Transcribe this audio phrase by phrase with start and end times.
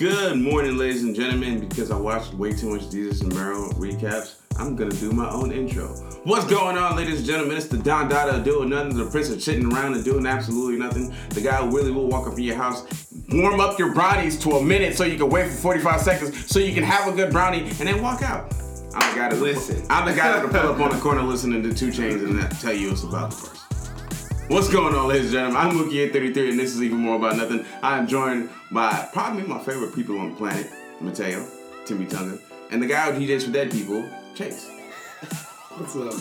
[0.00, 1.60] Good morning, ladies and gentlemen.
[1.60, 5.52] Because I watched way too much Jesus and Meryl recaps, I'm gonna do my own
[5.52, 5.88] intro.
[6.24, 7.58] What's going on, ladies and gentlemen?
[7.58, 11.14] It's the Don Dada doing nothing, the Prince of sitting around and doing absolutely nothing.
[11.28, 12.86] The guy who really will walk up in your house,
[13.28, 16.60] warm up your brownies to a minute so you can wait for 45 seconds so
[16.60, 18.54] you can have a good brownie and then walk out.
[18.94, 19.84] I'm the guy to Listen.
[19.90, 22.72] I'm the guy that'll pull up on the corner listening to 2 Chainz and tell
[22.72, 23.59] you it's about the person.
[24.50, 25.60] What's going on, ladies and gentlemen?
[25.60, 27.64] I'm Mookie833, and this is even more about nothing.
[27.84, 30.66] I am joined by probably my favorite people on the planet,
[31.00, 31.46] Mateo,
[31.84, 32.36] Timmy Tunga,
[32.72, 34.04] and the guy who DJs for dead people,
[34.34, 34.68] Chase.
[35.76, 36.12] What's up?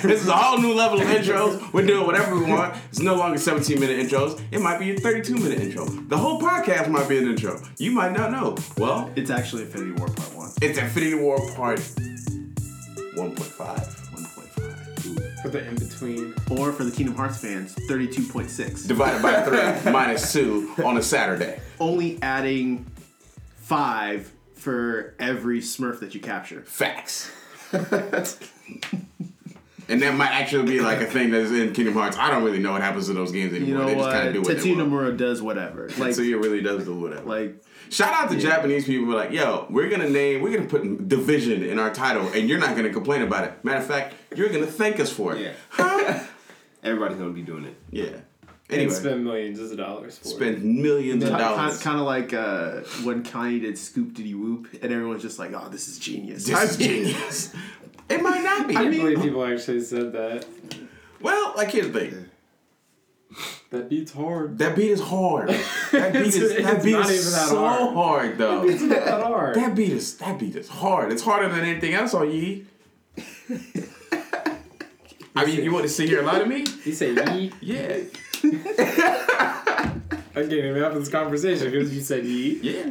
[0.02, 1.60] This is a whole new level of intros.
[1.74, 2.74] We're doing whatever we want.
[2.88, 4.40] It's no longer 17 minute intros.
[4.50, 5.84] It might be a 32 minute intro.
[5.84, 7.60] The whole podcast might be an intro.
[7.78, 8.56] You might not know.
[8.78, 10.50] Well, It's actually Infinity War Part 1.
[10.62, 14.05] it's Infinity War Part 1.5.
[15.36, 15.42] 1.5.
[15.42, 16.34] For the in between.
[16.50, 18.86] Or for the Kingdom Hearts fans, 32.6.
[18.86, 19.42] Divided by
[19.82, 21.60] 3 minus 2 on a Saturday.
[21.80, 22.86] Only adding
[23.56, 26.62] 5 for every Smurf that you capture.
[26.62, 27.30] Facts.
[27.72, 27.84] and
[30.02, 32.16] that might actually be like a thing that is in Kingdom Hearts.
[32.16, 33.68] I don't really know what happens to those games anymore.
[33.68, 34.90] You know they just kind of do what they Tetsuya want.
[34.92, 35.88] Nomura does whatever.
[35.98, 37.22] Like, Tetsuya really does do whatever.
[37.26, 40.68] like Shout out to Japanese people who are like, yo, we're gonna name, we're gonna
[40.68, 43.64] put division in our title, and you're not gonna complain about it.
[43.64, 45.42] Matter of fact, you're gonna thank us for it.
[45.42, 45.52] Yeah.
[45.70, 46.24] Huh?
[46.82, 47.76] Everybody's gonna be doing it.
[47.90, 48.04] yeah.
[48.68, 51.80] And Anyway, spend millions of dollars for spend millions of dollars.
[51.80, 55.68] kind of like uh, when Kanye did Scoop Diddy Whoop, and everyone's just like, "Oh,
[55.68, 57.54] this is genius." This is genius.
[58.08, 58.74] it might not be.
[58.74, 58.76] it.
[58.78, 60.46] I can't believe people actually said that.
[61.20, 62.28] well, like here's the thing.
[63.70, 64.58] That beat's hard.
[64.58, 65.48] That beat is hard.
[65.48, 67.94] That beat It's- is that beat is that so hard.
[67.94, 68.64] hard, though.
[68.68, 69.54] It's not that hard.
[69.56, 71.10] That beat is that beat is hard.
[71.12, 72.64] It's harder than anything else on Yee.
[75.34, 76.64] I mean, you want to sit here and lie to me?
[76.84, 77.52] You say yee?
[77.60, 77.98] Yeah,
[78.44, 79.92] I
[80.34, 82.58] can't even have this conversation because you said yee.
[82.62, 82.90] yeah.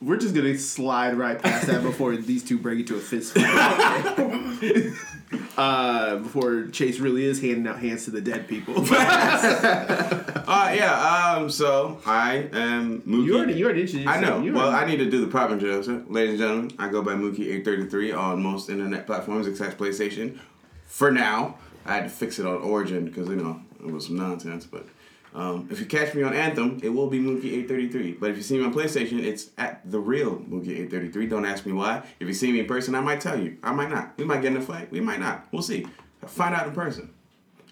[0.00, 4.92] We're just gonna slide right past that before these two break into a fist fight.
[5.56, 8.74] uh, before Chase really is handing out hands to the dead people.
[10.46, 11.36] Uh, yeah.
[11.38, 11.48] Um.
[11.48, 13.24] So I am Mookie.
[13.24, 14.42] you already, you already introduced I know.
[14.52, 16.70] Well, I need to do the proper introduction, ladies and gentlemen.
[16.78, 20.38] I go by Mookie833 on most internet platforms except PlayStation.
[20.86, 21.56] For now,
[21.86, 24.66] I had to fix it on Origin because you know it was some nonsense.
[24.66, 24.86] But
[25.34, 28.20] um, if you catch me on Anthem, it will be Mookie833.
[28.20, 31.28] But if you see me on PlayStation, it's at the real Mookie833.
[31.28, 32.06] Don't ask me why.
[32.20, 33.56] If you see me in person, I might tell you.
[33.62, 34.16] I might not.
[34.16, 34.90] We might get in a fight.
[34.92, 35.46] We might not.
[35.52, 35.86] We'll see.
[36.26, 37.12] Find out in person.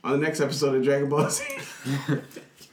[0.05, 1.45] On the next episode of Dragon Ball Z.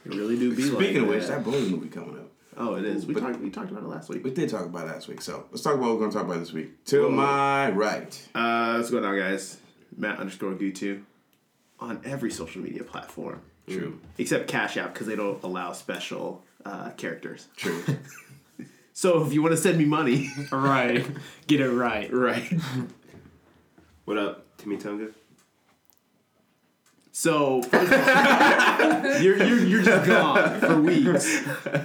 [0.06, 1.44] Really do be like Speaking of which, that.
[1.44, 2.30] Bully movie coming up.
[2.56, 3.04] Oh, it is.
[3.06, 3.38] We But- talked.
[3.40, 4.24] We talked about it last week.
[4.24, 6.16] We did talk about it last week, so let's talk about what we're going to
[6.16, 6.84] talk about this week.
[6.86, 8.28] To my right.
[8.34, 9.58] Uh, what's going on, guys?
[9.96, 11.02] Matt underscore Gutu
[11.78, 14.00] on every social media platform True.
[14.18, 17.48] except Cash App because they don't allow special uh, characters.
[17.56, 17.82] True.
[18.92, 21.06] So if you want to send me money, Right.
[21.46, 22.12] Get it right.
[22.12, 22.52] right?
[24.04, 25.08] What up, Timmy Tunga?
[27.12, 31.26] So first of all, you're, you're you're just gone for weeks,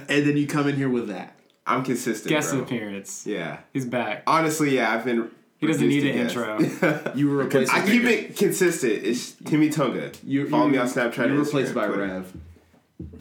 [0.08, 1.36] and then you come in here with that.
[1.66, 2.28] I'm consistent.
[2.28, 2.60] Guest bro.
[2.62, 3.26] appearance.
[3.26, 3.58] Yeah.
[3.72, 4.22] He's back.
[4.26, 5.30] Honestly, yeah, I've been.
[5.58, 7.12] He doesn't need an to intro.
[7.14, 7.72] You were replaced.
[7.72, 8.92] I keep it consistent.
[9.04, 10.12] It's Timmy Tunga.
[10.24, 11.16] You Follow you- me on Snapchat.
[11.16, 12.02] You and were replaced Instagram, by Twitter.
[12.02, 12.32] Rev.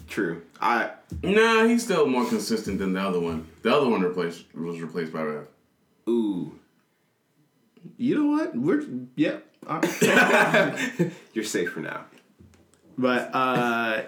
[0.07, 0.41] True.
[0.61, 0.91] I.
[1.23, 3.47] nah, he's still more consistent than the other one.
[3.61, 5.47] The other one replaced was replaced by Rev.
[6.09, 6.59] Ooh.
[7.97, 8.55] You know what?
[8.55, 8.83] We're
[9.15, 9.45] yep.
[9.67, 11.11] All right.
[11.33, 12.05] You're safe for now.
[12.97, 14.03] But uh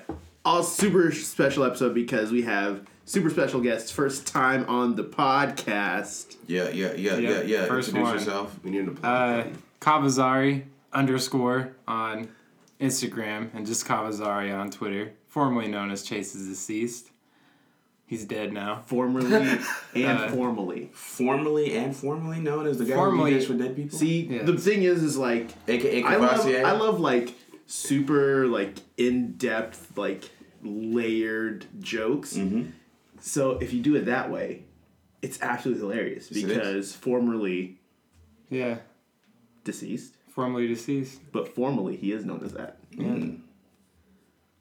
[0.46, 6.36] all super special episode because we have super special guests first time on the podcast.
[6.46, 7.66] Yeah, yeah, yeah, yeah, Yeah, yeah.
[7.66, 8.20] first Introduce one.
[8.20, 8.60] yourself.
[8.64, 9.54] We need to Uh, play.
[9.82, 10.64] Kavazari
[10.94, 12.28] underscore on
[12.82, 17.10] Instagram and just Kavazari on Twitter, formerly known as Chase is Deceased.
[18.06, 18.84] He's dead now.
[18.86, 19.34] Formerly
[19.96, 20.90] and Uh, formally.
[20.94, 23.98] Formerly and formally known as the guy Formerly- who DJs for dead people.
[23.98, 24.44] See, Yeah.
[24.44, 26.64] the thing is is like AKA I love Cavassier.
[26.64, 27.34] I love like
[27.68, 30.30] super like in depth like
[30.64, 32.38] layered jokes.
[33.20, 34.64] So if you do it that way,
[35.22, 36.56] it's absolutely hilarious Yes, it is.
[36.58, 37.80] because formerly
[38.50, 38.78] Yeah,
[39.64, 41.20] deceased, formerly deceased.
[41.32, 42.78] but formally he is known as that.
[42.92, 43.42] Mm.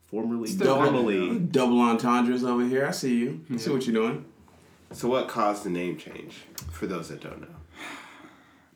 [0.07, 1.39] Formerly, Still.
[1.51, 2.85] Double entendres over here.
[2.87, 3.41] I see you.
[3.53, 4.23] I see what you're doing.
[4.93, 6.43] So, what caused the name change?
[6.71, 7.55] For those that don't know.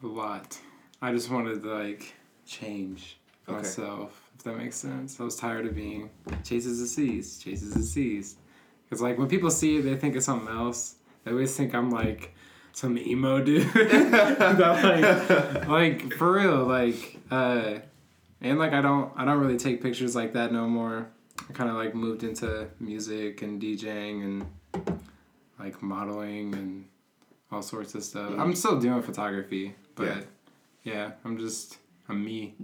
[0.04, 0.60] A lot.
[1.02, 2.14] I just wanted to like
[2.46, 3.18] change
[3.48, 3.58] Okay.
[3.58, 5.20] myself, if that makes sense.
[5.22, 6.10] I was tired of being
[6.44, 8.38] Chase is Deceased, Chase is Deceased.
[8.92, 10.96] Because like when people see it, they think it's something else.
[11.24, 12.36] They always think I'm like
[12.74, 13.66] some emo dude.
[13.74, 17.76] that, like, like for real, like uh,
[18.42, 21.08] and like I don't I don't really take pictures like that no more.
[21.50, 24.46] I kind of like moved into music and DJing
[24.76, 25.00] and
[25.58, 26.86] like modeling and
[27.50, 28.34] all sorts of stuff.
[28.38, 30.22] I'm still doing photography, but Yeah.
[30.84, 31.78] yeah, I'm just
[32.10, 32.56] I'm me.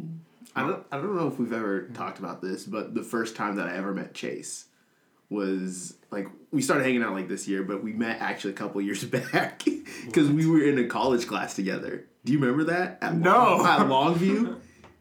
[0.58, 3.56] I don't I don't know if we've ever talked about this, but the first time
[3.56, 4.66] that I ever met Chase
[5.30, 8.82] was like we started hanging out like this year, but we met actually a couple
[8.88, 9.64] years back
[10.06, 12.06] because we were in a college class together.
[12.26, 12.98] Do you remember that?
[13.02, 13.58] At No.
[13.58, 14.58] Long- at Longview,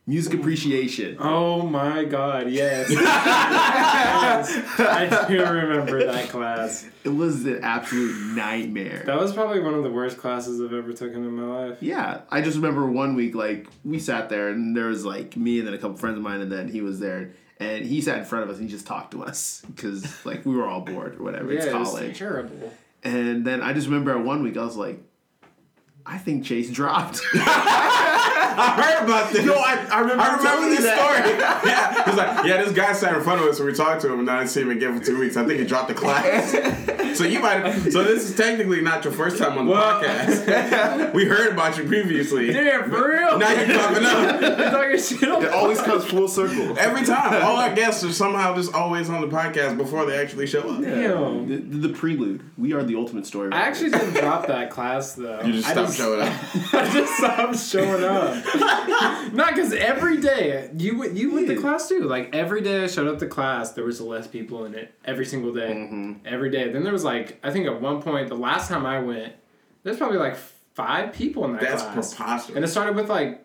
[0.06, 1.16] music appreciation.
[1.20, 2.90] Oh my god, yes.
[2.90, 4.80] yes.
[4.80, 6.86] I do remember that class.
[7.04, 9.02] It was an absolute nightmare.
[9.06, 11.78] That was probably one of the worst classes I've ever taken in my life.
[11.80, 15.58] Yeah, I just remember one week like we sat there and there was like me
[15.58, 18.18] and then a couple friends of mine and then he was there and he sat
[18.18, 20.80] in front of us and he just talked to us because like we were all
[20.80, 21.52] bored or whatever.
[21.52, 22.18] it's it was college.
[22.18, 22.72] terrible.
[23.02, 25.00] And then I just remember at one week I was like,
[26.04, 27.20] I think Chase dropped.
[28.58, 29.44] I heard about this.
[29.44, 30.96] Yo, I- I remember I remember this that.
[30.98, 31.38] story.
[31.70, 34.12] yeah, he's like, yeah, this guy sat in front of us and we talked to
[34.12, 35.36] him, and I didn't see him again for two weeks.
[35.36, 36.52] I think he dropped the class.
[37.18, 37.72] so you might.
[37.92, 41.12] So this is technically not your first time on the Well- podcast.
[41.14, 42.52] we heard about you previously.
[42.52, 43.38] Damn, for real?
[43.38, 44.40] Now you're popping up.
[44.40, 46.78] You're talking shit on It always comes full circle.
[46.78, 50.46] Every time, all our guests are somehow just always on the podcast before they actually
[50.46, 50.80] show up.
[50.82, 51.48] Damn.
[51.48, 52.42] the, the prelude.
[52.56, 53.52] We are the ultimate story.
[53.52, 55.40] I actually didn't drop that class though.
[55.42, 56.28] You just I stopped showing up.
[56.74, 58.35] I just stopped showing up.
[59.32, 62.02] Not because every day you went- you went to class too.
[62.04, 65.26] Like every day I showed up to class, there was less people in it every
[65.26, 65.70] single day.
[65.70, 66.12] Mm-hmm.
[66.26, 66.70] Every day.
[66.70, 69.34] Then there was like I think at one point the last time I went,
[69.82, 70.36] there's probably like
[70.74, 71.94] five people in that That's class.
[71.94, 72.56] That's preposterous.
[72.56, 73.42] And it started with like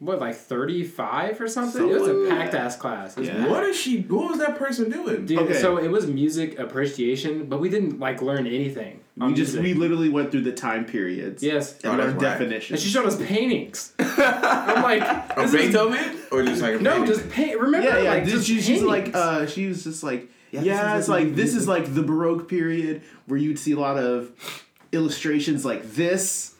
[0.00, 1.72] what like thirty five or something.
[1.82, 3.16] So it was a packed ass class.
[3.18, 3.48] Yeah.
[3.48, 4.02] What is she?
[4.02, 5.26] What was that person doing?
[5.26, 5.54] Dude, Okay.
[5.60, 9.00] so it was music appreciation, but we didn't like learn anything.
[9.20, 11.42] We just we literally went through the time periods.
[11.42, 11.76] yes.
[11.84, 12.70] Oh, And that's learned definitions.
[12.78, 13.92] And she showed us paintings.
[13.98, 17.06] I'm like, A this is- Beethoven or just like a no, painting?
[17.14, 17.58] just paint.
[17.60, 18.10] Remember, yeah, yeah.
[18.10, 19.16] like this- just she, she's like, paintings.
[19.16, 21.94] uh, she was just like, yeah, Yeah, this it's is like like- this is like
[21.94, 24.30] the Baroque period where you'd see a lot of
[24.92, 26.54] illustrations like this,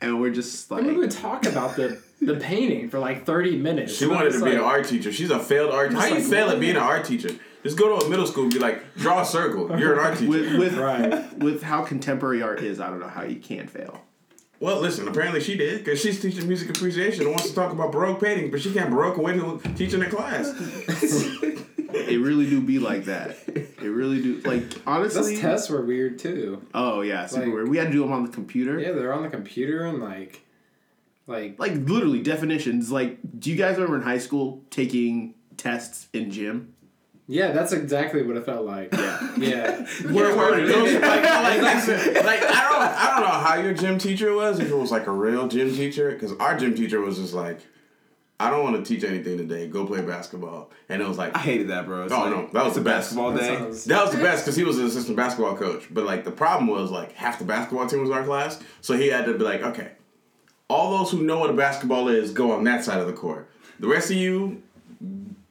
[0.00, 3.56] and we're just like, and we would talk about the the painting for like 30
[3.56, 3.96] minutes.
[3.96, 5.12] She wanted was to be an art teacher.
[5.12, 5.92] She's a failed art.
[5.92, 7.30] How Just you like, fail at being an art teacher?
[7.62, 9.78] Just go to a middle school and be like, draw a circle.
[9.78, 10.28] You're an art teacher.
[10.30, 11.36] with with Right.
[11.38, 14.02] with how contemporary art is, I don't know how you can fail.
[14.60, 15.06] Well, listen.
[15.06, 18.50] Apparently, she did because she's teaching music appreciation and wants to talk about baroque painting,
[18.50, 20.52] but she can't baroque away to teaching a class.
[21.90, 23.36] It really do be like that.
[23.48, 24.40] It really do.
[24.42, 26.62] Like honestly, Those tests were weird too.
[26.74, 27.68] oh yeah, super Like- weird.
[27.68, 28.78] We had to do them on the computer.
[28.78, 30.42] Yeah, they're on the computer and like,
[31.26, 32.92] like Like literally definitions.
[32.92, 36.74] Like, do you guys remember in high school taking tests in gym?
[37.28, 38.92] Yeah, that's exactly what it felt like.
[38.92, 39.24] Yeah.
[39.38, 40.94] Yeah, Where were those?
[40.94, 44.58] Like, like, listen, like I don't, I don't know how your gym teacher was.
[44.58, 47.60] If it was like a real gym teacher, because our gym teacher was just like,
[48.40, 49.68] I don't want to teach anything today.
[49.68, 50.70] Go play basketball.
[50.88, 52.02] And it was like, I hated that, bro.
[52.04, 53.14] It's Oh, like, no, that was the best.
[53.14, 53.56] basketball That day.
[53.58, 55.84] sounds- That was the best because he was an assistant basketball coach.
[55.88, 59.06] But like the problem was like half the basketball team was our class, so he
[59.08, 59.92] had to be like, okay,
[60.68, 63.48] all those who know what a basketball is go on that side of the court.
[63.80, 64.62] The rest of you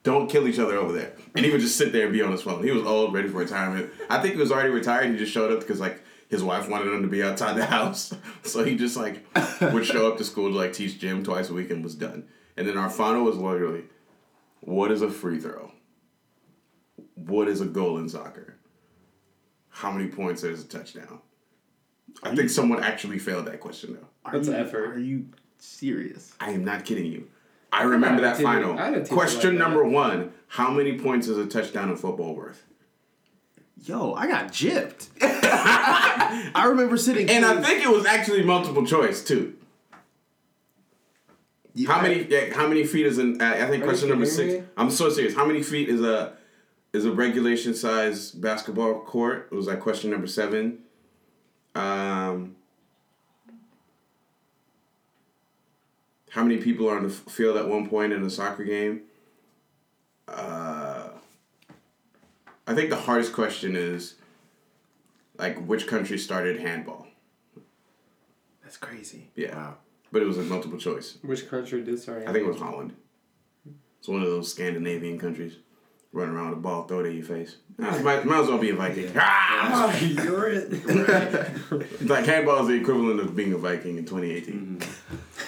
[0.07, 1.13] don't kill each other over there.
[1.35, 2.63] And he would just sit there and be on his phone.
[2.63, 3.91] He was old, ready for retirement.
[4.09, 5.11] I think he was already retired.
[5.11, 8.13] He just showed up because like his wife wanted him to be outside the house,
[8.43, 9.25] so he just like
[9.59, 12.25] would show up to school to like teach gym twice a week and was done.
[12.55, 13.83] And then our final was literally,
[14.61, 15.73] what is a free throw?
[17.15, 18.55] What is a goal in soccer?
[19.69, 21.19] How many points is a touchdown?
[22.23, 24.07] I think someone actually failed that question though.
[24.23, 24.95] Are That's you, effort.
[24.95, 25.27] Are you
[25.57, 26.33] serious?
[26.39, 27.27] I am not kidding you.
[27.71, 28.77] I remember a that final.
[28.77, 29.63] I had a teacher Question like that.
[29.63, 32.63] number one: How many points is a touchdown in football worth?
[33.83, 35.09] Yo, I got gypped.
[35.21, 37.29] I remember sitting.
[37.29, 39.55] And I think it was actually multiple choice too.
[41.85, 42.23] How many?
[42.27, 43.41] Yeah, how many feet is an?
[43.41, 44.53] I I think Are question number six.
[44.53, 44.63] me?
[44.75, 45.35] I'm so serious.
[45.35, 46.33] How many feet is a
[46.93, 49.49] is a regulation size basketball court?
[49.51, 50.79] It was like question number seven.
[51.75, 52.55] Um,
[56.29, 59.01] how many people are on the field at one point in a soccer game?
[60.27, 61.09] Uh,
[62.67, 64.15] I think the hardest question is
[65.37, 67.07] like which country started handball.
[68.63, 69.29] That's crazy.
[69.35, 69.77] Yeah, Wow.
[70.11, 71.17] but it was a multiple choice.
[71.21, 72.23] which country did start?
[72.27, 72.93] I think it was Holland.
[73.99, 75.55] It's one of those Scandinavian countries.
[76.13, 77.57] Run around with a ball, throw it in your face.
[77.81, 79.11] Ah, might, might as well be a Viking.
[79.17, 79.95] Ah!
[79.99, 80.71] you're it.
[82.07, 84.81] Like handball is the equivalent of being a Viking in 2018.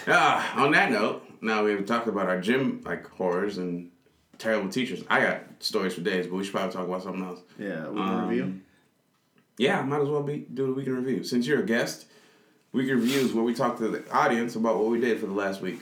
[0.09, 3.91] Ah, on that note, now we have talked about our gym like horrors and
[4.37, 5.03] terrible teachers.
[5.09, 7.41] I got stories for days, but we should probably talk about something else.
[7.57, 8.59] Yeah, we can Um, review.
[9.57, 11.23] Yeah, might as well be do the weekend review.
[11.23, 12.05] Since you're a guest,
[12.71, 15.33] weekend review is where we talk to the audience about what we did for the
[15.33, 15.81] last week.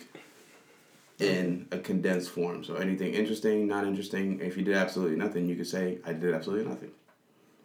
[1.19, 2.63] in a condensed form.
[2.63, 4.39] So anything interesting, not interesting.
[4.39, 6.91] If you did absolutely nothing, you could say I did absolutely nothing.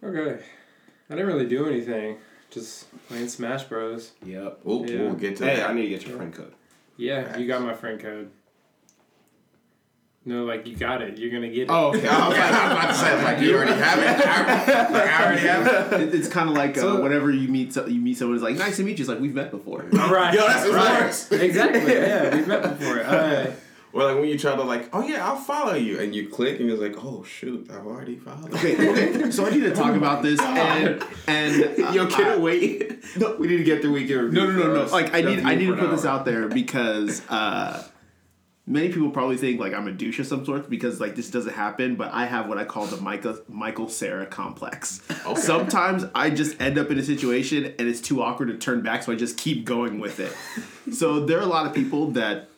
[0.03, 0.43] Okay.
[1.07, 2.17] I didn't really do anything.
[2.53, 4.11] Just playing Smash Bros.
[4.25, 4.59] Yep.
[4.63, 5.01] We'll, Yeah.
[5.01, 5.69] we'll get to Hey, that.
[5.69, 6.53] I need to get your friend code.
[6.97, 8.29] Yeah, you got my friend code.
[10.25, 11.17] No, like you got it.
[11.17, 11.69] You're gonna get it.
[11.69, 12.07] Oh, okay.
[12.07, 14.25] I was about to say, like, you already have it.
[14.25, 16.01] I, like, I already have it.
[16.01, 18.43] It- it's kind of like uh, So- whenever you meet so, you meet someone who's
[18.43, 19.03] like nice to meet you.
[19.03, 19.81] It's like we've met before.
[19.91, 20.33] right.
[20.33, 21.01] Yo, that's right.
[21.01, 21.29] worse.
[21.31, 21.91] Exactly.
[21.93, 22.99] Yeah, we've met before.
[23.03, 23.51] Uh,
[23.93, 26.59] Or like when you try to like, oh yeah, I'll follow you, and you click,
[26.59, 28.51] and it's like, oh shoot, I've already followed.
[28.55, 29.29] Okay, okay.
[29.31, 32.91] So I need to talk about this and and uh, Yo, I- wait.
[33.17, 33.35] No.
[33.35, 34.41] we need to get through weekend review.
[34.41, 34.91] No, no, no, no.
[34.91, 37.87] Like I need, I need to put an this out there because uh,
[38.65, 41.53] many people probably think like I'm a douche of some sort because like this doesn't
[41.53, 41.95] happen.
[41.95, 45.01] But I have what I call the Michael Michael Sarah complex.
[45.23, 45.39] Okay.
[45.39, 49.03] Sometimes I just end up in a situation and it's too awkward to turn back,
[49.03, 50.35] so I just keep going with it.
[50.95, 52.49] so there are a lot of people that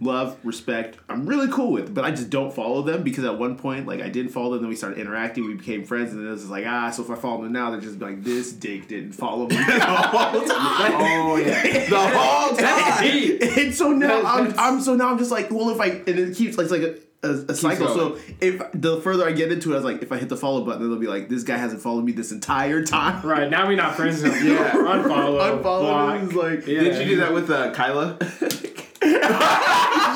[0.00, 3.56] love, respect, I'm really cool with, but I just don't follow them because at one
[3.56, 6.28] point, like I didn't follow them, then we started interacting, we became friends, and then
[6.28, 8.52] it was just like, ah, so if I follow them now, they're just like, this
[8.52, 10.92] dick didn't follow me the whole time.
[10.94, 11.88] oh yeah.
[11.88, 13.02] the whole time.
[13.02, 13.42] Deep.
[13.56, 16.36] And so now I'm, I'm so now I'm just like, well, if I and it
[16.36, 16.98] keeps like it's like a.
[17.24, 17.88] A, a cycle.
[17.88, 20.36] So if the further I get into it, I was like, if I hit the
[20.36, 23.26] follow button, it'll be like, this guy hasn't followed me this entire time.
[23.26, 24.22] Right now we're not friends.
[24.24, 24.44] anymore.
[24.44, 24.72] Yeah.
[24.72, 25.40] Unfollow.
[25.62, 26.20] Unfollow block.
[26.22, 26.80] is like, Yeah.
[26.80, 28.18] Did you do that with uh, Kyla?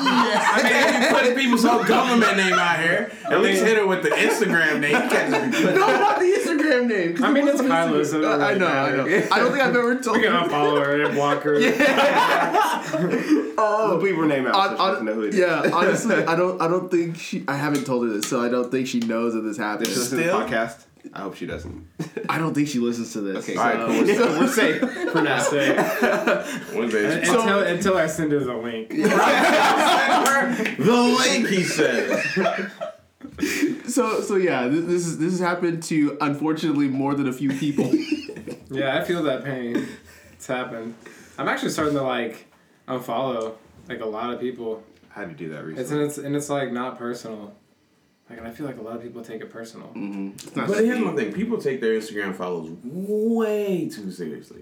[0.01, 3.85] I mean, if you put people's whole government name out here, at least hit her
[3.87, 4.91] with the Instagram name.
[4.91, 7.23] You can't just be no, not the Instagram name.
[7.23, 8.05] I mean, it's Kyla, Instagram.
[8.05, 9.05] so it Uh, I doesn't know, I know.
[9.05, 9.27] matter.
[9.33, 10.39] I don't think I've ever told We can you.
[10.49, 11.55] unfollow her and block her.
[13.61, 15.39] Oh, we'll leave her name out so On- she doesn't know who it is.
[15.39, 16.61] yeah, honestly, I don't.
[16.61, 17.43] I don't think she.
[17.47, 19.85] I haven't told her this, so I don't think she knows that this happened.
[19.87, 20.41] Does she listen to the Still?
[20.47, 20.85] podcast?
[21.13, 21.87] I hope she doesn't.
[22.29, 23.37] I don't think she listens to this.
[23.43, 24.15] Okay, so- All right, cool.
[24.15, 25.39] so we're safe for now.
[25.39, 25.75] Say-
[26.75, 27.23] one day.
[27.25, 28.89] So- until until I send her the link.
[30.77, 32.71] the link, he said.
[33.87, 37.51] So so yeah, this, this is this has happened to unfortunately more than a few
[37.53, 37.91] people.
[38.71, 39.87] Yeah, I feel that pain.
[40.33, 40.93] It's happened.
[41.39, 42.45] I'm actually starting to like
[42.87, 43.55] unfollow
[43.87, 44.83] like a lot of people.
[45.15, 46.01] I had to do that It's recently.
[46.03, 47.55] and it's and it's like not personal.
[48.29, 49.87] Like and I feel like a lot of people take it personal.
[49.87, 50.29] Mm-hmm.
[50.35, 54.61] It's not- But here's my thing: people take their Instagram follows way too seriously.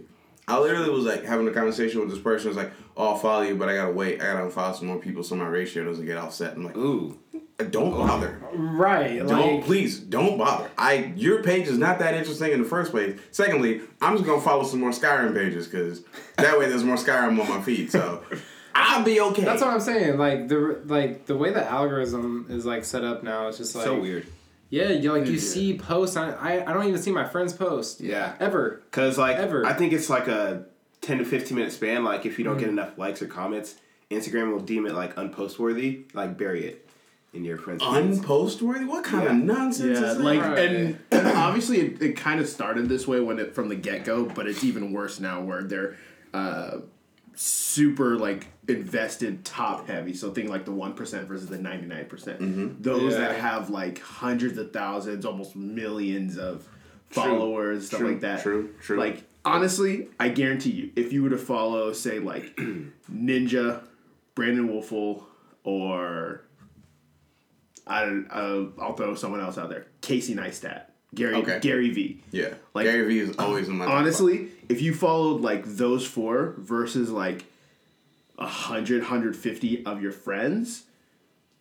[0.50, 2.48] I literally was like having a conversation with this person.
[2.48, 4.22] I Was like, "Oh, I'll follow you, but I gotta wait.
[4.22, 7.18] I gotta unfollow some more people so my ratio doesn't get offset." I'm like, Ooh.
[7.60, 8.40] Uh, "Don't bother.
[8.54, 9.18] Right.
[9.28, 10.70] Don't Like please don't bother.
[10.78, 13.20] I your page is not that interesting in the first place.
[13.32, 16.04] Secondly, I'm just gonna follow some more Skyrim pages because
[16.38, 17.92] that way there's more Skyrim on my feed.
[17.92, 18.24] So
[18.80, 19.44] I'll be okay.
[19.44, 20.18] that's what I'm saying.
[20.18, 23.86] Like the like the way the algorithm is like set up now, it's just like
[23.86, 24.28] so weird.
[24.70, 25.40] Yeah, you like you Yeah.
[25.40, 26.18] see posts.
[26.18, 28.36] I, I I don't even see my friends post Yeah.
[28.40, 28.82] ever.
[28.92, 29.66] Because, like, Ever.
[29.66, 30.66] I think it's like a
[31.02, 32.04] 10 to 15 minute span.
[32.04, 32.60] Like, if you don't Mm-hmm.
[32.62, 33.76] get enough likes or comments,
[34.12, 36.04] Instagram will deem it, like, unpostworthy.
[36.14, 36.90] Like, bury it
[37.34, 38.20] in your friends' feeds.
[38.20, 38.86] unpostworthy.
[38.86, 39.30] What kind Yeah.
[39.32, 40.24] of nonsense Yeah, is that?
[40.24, 40.60] like Right.
[40.60, 44.04] and, and obviously it, it kind of started this way when it from the get
[44.04, 45.96] go, but it's even worse now where they're
[46.34, 46.80] uh,
[47.39, 50.13] super like invested top heavy.
[50.13, 52.82] So think like the one percent versus the ninety nine percent.
[52.84, 53.20] Those Yeah.
[53.20, 56.67] that have like hundreds of thousands, almost millions of
[57.10, 58.41] followers, stuff True, like that.
[58.41, 58.98] true, true.
[58.98, 62.56] Like honestly, I guarantee you, if you were to follow, say like
[63.12, 63.82] Ninja,
[64.36, 65.24] Brandon Woelfel,
[65.63, 66.41] or
[67.86, 69.88] I don't, uh, I'll throw someone else out there.
[70.01, 70.86] Casey Neistat,
[71.16, 71.60] Gary Okay.
[71.62, 72.22] Gary V.
[72.32, 76.06] yeah, Like, Gary V is always in my top Honestly, if you followed like those
[76.06, 77.46] four versus like
[78.38, 80.84] a hundred, hundred fifty of your friends,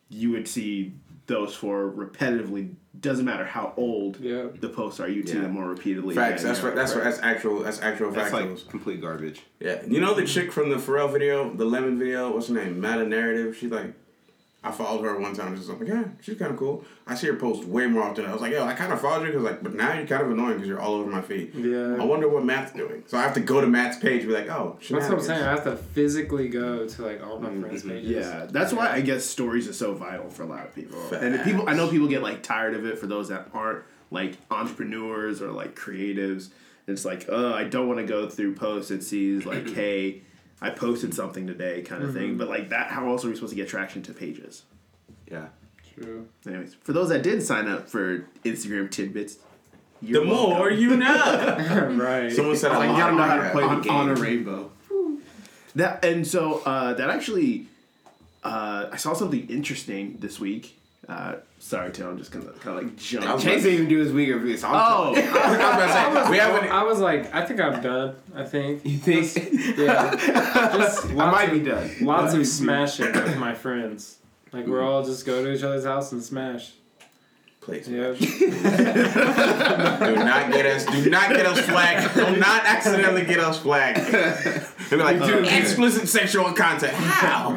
[0.09, 0.93] you would see
[1.27, 2.75] those four repetitively.
[2.99, 4.47] Doesn't matter how old Yeah.
[4.61, 5.43] the posts are, you'd see Yeah.
[5.43, 6.15] them more repeatedly.
[6.15, 6.43] Facts.
[6.43, 6.77] than, That's you right.
[6.77, 7.05] That's right.
[7.05, 7.63] That's actual.
[7.63, 8.63] That's actual That's facts.
[8.63, 9.43] like complete garbage.
[9.61, 12.33] Yeah, you know the chick from the Pharrell video, the Lemon video.
[12.33, 12.81] What's her name?
[12.81, 13.57] Meta Narrative.
[13.57, 13.93] She's like,
[14.67, 15.57] I followed her one time.
[15.57, 16.85] Just like, yeah, she's kind of cool.
[17.07, 18.27] I see her post way more often.
[18.27, 20.23] I was like, yo, I kind of followed you because like, but now you're kind
[20.23, 21.55] of annoying because you're all over my feed.
[21.55, 21.97] Yeah.
[22.01, 23.05] I wonder what Matt's doing.
[23.07, 25.21] So I have to go to Matt's page and be like, oh, That's what I'm
[25.21, 25.43] saying.
[25.43, 27.91] I have to physically go to like all my friends' mm-hmm.
[27.91, 28.11] pages.
[28.11, 31.01] Yeah, that's why I guess stories are so vital for a lot of people.
[31.15, 34.37] And people, I know people get like tired of it for those that aren't like
[34.51, 36.51] entrepreneurs or like creatives.
[36.87, 40.23] It's like, oh, I don't want to go through posts and sees like, hey,
[40.61, 42.37] I posted something today, kind of thing.
[42.39, 44.63] But like that, how else are we supposed to get traction to pages?
[45.31, 45.47] Yeah.
[45.95, 46.29] True.
[46.47, 49.37] Anyways, for those that did sign up for Instagram tidbits,
[50.03, 50.79] The you're more welcome.
[50.79, 51.89] you know.
[52.01, 52.31] right.
[52.33, 53.83] Someone said, Like, I you gotta know how to like play that.
[53.83, 53.93] game.
[53.95, 54.71] on a rainbow.
[55.75, 57.67] That and so uh, that actually,
[58.45, 60.79] uh, I saw something interesting this week.
[61.09, 62.09] Uh, sorry, Tim.
[62.09, 63.27] I'm just gonna kind of like jump.
[63.27, 64.57] I was Chase didn't even do his week review.
[64.57, 66.69] So I'm Oh, I was about to say, we haven't.
[66.71, 68.17] I was like, I think I'm done.
[68.35, 68.85] I think.
[68.85, 69.23] You think?
[69.23, 70.11] Just- yeah.
[70.77, 71.91] Just I lots might of, be done.
[72.01, 74.19] Lots of smashing with my friends.
[74.53, 76.73] Like we're all just go to each other's house and smash.
[77.61, 77.89] Please.
[77.89, 78.13] Yeah.
[80.07, 80.85] Do not get us.
[80.87, 82.15] Do not get us flagged.
[82.15, 84.07] Do not accidentally get us flagged.
[84.91, 86.95] They'll be like, explicit sexual content.
[86.95, 87.51] How?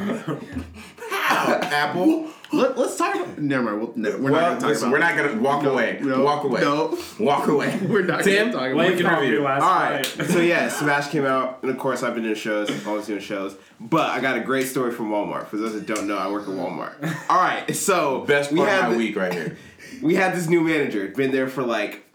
[1.09, 1.53] How?
[1.61, 2.27] Apple.
[2.51, 3.37] Let, us talk about.
[3.37, 3.79] Never mind.
[3.79, 4.91] We'll, no, we're Well, not gonna talk listen, about.
[4.93, 5.99] we're not gonna walk No, away.
[6.01, 6.61] no, walk away.
[6.61, 6.97] no.
[7.19, 7.79] Walk away.
[7.87, 8.97] We're not Tim, gonna talk Blake about.
[8.97, 9.43] Blake called me review.
[9.43, 10.17] last All right.
[10.17, 10.27] night.
[10.29, 13.19] So yeah, Smash came out, and of course I've been doing shows, I'm always doing
[13.19, 13.55] shows.
[13.79, 15.47] But I got a great story from Walmart.
[15.47, 17.03] For those that don't know, I work at Walmart.
[17.29, 19.57] All right, so Best we part had of my the- week right here.
[20.01, 21.07] We had this new manager.
[21.09, 22.05] Been there for like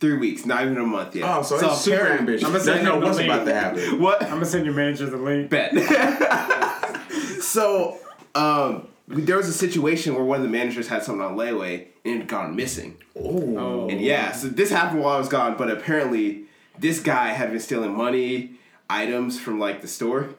[0.00, 1.24] three weeks, not even a month yet.
[1.28, 2.44] Oh, so, it's super ambitious.
[2.44, 3.30] I'm gonna Doesn't send know what's link.
[3.32, 4.00] about to happen.
[4.00, 4.22] What?
[4.22, 5.50] I'm gonna send your manager the link.
[5.50, 5.72] Bet.
[7.42, 7.98] so,
[8.34, 12.14] um, there was a situation where one of the managers had something on layaway and
[12.14, 12.98] it had gone missing.
[13.16, 13.88] Oh.
[13.88, 16.44] And yeah, so this happened while I was gone, but apparently
[16.78, 18.52] this guy had been stealing money,
[18.88, 20.30] items from like the store,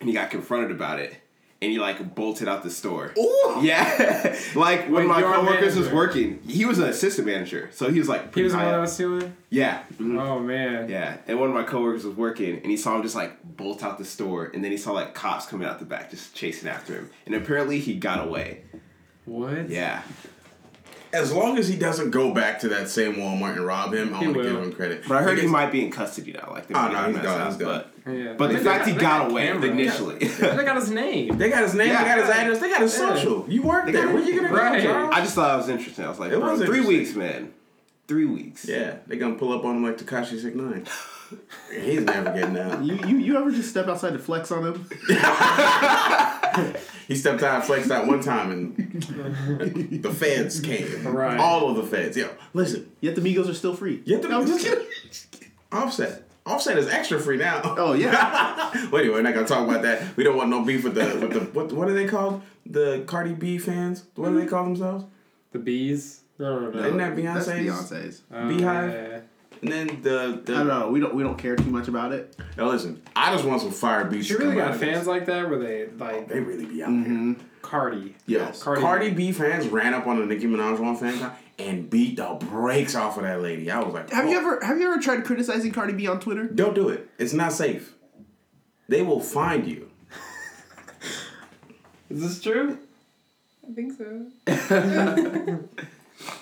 [0.00, 1.16] and he got confronted about it.
[1.62, 3.12] And he like bolted out the store.
[3.18, 3.32] Ooh.
[3.62, 7.90] Yeah, like when Wait, my your coworkers was working, he was an assistant manager, so
[7.90, 8.80] he was like He pretty was the one that up.
[8.82, 9.34] was stealing.
[9.48, 10.20] Yeah, mhm.
[10.20, 10.90] Oh man.
[10.90, 11.16] yeah.
[11.26, 13.96] And one of my coworkers was working, and he saw him just like bolt out
[13.96, 16.92] the store, and then he saw like cops coming out the back, just chasing after
[16.92, 17.10] him.
[17.24, 18.64] And apparently he got away.
[19.24, 19.70] What?
[19.70, 20.02] Yeah,
[21.12, 24.18] As long as he doesn't go back to that same Walmart and rob him, I
[24.18, 25.04] He want to give him credit.
[25.08, 26.48] but I heard he might be in custody now.
[26.50, 27.84] Like, they Oh, might no, have he's messed gone, he's gone.
[28.24, 28.32] Yeah.
[28.36, 29.70] But the They fact he they got away cameras.
[29.70, 30.18] initially.
[30.26, 31.38] they got his name.
[31.38, 32.02] They got his name, Yeah.
[32.02, 33.14] they got his address, they got his Yeah.
[33.14, 33.46] social.
[33.48, 34.08] You work They there.
[34.12, 34.82] Where you gonna Right.
[34.82, 35.10] go, Charles?
[35.14, 36.04] I just thought it was interesting.
[36.04, 37.52] I was like, It bro, was three weeks, man.
[38.08, 38.64] Three weeks.
[38.68, 40.86] Yeah, they gonna pull up on him like Tekashi Six Nine.
[41.72, 42.84] He's never getting out.
[42.84, 44.88] You, you you ever just step outside to flex on him?
[47.06, 48.76] He stepped out and flexed out one time, and
[50.02, 51.06] the feds came.
[51.06, 51.38] Right.
[51.38, 52.16] All of the feds.
[52.16, 54.02] Yo, listen, Yet the Migos are still free.
[54.04, 54.86] Yet the to No, I'm just kidding.
[55.70, 56.24] Offset.
[56.44, 57.60] Offset is extra free now.
[57.64, 58.70] Oh yeah.
[58.90, 60.16] well, anyway, we're not gonna talk about that.
[60.16, 62.42] We don't want no beef with the with the what what are they called?
[62.64, 64.04] The Cardi B fans.
[64.14, 64.50] What do they mm-hmm.
[64.50, 65.04] call themselves?
[65.52, 66.22] The bees.
[66.38, 66.84] No, no, no.
[66.84, 67.66] Isn't that That's Beyonce's?
[67.66, 68.22] Beyonce's.
[68.30, 68.92] Oh, BeyHive?
[68.92, 69.20] yeah.
[69.62, 70.54] And then the the.
[70.54, 70.88] I don't know.
[70.90, 72.36] We don't we don't care too much about it.
[72.56, 74.26] Now listen, I just want some fire beats.
[74.26, 74.90] She to really come out got of this.
[74.94, 77.32] fans like that where they like They really be out Mm-hmm.
[77.34, 77.42] here.
[77.62, 78.14] Cardi.
[78.26, 78.62] Yes.
[78.62, 79.16] Cardi Cardi, B.
[79.16, 82.94] B fans ran up on the Nicki Minaj one fan account and beat the brakes
[82.94, 83.70] off of that lady.
[83.70, 86.20] I was like, Have oh, you ever have you ever tried criticizing Cardi B on
[86.20, 86.44] Twitter?
[86.46, 87.08] Don't do it.
[87.18, 87.94] It's not safe.
[88.88, 89.90] They will find you.
[92.10, 92.78] Is this true?
[93.68, 94.26] I think so.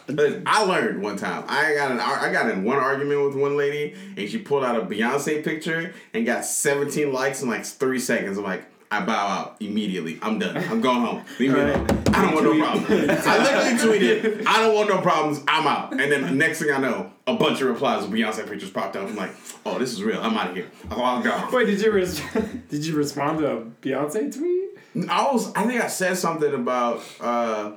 [0.08, 1.44] I learned one time.
[1.48, 4.76] I got an I got in one argument with one lady, and she pulled out
[4.76, 8.38] a Beyonce picture and got 17 likes in like three seconds.
[8.38, 10.18] I'm like, I bow out immediately.
[10.22, 10.56] I'm done.
[10.56, 11.24] I'm going home.
[11.40, 11.87] Leave me alone.
[12.08, 13.26] I don't want no problems.
[13.26, 15.40] I literally tweeted, I don't want no problems.
[15.48, 15.92] I'm out.
[15.92, 18.94] And then the next thing I know, a bunch of replies of Beyonce pictures popped
[18.94, 19.08] up.
[19.08, 19.32] I'm like,
[19.66, 20.20] oh, this is real.
[20.20, 20.70] I'm out of here.
[20.90, 21.48] I'll go.
[21.52, 22.20] Wait, did you res-
[22.68, 25.08] did you respond to a Beyonce tweet?
[25.10, 25.52] I was.
[25.54, 27.72] I think I said something about uh,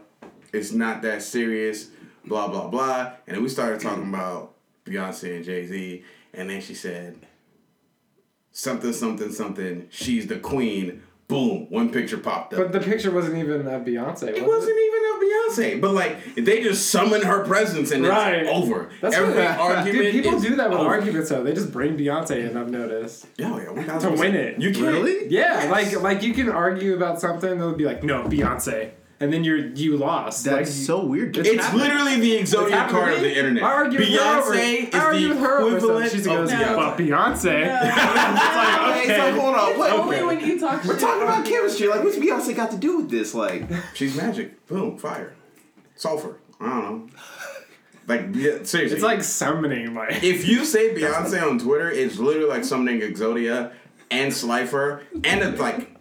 [0.57, 1.89] it's not that serious,
[2.25, 4.53] blah blah blah, and then we started talking about
[4.85, 7.25] Beyonce and Jay Z, and then she said
[8.51, 9.87] something something something.
[9.89, 11.03] She's the queen.
[11.27, 11.67] Boom!
[11.69, 12.59] One picture popped up.
[12.59, 14.29] But the picture wasn't even of Beyonce.
[14.29, 18.43] it was wasn't even of Beyonce, but like they just summon her presence and Right.
[18.43, 18.89] it's over.
[19.01, 19.93] That's Every what, argument.
[20.13, 20.87] Dude, people is do that with over.
[20.89, 21.43] arguments though.
[21.43, 22.55] They just bring Beyonce in.
[22.55, 23.27] I've noticed.
[23.37, 24.01] Yeah, oh, yeah, 1000%.
[24.03, 24.61] To win it.
[24.61, 24.85] You can't.
[24.87, 25.27] Really?
[25.27, 27.57] Yeah, like like you can argue about something.
[27.59, 30.45] They'll be like, no, Beyonce, and then you're you lost.
[30.45, 31.35] That's like, so weird.
[31.37, 33.63] It's It's literally the Exodia card of the internet.
[33.63, 36.23] I argue with her over, Beyonce is I argue the with her equivalent something.
[36.23, 36.75] She of goes, No.
[36.75, 37.63] but Beyonce.
[37.63, 39.15] Hey, okay.
[39.15, 39.77] so hold on.
[39.79, 39.91] What?
[39.91, 41.87] Only when you talk We're talking about chemistry.
[41.87, 43.33] Like, what's Beyonce got to do with this?
[43.33, 44.65] Like, She's magic.
[44.67, 45.33] Boom, fire.
[45.95, 46.37] Sulfur.
[46.59, 47.09] I don't know.
[48.07, 48.79] Like, yeah, seriously.
[48.95, 50.23] It's like summoning, like.
[50.23, 53.73] if you say Beyonce on Twitter, it's literally like summoning Exodia
[54.09, 55.97] and Slifer and it's like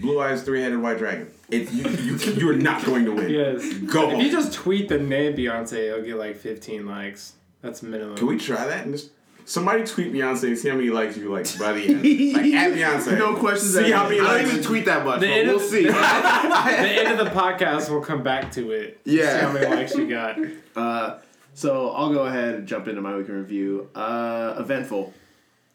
[0.00, 1.30] Blue Eyes Three Headed White Dragon.
[1.52, 3.28] It, you, you, you're not going to win.
[3.30, 3.62] Yes.
[3.80, 4.20] Go If home.
[4.20, 7.34] you just tweet the name Beyonce, it'll get like 15 likes.
[7.60, 8.16] That's minimum.
[8.16, 8.86] Can we try that?
[8.86, 9.10] And just,
[9.44, 11.96] somebody tweet Beyonce and see how many likes you like by the end.
[12.34, 13.18] Like, at Beyonce.
[13.18, 14.10] No questions See how asked.
[14.10, 15.20] many I don't even tweet that much.
[15.20, 15.84] The but we'll of- see.
[15.86, 19.00] the end of the podcast, we'll come back to it.
[19.04, 19.38] Yeah.
[19.38, 20.38] See how many likes you got.
[20.74, 21.18] Uh,
[21.52, 23.90] so I'll go ahead and jump into my week review.
[23.94, 25.12] Uh, eventful,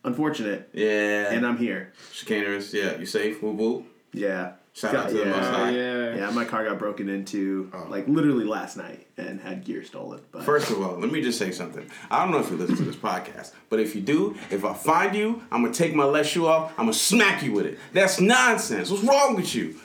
[0.03, 1.31] unfortunate, Yeah.
[1.31, 1.93] and I'm here.
[2.11, 2.73] Chicanerous.
[2.73, 2.97] Yeah.
[2.97, 3.43] You safe?
[3.43, 3.85] Whoop whoop.
[4.11, 4.53] Yeah.
[4.77, 5.29] Shout out to the yeah.
[5.31, 5.69] Most Oh, High.
[5.71, 6.15] yeah.
[6.15, 7.87] Yeah, my car got broken into Oh.
[7.89, 10.21] like literally last night and had gear stolen.
[10.31, 11.89] But First of all, let me just say something.
[12.11, 14.73] I don't know if you listen to this podcast, but if you do, if I
[14.75, 16.71] find you, I'm gonna take my left shoe off.
[16.77, 17.79] I'm gonna smack you with it.
[17.93, 18.91] That's nonsense.
[18.91, 19.75] What's wrong with you?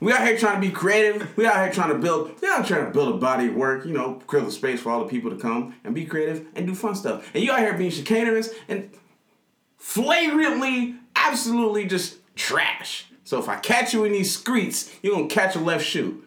[0.00, 1.36] We out here trying to be creative.
[1.36, 2.40] We out here trying to build.
[2.40, 3.84] We out here trying to build a body of work.
[3.86, 6.66] You know, create a space for all the people to come and be creative and
[6.66, 7.28] do fun stuff.
[7.34, 8.90] And you out here being chicanerous and
[9.78, 13.06] flagrantly, absolutely just trash.
[13.24, 16.22] So if I catch you in these streets, you're gonna catch a left shoe.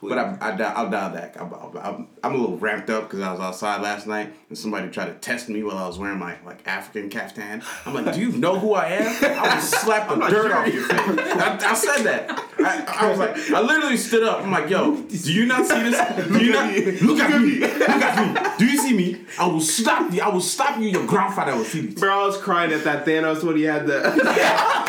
[0.00, 1.40] But I, I, di- I'll dial back.
[1.40, 4.88] I'm, I'm, I'm a little ramped up because I was outside last night and somebody
[4.90, 7.64] tried to test me while I was wearing my like African caftan.
[7.84, 9.16] I'm like, do you know who I am?
[9.24, 11.18] I would slap the dirt off your face.
[11.18, 12.44] I, I said that.
[12.60, 14.42] I, I was like, I literally stood up.
[14.42, 16.28] I'm like, yo, do you not see this?
[16.28, 17.58] Do you not look at me?
[17.58, 18.50] Look at me.
[18.58, 19.24] Do you see me?
[19.36, 20.20] I will stop you.
[20.22, 20.90] I will stop you.
[20.90, 21.98] Your grandfather will see this.
[21.98, 23.98] Bro, I was crying at that Thanos when he had the.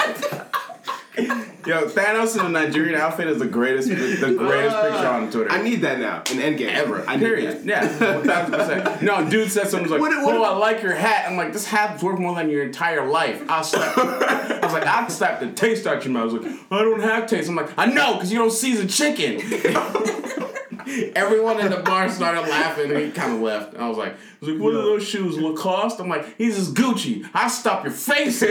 [1.66, 5.52] Yo, Thanos in the Nigerian outfit is the greatest, the greatest picture on Twitter.
[5.52, 6.70] I need that now in Endgame.
[6.74, 7.04] ever.
[7.08, 7.64] I need Period.
[7.66, 7.66] that.
[8.00, 9.02] Yeah, one thousand percent.
[9.02, 11.66] No, dude said something like, What- what- "Oh, I like your hat." I'm like, "This
[11.66, 13.98] hat's worth more than your entire life." I'll slap.
[13.98, 17.02] I was like, "I'll slap the taste out your mouth." I was like, "I don't
[17.02, 19.40] have taste." I'm like, "I know, because you don't season chicken."
[21.16, 23.76] Everyone in the bar started laughing, and he kind of left.
[23.76, 26.72] I was like, I was like, "What are those shoes, Lacoste?" I'm like, he's is
[26.72, 28.44] Gucci." I stop your face.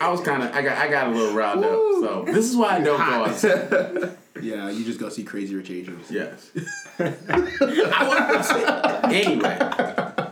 [0.00, 1.70] I was kind of, I got, I got a little riled up.
[1.70, 4.16] So this is why I don't go outside.
[4.40, 6.10] Yeah, you just go see Crazy Rich Asians.
[6.10, 6.50] Yes.
[6.98, 10.24] I want to say anyway.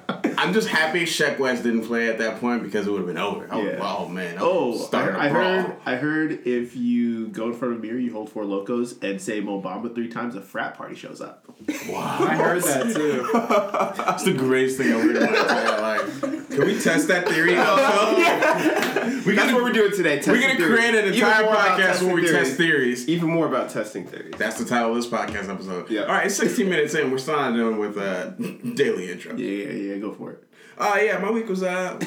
[0.46, 3.18] I'm just happy Sheck West didn't play at that point because it would have been
[3.18, 3.46] over.
[3.52, 3.78] I Yeah.
[3.80, 4.38] Oh man.
[4.38, 5.44] I Oh, was I, starting I a brawl.
[5.62, 5.76] heard.
[5.86, 9.20] I heard if you go in front of a mirror, you hold Four Lokos and
[9.20, 11.44] say Mo Bamba three times, a frat party shows up.
[11.88, 12.18] Wow.
[12.20, 13.28] I heard that too.
[14.04, 16.20] That's the greatest thing I've ever heard in my entire life.
[16.50, 17.56] Can we test that theory?
[17.56, 18.16] also?
[19.26, 20.22] we That's gonna, what we're doing today.
[20.26, 20.78] we're gonna theories.
[20.78, 22.48] create an entire podcast where we theories.
[22.48, 23.08] test theories.
[23.08, 24.34] Even more about testing theories.
[24.38, 25.90] That's the title of this podcast episode.
[25.90, 26.02] Yeah.
[26.02, 27.10] All right, it's 16 minutes in.
[27.10, 28.30] We're still not doing with uh,
[28.74, 29.34] daily intro.
[29.36, 29.98] Yeah, yeah, yeah.
[29.98, 30.35] Go for it.
[30.78, 31.98] Uh, yeah, my week was uh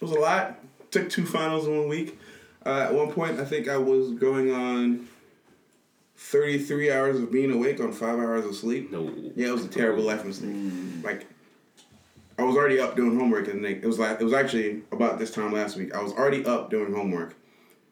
[0.00, 0.58] was a lot.
[0.90, 2.18] Took two finals in one week.
[2.64, 5.08] Uh, at one point, I think I was going on
[6.16, 8.92] thirty three hours of being awake on five hours of sleep.
[8.92, 9.12] No.
[9.34, 10.54] Yeah, it was a terrible life mistake.
[11.02, 11.26] Like,
[12.38, 15.18] I was already up doing homework, and they, it was like it was actually about
[15.18, 15.94] this time last week.
[15.94, 17.34] I was already up doing homework.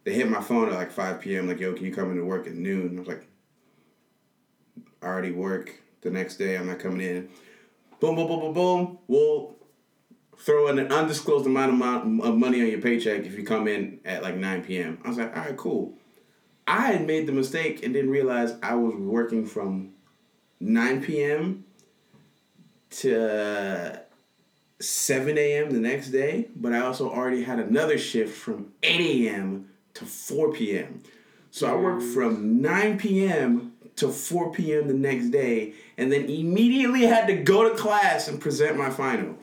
[0.04, 1.48] They hit my phone at like five p.m.
[1.48, 2.96] Like, yo, can you come into work at noon?
[2.96, 3.26] I was like,
[5.02, 6.56] I already work the next day.
[6.56, 7.28] I'm not coming in.
[8.00, 8.98] Boom, boom, boom, boom, boom.
[9.08, 9.57] We'll
[10.38, 11.82] throw in an undisclosed amount
[12.24, 14.98] of, money on your paycheck if you come in at like 9 p.m.
[15.04, 15.94] I was like, all right, cool.
[16.66, 19.90] I had made the mistake and didn't realize I was working from
[20.60, 21.64] 9 p.m.
[22.90, 24.00] to
[24.80, 25.70] 7 a.m.
[25.70, 29.70] the next day, but I also already had another shift from 8 a.m.
[29.94, 31.02] to 4 p.m.
[31.50, 33.72] So I worked from 9 p.m.
[33.96, 34.86] to 4 p.m.
[34.86, 39.36] the next day, and then immediately had to go to class and present my final.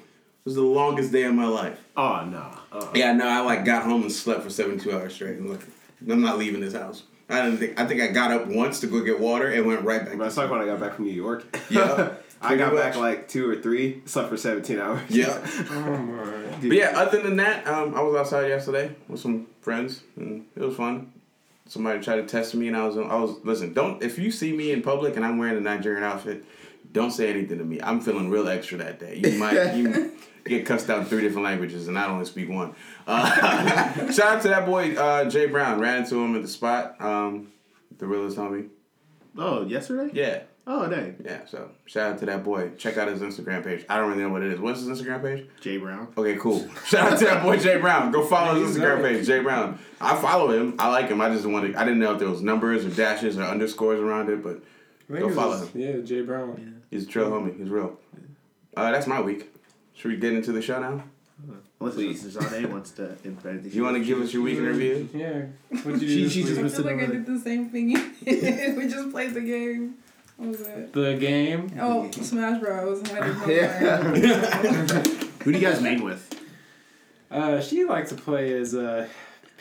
[0.45, 1.79] It was the longest day of my life.
[1.97, 2.51] Oh no.
[2.71, 5.37] Uh, Yeah, no, I like got home and slept for 72 hours straight.
[5.39, 5.61] I'm like,
[6.07, 7.01] I'm not leaving this house.
[7.27, 7.79] I didn't think.
[7.79, 10.19] I think I got up once to go get water and went right back.
[10.19, 11.43] That's like when I got back from New York.
[11.71, 12.11] Yeah,
[12.43, 14.03] I got pretty back like two or three.
[14.05, 15.01] Slept for seventeen hours.
[15.09, 15.35] Yeah,
[15.71, 16.57] Oh my.
[16.61, 16.91] but yeah.
[16.95, 21.11] Other than that, um, I was outside yesterday with some friends and it was fun.
[21.67, 22.95] Somebody tried to test me and I was.
[22.99, 23.73] I was listen.
[23.73, 26.45] Don't if you see me in public and I'm wearing a Nigerian outfit,
[26.91, 27.81] don't say anything to me.
[27.81, 29.15] I'm feeling real extra that day.
[29.25, 30.11] You might you
[30.45, 32.75] get cussed out in three different languages and I only speak one.
[33.07, 35.79] Uh, shout out to that boy uh, Jay Brown.
[35.79, 36.99] Ran into him at the spot.
[37.01, 37.51] Um,
[37.97, 38.69] the realest homie.
[39.37, 40.11] oh, yesterday.
[40.13, 40.43] Yeah.
[40.67, 41.15] Oh, dang.
[41.23, 42.71] Yeah, so shout out to that boy.
[42.77, 43.85] Check out his Instagram page.
[43.87, 44.59] I don't really know what it is.
[44.59, 45.47] What's his Instagram page?
[45.61, 46.07] Jay Brown.
[46.17, 46.67] Okay, cool.
[46.85, 48.11] Shout out to that boy Jay Brown.
[48.11, 49.77] Go follow his Instagram page, Jay Brown.
[50.01, 50.73] I follow him.
[50.79, 51.21] I like him.
[51.21, 51.75] I just wanted.
[51.75, 54.63] I didn't know if there was numbers or dashes or underscores around it, but
[55.07, 55.69] Go it was- follow him.
[55.75, 56.55] Yeah, Jay Brown.
[56.57, 56.79] Yeah.
[56.97, 57.55] he's a trail homie.
[57.55, 57.99] He's real.
[58.75, 59.51] Uh, that's my week.
[59.95, 61.03] Should we get into the show now?
[61.79, 62.21] Unless Please.
[62.21, 63.71] Zane wants to invent anything.
[63.73, 65.09] You want to give us your week in review?
[65.13, 65.45] Yeah.
[65.83, 66.07] What'd you do?
[66.07, 66.59] She- this she just?
[66.59, 67.87] I was- feel like I did the same thing.
[68.77, 69.95] we just played the game.
[70.37, 70.91] What was it?
[70.93, 71.71] the game.
[71.79, 73.01] Oh, Smash Bros.
[73.11, 73.79] I didn't know Yeah.
[73.79, 75.07] that.
[75.43, 76.29] Who do you guys main with?
[77.31, 79.07] Uh, she likes to play as uh,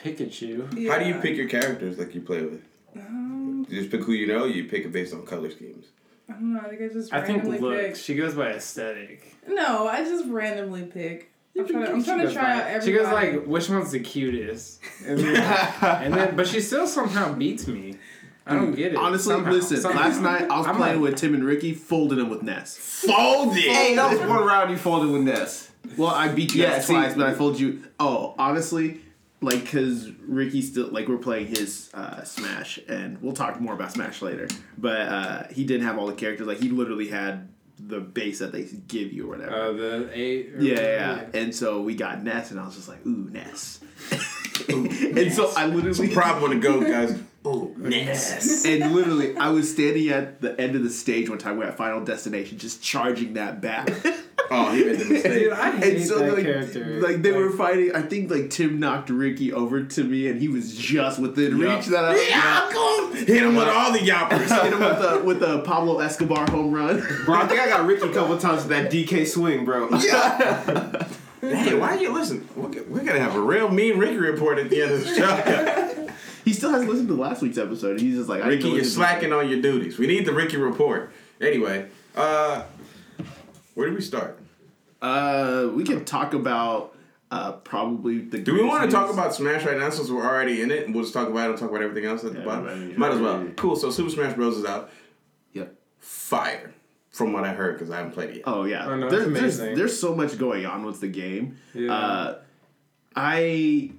[0.03, 0.63] Pikachu.
[0.89, 1.21] How do you Yeah.
[1.21, 2.63] pick your characters like you play with?
[2.97, 4.45] Um, You just pick who you know.
[4.47, 5.87] You pick it based on color schemes.
[6.29, 6.61] I don't know.
[6.61, 7.83] I think I just I think randomly looks.
[7.83, 7.97] pick.
[7.97, 9.34] She goes by aesthetic.
[9.49, 11.31] No, I just randomly pick.
[11.57, 12.87] I'm trying to, I'm trying to try by- out everybody.
[12.87, 14.81] She goes like, which one's the cutest?
[15.07, 15.37] And then,
[15.83, 17.97] and then, but she still somehow beats me.
[18.47, 18.97] I don't get it.
[18.97, 19.53] Honestly, Somehow.
[19.53, 19.77] listen.
[19.79, 20.01] Somehow.
[20.01, 22.77] Last night I was I'm playing like- with Tim and Ricky, folded him with Ness.
[22.77, 23.57] Folded.
[23.63, 25.71] Hey, that was one round you folded with Ness.
[25.97, 27.83] Well, I beat you Yeah, guys see- twice, but I folded you.
[28.01, 29.01] Oh, honestly,
[29.41, 33.93] like, cause Ricky still like we're playing his uh, Smash, and we'll talk more about
[33.93, 34.49] Smash later.
[34.77, 36.47] But uh, he didn't have all the characters.
[36.47, 39.55] Like he literally had the base that they give you or whatever.
[39.55, 40.55] Uh, the eight.
[40.55, 40.83] or yeah, yeah,
[41.33, 41.41] yeah.
[41.41, 43.81] And so we got Ness, and I was just like, ooh, Ness.
[44.69, 47.21] and so I literally Problem with the goat, guys.
[47.47, 48.65] Oh, Ness.
[48.65, 51.59] and literally I was standing at the end of the stage one time.
[51.59, 53.91] We're at Final Destination, just charging that back.
[54.51, 55.33] Oh, he made the mistake.
[55.33, 57.01] Dude, I hate and so that like, character.
[57.01, 57.95] like they were fighting.
[57.95, 61.87] I think like Tim knocked Ricky over to me, and he was just within reach.
[61.87, 63.17] That I Yeah, come on.
[63.17, 64.63] Hit him with all the yappers.
[64.63, 67.03] hit him with the with the Pablo Escobar home run.
[67.25, 69.89] Bro, I think I got Ricky a couple times with that DK swing, bro.
[71.41, 72.49] Hey, why you listen?
[72.57, 76.09] We're gonna have a real mean Ricky report at the end of the show.
[76.45, 78.01] He still hasn't listened to last week's episode.
[78.01, 79.99] He's just like, Ricky, didn't you're slacking on your duties.
[79.99, 81.13] We need the Ricky report.
[81.41, 82.65] Anyway, uh,
[83.75, 84.39] where do we start?
[85.03, 86.95] Uh, we can talk about
[87.31, 88.39] uh probably the.
[88.39, 90.95] Do we want to talk about Smash right now since we're already in it, and
[90.95, 92.67] we'll just talk about it and talk about everything else at the bottom?
[92.69, 93.43] I mean, Might as well.
[93.45, 93.51] yeah.
[93.57, 93.77] Cool.
[93.77, 94.57] So Super Smash Bros.
[94.59, 94.91] is out.
[95.53, 95.75] Yep.
[95.99, 96.73] Fire,
[97.11, 98.45] from what I heard, because I haven't played it yet.
[98.47, 99.75] Oh yeah, Oh, no, There- there's amazing.
[99.77, 101.57] there's so much going on with the game.
[101.75, 101.93] Yeah.
[101.95, 102.39] Uh,
[103.17, 103.91] I,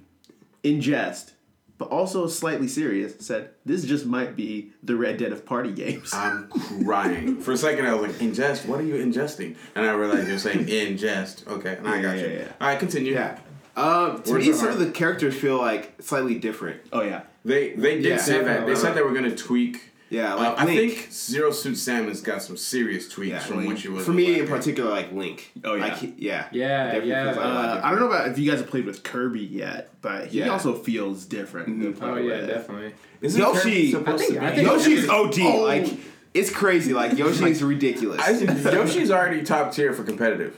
[0.62, 1.32] in jest,
[1.78, 6.12] but also slightly serious, said this just might be the Red Dead of party games.
[6.14, 6.48] I'm
[6.84, 7.40] crying.
[7.40, 8.66] For a second, I was like, ingest?
[8.66, 9.56] What are you ingesting?
[9.74, 11.46] And I realized you're saying ingest.
[11.46, 12.28] Okay, and I got Yeah, you.
[12.28, 12.52] yeah, yeah.
[12.60, 13.12] All right, continue.
[13.12, 13.38] Yeah.
[13.76, 16.80] Um, to Where's me, the some of the characters feel like slightly different.
[16.92, 18.66] oh yeah, They they did Yeah, say that.
[18.66, 19.92] They said they were going to tweak.
[20.08, 23.70] Yeah, Uh, like I think Zero Suit Samus got some serious tweaks Yeah, from Link.
[23.70, 25.50] what you was For me, in particular, like Link.
[25.64, 25.84] Oh, yeah.
[25.84, 26.46] Like, yeah.
[26.52, 27.24] Yeah, yeah.
[27.32, 27.80] feels like uh.
[27.82, 30.50] I don't know about if you guys have played with Kirby yet, but he Yeah.
[30.50, 31.66] also feels different.
[31.80, 32.92] than oh playing yeah, with- definitely.
[33.20, 34.56] Isn't Yoshi- Kirby supposed I think- to I be?
[34.56, 35.42] think- Yoshi's OD.
[35.42, 35.60] Oh.
[35.62, 35.86] Like,
[36.34, 36.92] it's crazy.
[36.92, 38.20] Like, Yoshi's ridiculous.
[38.20, 38.30] I,
[38.72, 40.54] Yoshi's already top tier for competitive.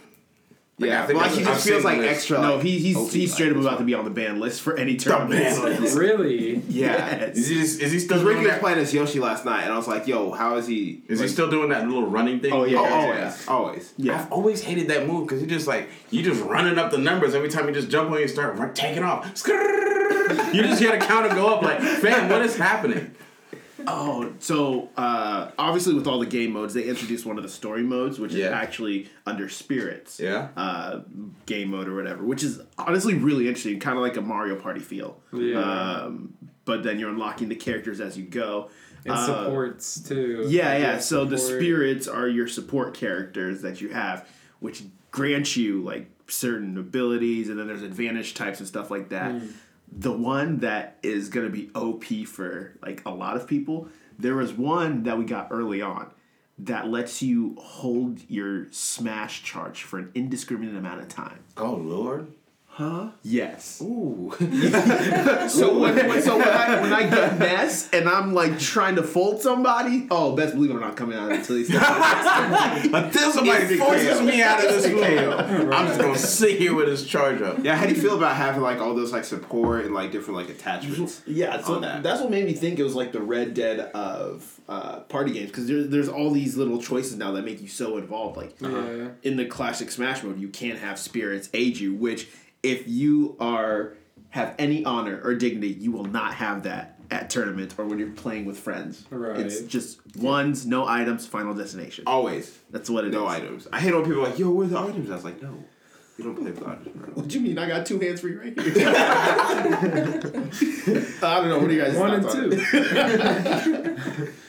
[0.80, 2.40] Like, I yeah, think but like, he I've just feels like extra.
[2.40, 4.60] No, like, he, he's OP, he's straight up about to be on the ban list
[4.62, 5.40] for any tournament.
[5.42, 5.96] ban list.
[5.98, 6.62] Really?
[6.68, 7.36] Yes.
[7.36, 9.72] Is he, just, is he still Because Ricky was playing as Yoshi last night, and
[9.72, 11.02] I was like, yo, how is he?
[11.08, 12.52] Is he still doing that little running thing?
[12.52, 12.78] Oh, yeah.
[12.78, 13.18] Oh, Yeah, always.
[13.18, 13.36] yeah.
[13.48, 13.94] Always.
[13.96, 14.20] Yeah.
[14.20, 17.34] I've always hated that move because you just like you just running up the numbers
[17.34, 19.26] every time you just jump on you start run, taking off.
[20.52, 23.14] You just hear the counter go up like, fam, what is happening?
[23.90, 27.82] Oh, so uh, obviously with all the game modes, they introduced one of the story
[27.82, 30.20] modes, which is actually under spirits.
[30.20, 30.48] Yeah.
[30.56, 31.00] Uh,
[31.46, 34.80] game mode or whatever, which is honestly really interesting, kind of like a Mario Party
[34.80, 35.20] feel.
[35.32, 35.58] Yeah.
[35.58, 38.70] Um, but then you're unlocking the characters as you go.
[39.04, 40.44] And Uh, supports too.
[40.48, 40.98] Yeah, Like, yeah.
[40.98, 44.28] So the spirits are your support characters that you have,
[44.60, 49.32] which grant you like certain abilities, and then there's advantage types and stuff like that.
[49.32, 49.46] Hmm.
[49.90, 54.52] The one that is gonna be OP for like a lot of people, there was
[54.52, 56.10] one that we got early on
[56.58, 61.40] that lets you hold your smash charge for an indiscriminate amount of time.
[61.56, 62.32] Oh Lord.
[63.22, 63.80] Yes.
[63.82, 64.32] Ooh.
[65.48, 69.02] So when, when- so when I when I get Ness and I'm like trying to
[69.02, 74.20] fold somebody, oh, best believe I'm not coming out until he's Until somebody Instant forces
[74.22, 77.58] me out of this Instant room, I'm just gonna sit here with his charge up.
[77.64, 80.36] yeah, how do you feel about having like all those like support and like different
[80.38, 81.22] like attachments?
[81.26, 82.02] Yeah, so on that.
[82.02, 85.48] that's what made me think it was like the Red Dead of uh, party games
[85.50, 88.36] because there's there's all these little choices now that make you so involved.
[88.36, 89.08] Like Yeah.
[89.22, 92.28] in the classic Smash mode, you can't have spirits aid you, which
[92.62, 93.94] if you are
[94.30, 98.10] have any honor or dignity, you will not have that at tournament or when you're
[98.10, 99.06] playing with friends.
[99.10, 99.40] Right.
[99.40, 102.04] It's just ones, no items, final destination.
[102.06, 102.58] Always.
[102.70, 103.14] That's what it is.
[103.14, 103.66] No items.
[103.72, 105.10] I hate when people are like, yo, where's the items?
[105.10, 105.64] I was like, no.
[106.18, 107.08] You don't play with items, bro.
[107.14, 107.58] What do you mean?
[107.58, 108.72] I got two hands free right here.
[108.88, 109.00] I
[111.40, 111.58] don't know.
[111.58, 112.62] What do you guys One and two.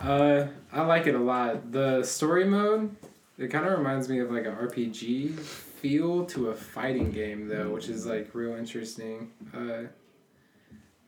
[0.00, 1.72] Uh, I like it a lot.
[1.72, 2.94] The story mode,
[3.38, 5.34] it kind of reminds me of like an RPG
[5.84, 9.30] feel to a fighting game though, which is like real interesting.
[9.54, 9.82] Uh,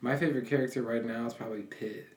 [0.01, 2.07] my favorite character right now is probably Pit.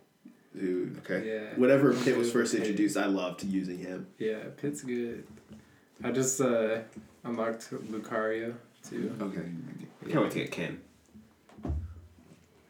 [0.54, 1.26] Dude, okay.
[1.26, 1.56] Yeah.
[1.56, 4.08] Whenever Pit was first introduced, I loved using him.
[4.18, 5.26] Yeah, Pit's good.
[6.04, 6.80] I just uh,
[7.24, 8.54] unlocked Lucario
[8.86, 9.48] too Okay.
[10.10, 10.82] Can't wait to get Ken.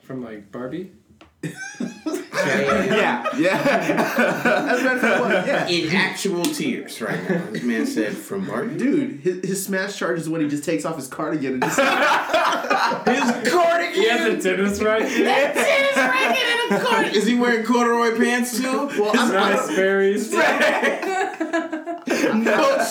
[0.02, 0.92] from like Barbie.
[2.46, 4.66] yeah, yeah.
[4.70, 5.46] As a matter of fact, what?
[5.46, 5.66] yeah.
[5.68, 7.44] In actual tears right now.
[7.50, 8.76] This man said from Barbie.
[8.76, 11.78] Dude, his, his smash charge is when he just takes off his cardigan and just
[11.80, 13.94] His cardigan.
[13.94, 15.10] He has a tennis racket.
[15.10, 17.14] A tennis racket and a cardigan.
[17.14, 18.86] Is he wearing corduroy pants too?
[18.98, 20.32] well, I'm, nice berries.
[20.32, 20.40] no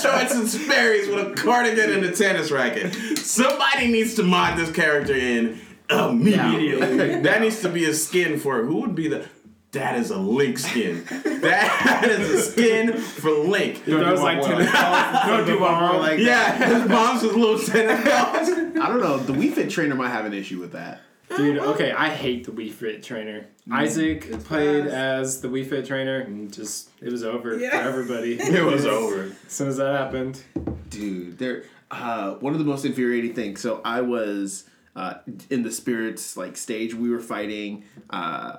[0.01, 2.93] shorts and Sperry's with a cardigan and a tennis racket.
[3.17, 5.59] Somebody needs to mod this character in
[5.89, 7.21] immediately.
[7.21, 9.27] that needs to be a skin for who would be the.
[9.71, 11.03] That is a Link skin.
[11.41, 13.75] That is a skin for Link.
[13.85, 15.25] He throws like tennis balls.
[15.27, 18.49] Don't do one more like Yeah, his mom's his little tennis balls.
[18.49, 19.17] I don't know.
[19.19, 21.01] The Wii Fit trainer might have an issue with that.
[21.37, 23.45] Dude, okay, I hate the Wii Fit trainer.
[23.71, 27.69] Isaac played as the Wii Fit trainer, and just it was over Yeah.
[27.83, 28.33] for everybody.
[28.41, 29.25] It was over.
[29.45, 30.41] As soon as that happened,
[30.89, 31.65] Dude, there.
[31.91, 33.61] Uh, one of the most infuriating things.
[33.61, 34.63] So I was
[34.95, 35.15] uh,
[35.51, 38.57] in the spirits like stage, we were fighting uh,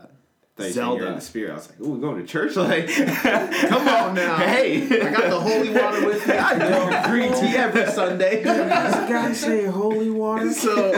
[0.61, 1.15] Thought you in Zelda.
[1.15, 1.51] the spirit.
[1.51, 4.83] I was like, "Ooh, we're going to church." Like, Come on now, Hey.
[4.85, 6.35] I got the holy water with me.
[6.35, 8.43] I drink green tea every Sunday.
[8.45, 10.53] guy say holy water.
[10.53, 10.93] so,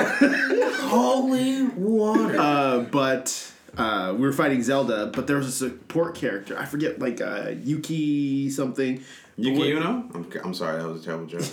[0.89, 2.39] Holy water.
[2.39, 6.59] uh, but uh, we were fighting Zelda, but there was a support character.
[6.59, 9.03] I forget, like uh, Yuki something.
[9.37, 10.09] Yuki But- Uno?
[10.15, 11.45] I'm, I'm sorry, that was a terrible joke.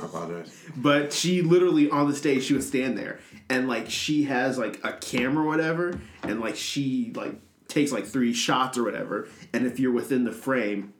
[0.00, 0.52] I apologize.
[0.76, 4.80] But she literally on the stage, she would stand there and like she has like
[4.84, 7.34] a camera or whatever, and like she like
[7.68, 10.92] takes like three shots or whatever, and if you're within the frame,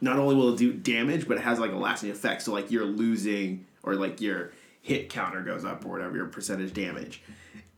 [0.00, 2.42] not only will it do damage, but it has like a lasting effect.
[2.42, 6.72] So like you're losing or like your hit counter goes up or whatever your percentage
[6.72, 7.22] damage.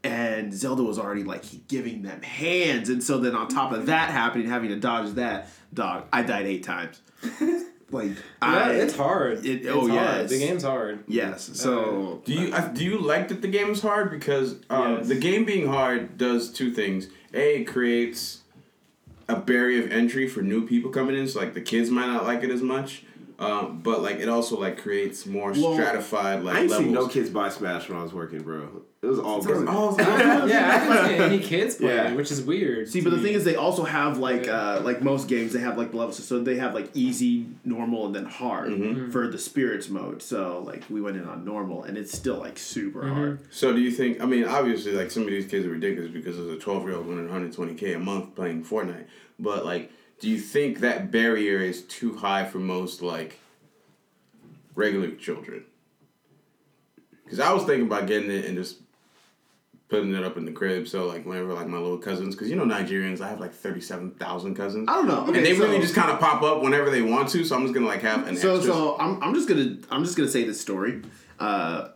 [0.04, 4.11] And Zelda was already like giving them hands, and so then on top of that
[4.11, 7.00] happening, having to dodge that dog, I died eight times.
[7.90, 9.44] like I, it's hard.
[9.44, 9.92] it- It's oh, hard.
[9.92, 10.30] yes.
[10.30, 11.02] The game's hard.
[11.08, 11.50] Yes.
[11.54, 14.11] So Do you uh, do you like that the game is hard?
[14.12, 15.08] Because um, Yes.
[15.08, 17.08] the game being hard does two things.
[17.34, 18.42] A it creates
[19.28, 22.24] a barrier of entry for new people coming in, so like the kids might not
[22.24, 23.04] like it as much.
[23.38, 26.86] Um, but like it also like creates more Well, stratified like I ain't levels.
[26.86, 28.82] seen no kids buy Smash when I was working, bro.
[29.00, 29.64] It was all girls.
[29.68, 29.96] Oh,
[30.48, 32.12] yeah, I haven't seen any kids playing, Yeah.
[32.14, 32.88] which is weird.
[32.88, 33.22] see, to but the me.
[33.22, 36.22] thing is, they also have like uh, like most games, they have like levels.
[36.24, 39.11] So they have like easy, normal, and then hard Mm-hmm.
[39.12, 40.20] for the spirits mode.
[40.20, 43.14] So like we went in on normal, and it's still like super Mm-hmm.
[43.14, 43.38] hard.
[43.52, 44.20] So do you think?
[44.20, 46.96] I mean, obviously, like some of these kids are ridiculous because there's a 12 year
[46.96, 49.04] old winning 120k a month playing Fortnite.
[49.38, 53.38] But like, do you think that barrier is too high for most like
[54.74, 55.64] regular children?
[57.22, 58.78] Because I was thinking about getting it and just
[59.88, 60.87] putting it up in the crib.
[60.87, 64.55] So like, whenever like my little cousins, because you know Nigerians, I have like 37,000
[64.55, 64.88] cousins.
[64.88, 65.24] I don't know.
[65.27, 67.44] and they so- really just kind of pop up whenever they want to.
[67.44, 68.72] So I'm just gonna like have an So extra.
[68.74, 71.03] so I'm, I'm just gonna I'm just gonna say this story.
[71.38, 71.88] Uh,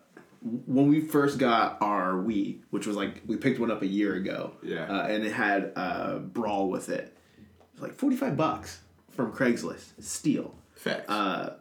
[0.66, 4.14] when we first got our Wii, which was like we picked one up a year
[4.14, 4.84] ago, Yeah.
[4.84, 7.16] uh, and it had uh, Brawl with it.
[7.38, 10.54] It was like forty five bucks from Craigslist, steal.
[10.74, 11.08] Facts.
[11.08, 11.54] Uh,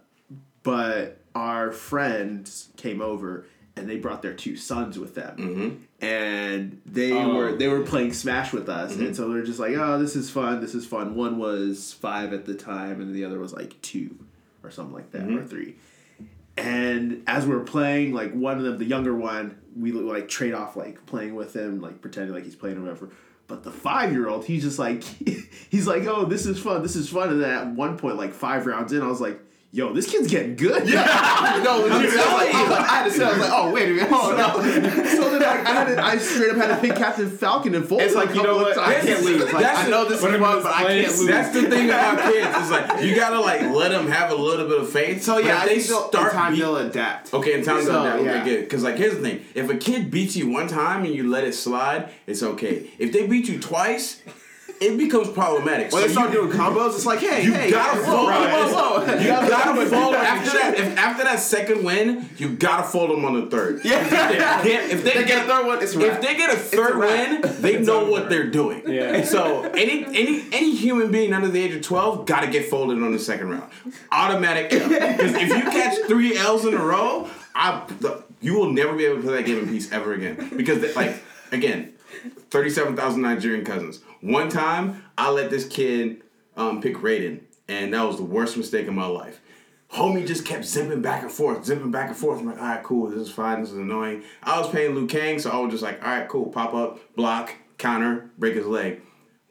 [0.64, 6.06] but our friends came over and they brought their two sons with them, mm-hmm.
[6.06, 7.36] and they Oh.
[7.36, 9.14] were they were playing Smash with us, and mm-hmm.
[9.14, 11.16] so they're just like, oh, this is fun, this is fun.
[11.16, 14.18] One was five at the time, and the other was like two
[14.64, 15.48] or something like that, or mm-hmm.
[15.48, 15.76] three.
[16.58, 20.76] And as we're playing, like one of them, the younger one, we like trade off
[20.76, 23.10] like playing with him, like pretending like he's playing or whatever.
[23.48, 25.04] But the five year old, he's just like,
[25.70, 27.30] he's like, oh, this is fun, this is fun.
[27.30, 29.40] And then at one point, like five rounds in, I was like,
[29.72, 30.88] yo, this kid's getting good.
[30.88, 31.62] Yeah.
[31.64, 31.92] no, legit.
[31.94, 33.94] I was like, I was I had to say, I was like, oh wait a
[33.94, 34.64] minute, hold on.
[34.64, 37.88] so then like, I, had to, I straight up had to pick Captain Falcon and
[37.88, 38.02] fold.
[38.02, 38.78] It's like you know what?
[38.78, 39.52] I can't lose.
[39.54, 41.28] Like That's I know this is Whatever fun, but I can't place- lose.
[41.28, 42.48] That's the thing about kids.
[42.58, 45.24] It's like you gotta like let them have a little bit of faith.
[45.24, 47.34] so yeah, if I they think in start time beat- they'll adapt.
[47.34, 48.24] Okay, in time So, they'll adapt.
[48.24, 48.32] yeah.
[48.42, 48.60] Okay, good.
[48.66, 51.44] Because like here's the thing: if a kid beats you one time and you let
[51.44, 52.90] it slide, it's okay.
[53.00, 54.22] If they beat you twice,
[54.82, 55.92] it becomes problematic.
[55.92, 58.30] When so they start you, doing combos, it's like, hey, you hey, gotta whoa, fold.
[58.30, 59.20] whoa, whoa, whoa.
[59.20, 60.74] You gotta fold after that.
[60.80, 63.86] If after that second win, you gotta fold them on the third.
[63.86, 64.04] Yeah.
[64.04, 64.18] If they,
[64.72, 67.00] can't- if they, They get a third one, it's if they get a third a
[67.00, 68.82] win, they know what they're doing.
[68.88, 69.24] Yeah.
[69.24, 73.12] So any any any human being under the age of twelve gotta get folded on
[73.12, 73.72] the second round.
[74.12, 78.94] Automatic Because if you catch three L's in a row, I the, you will never
[78.96, 80.54] be able to play that game in peace ever again.
[80.58, 81.94] Because they, like again,
[82.50, 84.00] thirty seven thousand Nigerian cousins.
[84.22, 86.22] One time I let this kid
[86.56, 89.42] um, pick Raiden, and that was the worst mistake of my life.
[89.92, 92.40] Homie just kept zipping back and forth, zipping back and forth.
[92.40, 94.24] I'm like, all right, cool, this is fine, this is annoying.
[94.44, 97.16] I was playing Liu Kang, so I was just like, all right, cool, pop up,
[97.16, 99.02] block, counter, break his leg.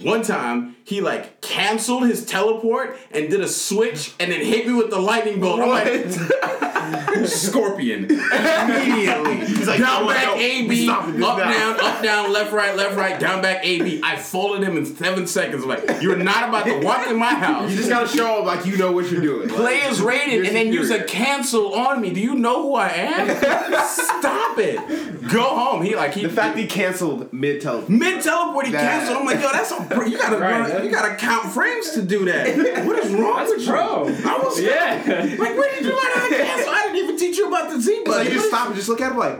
[0.03, 4.73] One time, he like canceled his teleport and did a switch and then hit me
[4.73, 5.61] with the lightning bolt.
[5.61, 8.05] I'm like, Scorpion.
[8.05, 9.37] Immediately.
[9.47, 11.39] He's like, down no, back no, A up now.
[11.39, 14.01] down, up down, left right, left right, down back A B.
[14.03, 15.63] I folded him in seven seconds.
[15.63, 17.71] I'm like, you're not about to walk in my house.
[17.71, 19.49] You just gotta show them like you know what you're doing.
[19.61, 22.11] Play as Raiden You're and then use a cancel on me.
[22.13, 23.29] Do you know who I am?
[23.87, 25.29] Stop it.
[25.31, 25.83] Go home.
[25.83, 27.91] He like he The fact he canceled mid teleport.
[27.91, 29.19] mid teleport he That- canceled.
[29.19, 32.25] I'm like, yo, that's a you gotta Right, run- you gotta count frames to do
[32.27, 32.85] that.
[32.87, 34.09] What is wrong with pro.
[34.09, 34.17] you?
[34.27, 35.03] I was Yeah.
[35.39, 36.71] like, where did you learn how to cancel?
[36.73, 38.89] I didn't even teach you about the Z It's like you just stop and just
[38.89, 39.39] look at him like,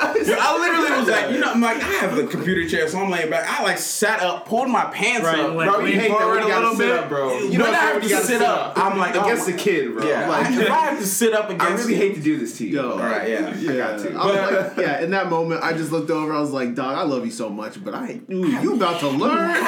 [0.00, 3.10] I literally was like, you know, I'm like, I have the computer chair, so I'm
[3.10, 3.48] laying back.
[3.48, 5.54] I like sat up, pulled my pants Right, up.
[5.54, 6.98] like, bro, you hate that forward when you gotta sit bit.
[6.98, 7.38] up, bro.
[7.38, 8.72] You You know know I have to you gotta sit up.
[8.76, 10.06] I'm like, against oh, the kid, bro.
[10.08, 12.56] Yeah, Like, if I have to sit up against I really hate to do this
[12.58, 12.74] to you.
[12.76, 12.92] Yo.
[12.92, 13.54] All right, yeah.
[13.56, 14.12] Yeah, got to.
[14.14, 15.00] I was like, yeah.
[15.02, 16.32] In that moment, I just looked over.
[16.32, 19.08] I was like, "Dog, I love you so much, but I, ooh, you about to
[19.08, 19.56] learn."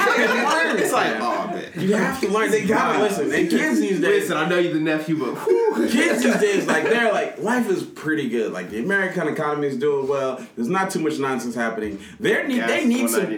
[0.80, 1.70] It's like, oh man.
[1.76, 2.50] You have to learn.
[2.50, 3.32] They gotta listen.
[3.32, 5.34] And kids these days, Listen, I know you're the nephew, but
[5.90, 8.52] kids these days, like they're like life is pretty good.
[8.52, 10.19] Like the American economy is doing well.
[10.20, 10.46] Well.
[10.56, 11.98] There's not too much nonsense happening.
[12.18, 13.28] They need they need some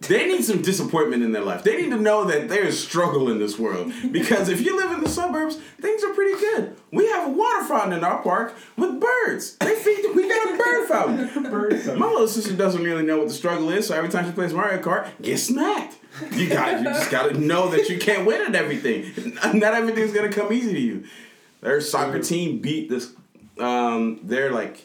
[0.00, 1.62] they need some disappointment in their life.
[1.62, 3.92] They need to know that there's struggle in this world.
[4.10, 6.76] Because if you live in the suburbs, things are pretty good.
[6.90, 9.56] We have a water fountain in our park with birds.
[9.56, 10.14] They feed.
[10.14, 11.98] We got a bird fountain.
[11.98, 14.52] My little sister doesn't really know what the struggle is, so every time she plays
[14.52, 15.96] Mario Kart, get smacked.
[16.32, 19.34] You got you just gotta know that you can't win at everything.
[19.58, 21.04] Not everything's gonna come easy to you.
[21.62, 23.12] Their soccer team beat this.
[23.58, 24.84] Um, they're like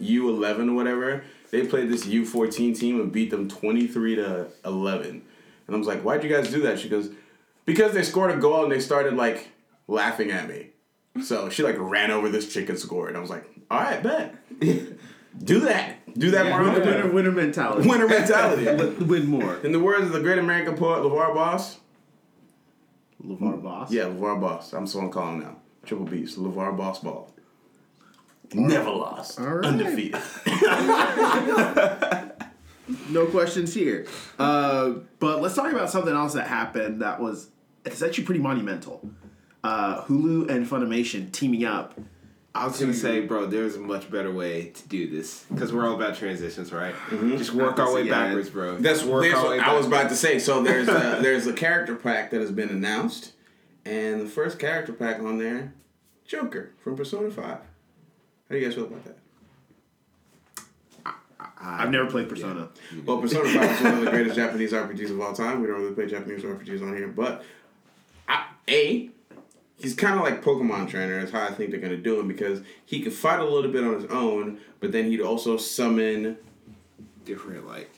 [0.00, 1.24] U eleven or whatever.
[1.50, 5.22] They played this U fourteen team and beat them twenty three to eleven.
[5.66, 7.10] And I was like, "Why'd you guys do that?" She goes,
[7.64, 9.48] "Because they scored a goal and they started like
[9.86, 10.70] laughing at me."
[11.22, 13.16] So she like ran over this chick and scored.
[13.16, 14.34] I was like, "All right, bet,
[15.42, 17.88] do that, do that more Winner, winner, winner mentality.
[17.88, 18.94] Winner mentality.
[19.04, 19.56] Win more.
[19.56, 21.78] In the words of the great American poet LeVar Boss,
[23.24, 23.90] LeVar Boss.
[23.90, 24.72] yeah, LeVar Boss.
[24.72, 25.56] I'm so I'm calling now.
[25.84, 27.32] Triple B's, LeVar Boss Ball.
[28.54, 29.38] Never lost.
[29.40, 29.64] All right.
[29.66, 30.20] Undefeated.
[33.10, 34.06] No questions here.
[34.38, 37.50] Uh, but let's talk about something else that happened that was
[37.84, 39.06] it's actually pretty monumental.
[39.62, 41.98] Uh, Hulu and Funimation teaming up.
[42.54, 45.86] I was gonna say, bro, there's a much better way to do this because we're
[45.86, 46.94] all about transitions, right?
[47.10, 47.36] Mm-hmm.
[47.36, 48.12] Just work our way Yeah.
[48.26, 48.78] backwards, bro.
[48.78, 50.38] That's work there's our what way I was about to say.
[50.38, 53.32] So there's a, there's a character pack that has been announced,
[53.84, 55.74] and the first character pack on there,
[56.26, 57.58] Joker from Persona Five.
[58.48, 59.16] How do you guys feel about that?
[61.60, 62.68] I've never played Persona.
[63.04, 65.60] Well, Persona Five is one of the greatest Japanese RPGs of all time.
[65.60, 67.44] We don't really play Japanese RPGs on here, but
[68.28, 69.10] I, a
[69.76, 71.18] he's kind of like Pokemon trainer.
[71.18, 73.84] Is how I think they're gonna do him because he could fight a little bit
[73.84, 76.38] on his own, but then he'd also summon
[77.24, 77.90] different, like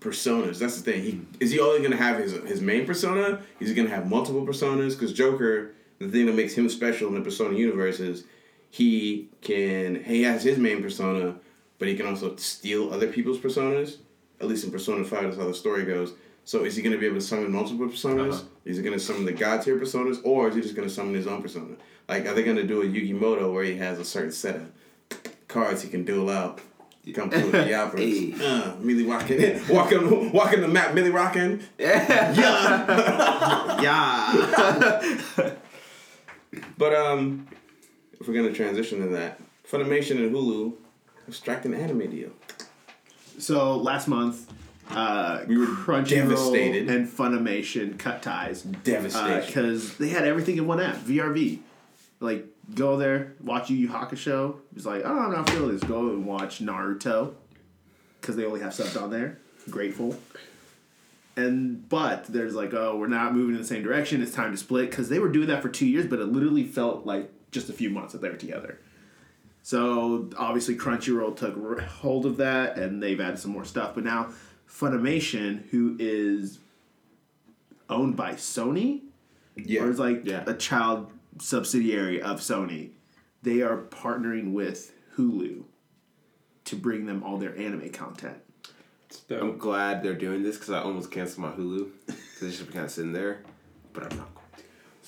[0.00, 0.58] personas.
[0.58, 1.02] That's the thing.
[1.02, 1.24] He hmm.
[1.40, 3.42] is he only gonna have his his main persona?
[3.60, 4.90] Is he gonna have multiple personas?
[4.90, 8.24] Because Joker, the thing that makes him special in the Persona universe is
[8.74, 11.36] he can he has his main persona,
[11.78, 13.98] but he can also steal other people's personas.
[14.40, 16.12] At least in Persona Five, that's how the story goes.
[16.44, 18.32] So is he gonna be able to summon multiple personas?
[18.32, 18.42] Uh-huh.
[18.64, 21.28] Is he gonna summon the god tier personas, or is he just gonna summon his
[21.28, 21.76] own persona?
[22.08, 24.72] Like, are they gonna do a Yugi Muto where he has a certain set of
[25.46, 26.60] cards he can duel out?
[27.04, 28.00] You come through the opera.
[28.00, 28.34] Hey.
[28.42, 30.94] Uh, Millie walking in, walking, walking the map.
[30.94, 31.62] Millie rocking.
[31.78, 32.34] Yeah.
[32.34, 33.80] Yeah.
[33.84, 35.54] Yeah.
[36.78, 37.48] But um,
[38.24, 39.38] if we're gonna transition to that,
[39.70, 40.72] Funimation and Hulu
[41.26, 42.30] have struck an anime deal.
[43.38, 44.50] so last month,
[44.90, 46.88] uh, We were Crunchyroll devastated.
[46.88, 48.62] and Funimation cut ties.
[48.62, 49.46] Devastation.
[49.46, 51.58] because they had everything in one app, VRV.
[52.20, 54.56] Like, go there, watch Yu Yu Hakusho.
[54.74, 55.82] It's like, oh, I'm not feeling this.
[55.84, 57.34] Go and watch Naruto,
[58.22, 59.36] because they only have subs on there.
[59.68, 60.16] Grateful.
[61.36, 64.22] And but there's like, oh, we're not moving in the same direction.
[64.22, 66.64] It's time to split because they were doing that for two years, but it literally
[66.64, 68.78] felt like just a few months that they were together.
[69.62, 73.94] So obviously Crunchyroll took hold of that, and they've added some more stuff.
[73.94, 74.28] But now
[74.68, 76.58] Funimation, who is
[77.88, 79.02] owned by Sony,
[79.56, 79.82] yeah.
[79.82, 80.44] or is like Yeah.
[80.46, 82.90] a child subsidiary of Sony,
[83.42, 85.64] they are partnering with Hulu
[86.64, 88.38] to bring them all their anime content.
[89.30, 92.84] I'm glad they're doing this because I almost canceled my Hulu because it's just kind
[92.84, 93.42] of sitting there,
[93.92, 94.33] but I'm not going to.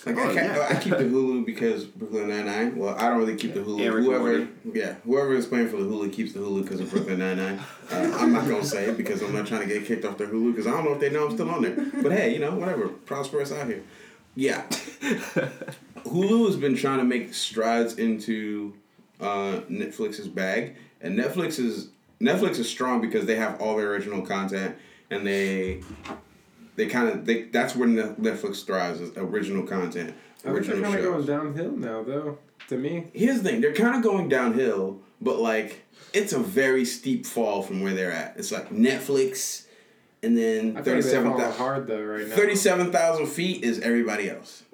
[0.05, 0.67] Like, Oh, I, ca- yeah.
[0.71, 2.77] I keep the Hulu because Brooklyn Nine Nine.
[2.77, 3.81] Well, I don't really keep the Hulu.
[3.87, 4.49] And Rick and whoever, Morty.
[4.79, 7.61] yeah, whoever is playing for the Hulu keeps the Hulu because of Brooklyn Nine Nine.
[7.91, 10.27] Uh, I'm not gonna say it because I'm not trying to get kicked off their
[10.29, 11.77] Hulu because I don't know if they know I'm still on there.
[12.03, 12.89] But hey, you know, whatever.
[12.89, 13.83] Prosperous out here.
[14.35, 14.65] Yeah.
[16.05, 18.75] Hulu has been trying to make strides into
[19.21, 21.89] uh, Netflix's bag, and Netflix is
[22.21, 24.77] Netflix is strong because they have all their original content,
[25.11, 25.83] and they
[26.77, 30.15] they kind of they that's where Ne- Netflix thrives is original content,
[30.45, 32.39] I think they're kind of going downhill now, though.
[32.69, 36.85] To me, Here's the thing: they're kind of going downhill, but like it's a very
[36.85, 38.35] steep fall from where they're at.
[38.37, 39.67] It's like Netflix,
[40.23, 41.59] and then I feel like thirty they seven fall thousand.
[41.59, 42.35] hard though right now.
[42.35, 44.65] 37,000 feet is everybody else.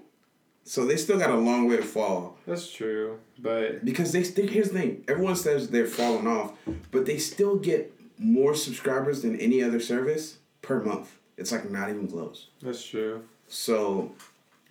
[0.65, 2.39] So they still got a long way to fall.
[2.47, 6.53] That's true, but Because they still, here's the thing everyone says they're falling off,
[6.93, 11.19] but they still get more subscribers than any other service per month.
[11.37, 12.49] It's like not even close.
[12.63, 13.25] that's true.
[13.49, 14.13] So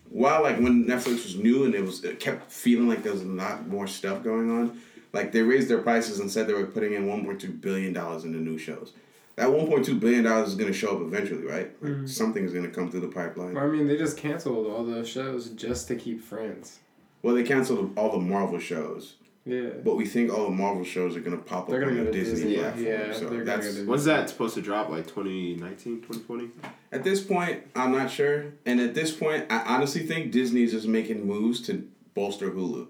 [0.10, 3.22] while like when Netflix was new and it was it kept feeling like there was
[3.22, 4.82] a lot more stuff going on,
[5.14, 7.94] like they raised their prices and said they were putting in one point two billion
[7.94, 8.94] dollars into new shows.
[9.38, 11.72] That one point two billion dollars is gonna show up eventually, right?
[11.82, 12.06] Like mm-hmm.
[12.06, 13.58] something is gonna come through the pipeline.
[13.58, 16.80] I mean, they just canceled all those shows just to keep Friends.
[17.24, 19.70] Well, they canceled all the Marvel shows, Yeah.
[19.84, 22.12] but we think all the Marvel shows are gonna pop up They're gonna on the
[22.12, 22.86] Disney, Disney, platform.
[22.86, 24.90] yeah, so they're that's go to- When's that supposed to drop?
[24.90, 26.50] Like 2019, 2020?
[26.92, 28.54] at this point, I'm not sure.
[28.68, 32.88] And at this point, I honestly think Disney is just making moves to bolster Hulu.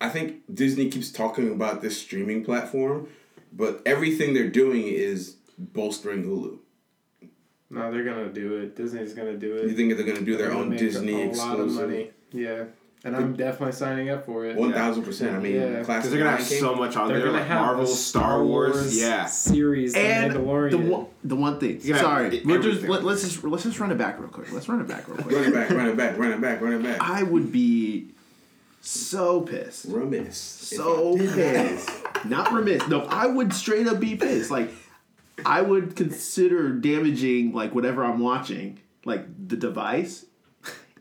[0.00, 3.06] I think Disney keeps talking about this streaming platform,
[3.52, 6.58] but everything they're doing is bolstering Hulu.
[7.70, 8.74] No, they're gonna do it.
[8.76, 9.68] Disney's gonna do it.
[9.68, 11.88] You think they're gonna do their They're gonna own make Disney a lot of exclusive?
[11.88, 12.10] money.
[12.32, 12.64] Yeah,
[13.04, 14.56] and I'm definitely signing up for it.
[14.56, 15.36] One thousand percent.
[15.36, 15.82] I mean, Yeah.
[15.84, 16.60] classic Because they're gonna have Lion King.
[16.60, 18.98] so much on They're there, gonna like have Marvel, Star Wars.
[19.00, 19.26] Yeah.
[19.26, 20.70] series, The And Mandalorian.
[20.70, 21.80] the one, the one thing.
[21.82, 24.52] You're Sorry, we're just let, let's just let's just run it back real quick.
[24.52, 25.34] Let's run it back real quick.
[25.36, 26.96] Run it back, run it back, run it back, run it back.
[27.00, 28.08] I would be
[28.80, 30.36] so pissed, Remiss.
[30.36, 31.90] so pissed,
[32.26, 32.86] not remiss.
[32.88, 34.50] No, I would straight up be pissed.
[34.50, 34.70] Like
[35.44, 40.26] I would consider damaging like whatever I'm watching, like the device,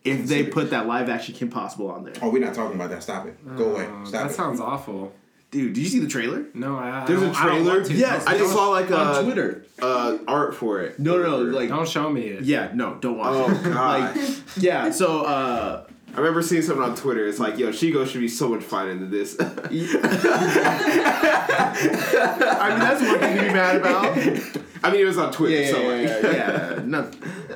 [0.04, 2.14] if they put that live action Kim Possible on there.
[2.22, 3.04] Oh, we're not talking about that.
[3.04, 3.56] Stop it.
[3.58, 3.88] Go away.
[3.90, 4.34] Oh, Stop that it.
[4.34, 5.14] sounds awful.
[5.52, 6.46] Dude, did you see the trailer?
[6.56, 7.04] No, I.
[7.04, 7.74] I There's a don't- I don't trailer?
[7.76, 7.94] want to.
[7.94, 9.66] Yes, I just saw like on a Twitter.
[9.82, 11.00] uh, art for it.
[11.00, 12.44] No, no, no, like Don't show me it.
[12.44, 13.64] yeah, no, don't watch Oh, it.
[13.74, 14.16] God.
[14.18, 15.86] like yeah, so uh
[16.16, 17.28] I remember seeing something on Twitter.
[17.28, 19.36] It's like, yo, Shego should be so much finer than this.
[19.40, 19.44] I
[22.70, 24.18] mean that's one thing to be mad about.
[24.84, 26.80] I mean, it was on Twitter, yeah, so yeah, like, yeah, yeah.
[26.86, 27.10] No,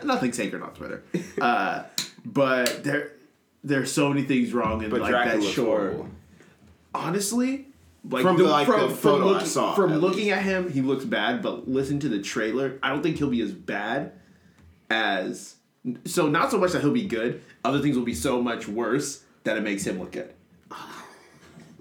[0.04, 1.04] nothing sacred on Twitter.
[1.42, 1.84] Uh,
[2.34, 3.12] but there,
[3.64, 5.82] there's so many things wrong in but like Dracula that short.
[5.82, 6.10] horrible.
[6.94, 7.68] Honestly,
[8.10, 10.38] like From the, like, the photo I looking, saw, from at looking least.
[10.38, 11.42] at him, he looks bad.
[11.42, 14.14] But listen to the trailer, I don't think he'll be as bad
[14.90, 15.56] as.
[16.06, 17.42] So not so much that he'll be good.
[17.64, 20.34] Other things will be so much worse that it makes him look good.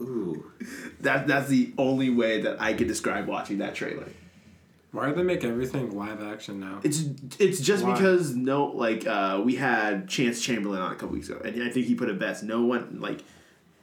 [0.01, 0.51] Ooh.
[1.01, 4.07] That that's the only way that I could describe watching that trailer.
[4.93, 6.80] Why do they make everything live action now?
[6.82, 7.05] It's
[7.39, 7.93] it's just Why?
[7.93, 11.68] because no like uh we had Chance Chamberlain on a couple weeks ago and I
[11.70, 12.43] think he put it best.
[12.45, 13.22] No one like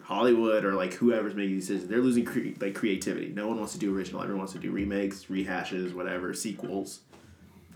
[0.02, 3.30] Hollywood or like whoever's making these decisions, they're losing cre- like creativity.
[3.30, 4.22] No one wants to do original.
[4.22, 7.00] Everyone wants to do remakes, rehashes, whatever, sequels.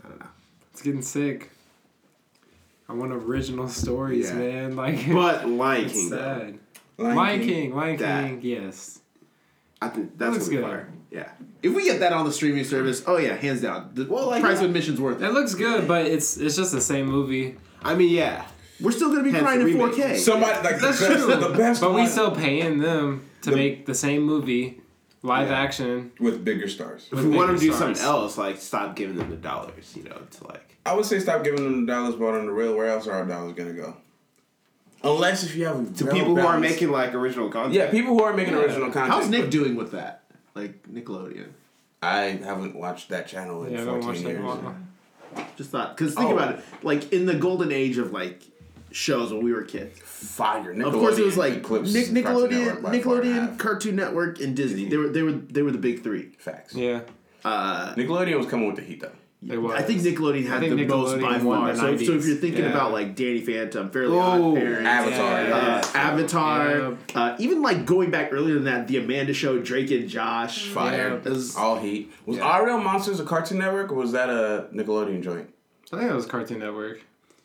[0.03, 0.27] I don't know.
[0.73, 1.51] It's getting sick.
[2.89, 4.35] I want original stories, Yeah.
[4.37, 4.75] man.
[4.77, 6.59] Like, But Lion King, sad.
[6.97, 7.49] Lion Lion King.
[7.49, 7.97] King, Lion.
[7.97, 8.99] King, yes.
[9.81, 10.63] I think that's Looks good.
[10.63, 10.89] fire.
[11.11, 11.29] Yeah.
[11.63, 13.89] If we get that on the streaming service, oh yeah, hands down.
[13.93, 14.63] The Well, like, price yeah.
[14.65, 15.33] of admission's worth It it.
[15.33, 17.55] looks good, but it's it's just the same movie.
[17.83, 18.45] I mean, yeah.
[18.79, 20.17] We're still gonna be Hence crying the in 4K.
[20.17, 21.35] Somebody like That's the best, true.
[21.35, 24.81] the best But we still paying them to make the same movie,
[25.23, 25.59] live Yeah.
[25.59, 26.11] action.
[26.19, 27.07] with bigger stars.
[27.11, 27.97] If With we want to do stars.
[27.99, 30.75] something else, like stop giving them the dollars, you know, to like.
[30.85, 32.75] I would say stop giving them the dollars but on the real.
[32.75, 33.97] Where else are our dollars gonna go?
[35.03, 37.73] Unless if you have To people who are making like original content.
[37.73, 38.61] yeah people who are making Yeah.
[38.61, 39.11] original content.
[39.13, 40.23] How's Nick but doing with that?
[40.57, 41.47] Like Nickelodeon.
[42.01, 44.57] I haven't watched that channel in Yeah, I haven't watched fourteen that in years.
[44.57, 44.75] a while.
[45.55, 46.33] Just thought, because think Oh.
[46.37, 46.65] about it.
[46.83, 48.41] Like in the golden age of like
[48.91, 50.71] shows when we were kids, Fire.
[50.81, 53.49] Of course, it was like eclipsed Nick, Cartoon Nickelodeon, Network by far and a Nickelodeon,
[53.49, 53.57] half.
[53.57, 54.85] Cartoon Network, and Disney.
[54.89, 56.29] They were they were they were the big three.
[56.39, 56.73] Facts.
[56.73, 57.01] Yeah,
[57.45, 59.11] Uh, Nickelodeon was coming with the heat though.
[59.47, 59.73] It was.
[59.75, 61.71] I think Nickelodeon had think the most by won far.
[61.71, 62.27] the So, so if 90s.
[62.27, 62.71] you're thinking Yeah.
[62.71, 65.43] about like Danny Phantom, Fairly Ooh, Odd Parents, Avatar.
[65.43, 65.81] Yeah.
[65.93, 66.93] uh, Avatar, Yeah.
[67.21, 70.69] uh, even like going back earlier than that, The Amanda Show, Drake and Josh.
[70.69, 71.21] Fire.
[71.23, 72.11] It was- All heat.
[72.25, 72.43] Was Yeah.
[72.45, 75.49] Our Real Monsters a Cartoon Network or was that a Nickelodeon joint?
[75.93, 76.99] I think it was Cartoon Network.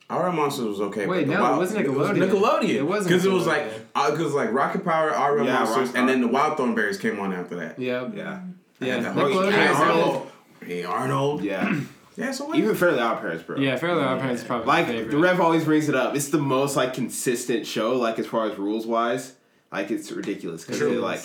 [0.08, 1.06] Our Real Monsters was okay.
[1.06, 2.30] Wait, but the no, it Wild- wasn't was Nickelodeon.
[2.30, 2.68] Nickelodeon.
[2.70, 3.64] It wasn't because it was like
[3.94, 4.10] Nickelodeon.
[4.16, 7.20] because like Rocket Power, Our Real Yeah, Monsters, Rocket and then the Wild Thornberrys came
[7.20, 7.78] on after that.
[7.78, 8.38] Yeah, Yeah.
[8.80, 8.94] yeah.
[8.96, 10.22] And Nickelodeon Hey was Arnold.
[10.22, 10.31] good.
[10.64, 11.42] Hey Arnold.
[11.42, 11.80] Yeah.
[12.14, 12.58] Yeah, so what?
[12.58, 13.56] Even Fairly Odd Parents, bro.
[13.56, 15.10] Yeah, Fairly Odd Parents is probably Like my favorite.
[15.12, 16.14] the Rev always brings it up.
[16.14, 19.32] It's the most like consistent show, like as far as rules wise.
[19.72, 20.90] Like it's ridiculous because True.
[20.90, 21.22] they're like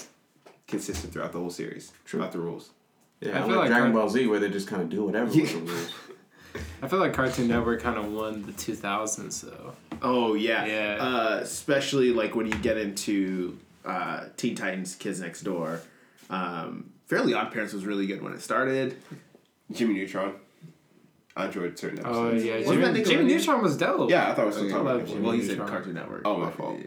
[0.65, 1.91] consistent throughout the whole series.
[2.05, 2.19] True.
[2.21, 2.69] Throughout the rules.
[3.19, 4.88] yeah, I I feel like like Dragon Car- Ball Z where they just kind of
[4.88, 5.91] do whatever with the rules.
[6.81, 9.73] I feel like Cartoon Network kind of won the 2000s though.
[10.01, 10.97] Oh yeah, Yeah.
[11.03, 15.81] Uh, especially like when you get into uh, Teen Titans, Kids Next Door.
[16.29, 18.97] Um, Fairly Odd Parents was really good when it started.
[19.72, 20.34] Jimmy Neutron.
[21.36, 22.18] I enjoyed certain episodes.
[22.18, 22.45] Oh episodes.
[22.45, 24.09] yeah, Wasn't Jimmy, Jimmy Neutron was dope.
[24.09, 24.72] Yeah, I thought we were still Okay.
[24.74, 25.13] talking about love Jimmy.
[25.13, 25.70] Jimmy Well, he said Neutron.
[25.70, 26.22] Cartoon Network.
[26.26, 26.78] Oh, my fault.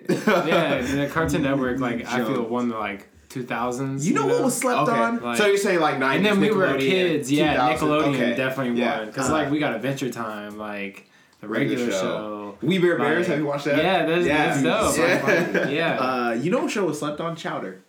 [0.47, 2.49] yeah, the Cartoon Network like I feel Jump.
[2.49, 4.05] won the like 2000s.
[4.05, 4.99] You know what was slept Okay.
[4.99, 5.23] on?
[5.23, 7.31] Like- so you're saying like 90s and then we were Nickelodeon, kids.
[7.31, 8.35] Yeah, 2000, Nickelodeon okay.
[8.35, 8.99] definitely Yeah.
[8.99, 11.07] won because Uh, like we got Adventure Time, like
[11.41, 12.57] the regular, Regular show.
[12.61, 12.67] show.
[12.67, 13.77] We Bear Bears, Like- have you watched that?
[13.79, 14.61] Yeah, that's, Yeah.
[14.61, 14.99] that's dope.
[15.55, 15.61] Yeah.
[15.63, 15.97] Like, yeah.
[16.01, 17.37] Uh, you know what show was slept on?
[17.37, 17.83] Chowder.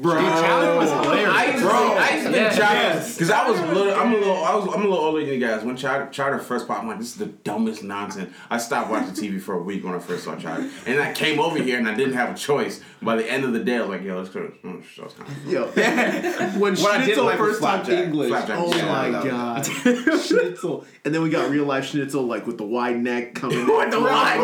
[0.00, 0.14] Bro.
[0.14, 1.28] Dude, Chowder was hilarious.
[1.30, 1.74] I used to, Bro.
[1.74, 2.50] I used to Yeah.
[2.56, 5.28] Chowder because I was little, I'm a little, I was, I'm a little older than
[5.28, 5.62] you guys.
[5.62, 8.32] When Chowder, Chowder first popped, I'm like, this is the dumbest nonsense.
[8.50, 11.38] I stopped watching TV for a week when I first saw Chowder, and I came
[11.38, 12.80] over here and I didn't have a choice.
[13.02, 14.50] By the end of the day, I was like, yo, let's go.
[14.64, 15.66] Oh, show's kind of Yo,
[16.58, 19.66] when What Schnitzel like first taught English, Flapjack, oh yeah, my god,
[20.22, 23.66] Schnitzel, and then we got real life Schnitzel like with the wide neck coming.
[23.66, 24.40] With the wide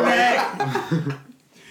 [1.09, 1.21] neck.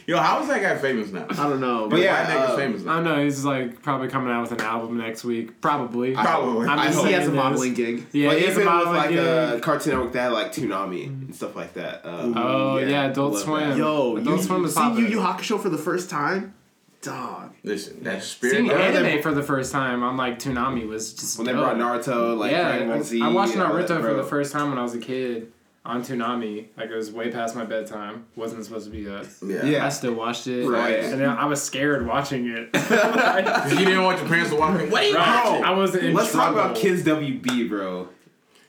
[0.09, 1.27] Yo, how is that guy famous now?
[1.29, 3.23] I don't know, But but yeah, wide neck uh, is famous I don't know.
[3.23, 5.61] He's like probably coming out with an album next week.
[5.61, 6.13] Probably.
[6.13, 6.67] Probably.
[6.67, 8.05] I'm I hope he has a modeling gig.
[8.11, 9.19] Yeah, Like, he has a even with like gig.
[9.19, 12.03] uh, Cartoon Network that had like Toonami and stuff like that.
[12.03, 13.69] Uh, Oh Yeah, yeah, Adult Swim.
[13.69, 13.77] that.
[13.77, 15.09] Yo, Adult you Swim was seen Yu popular.
[15.11, 16.55] Yu Hakusho for the first time?
[17.01, 17.53] dog.
[17.63, 18.53] Listen, that spirit.
[18.55, 21.77] Seeing level- anime for the first time on like Toonami was just When they brought
[21.77, 23.21] Naruto, like yeah, Dragon Ball Z.
[23.21, 25.51] I watched Naruto that, for the first time when I was a kid
[25.85, 26.67] on Toonami.
[26.77, 28.25] Like it was way past my bedtime.
[28.35, 29.27] Wasn't supposed to be that.
[29.45, 29.63] Yeah.
[29.65, 29.85] Yeah.
[29.85, 30.67] I still watched it.
[30.67, 30.99] Right.
[30.99, 32.69] And then I was scared watching it.
[32.73, 34.89] Because you didn't want your parents to walk in.
[34.89, 35.61] What are you Right.
[35.63, 38.09] I wasn't in Let's talk about Kids WB, bro.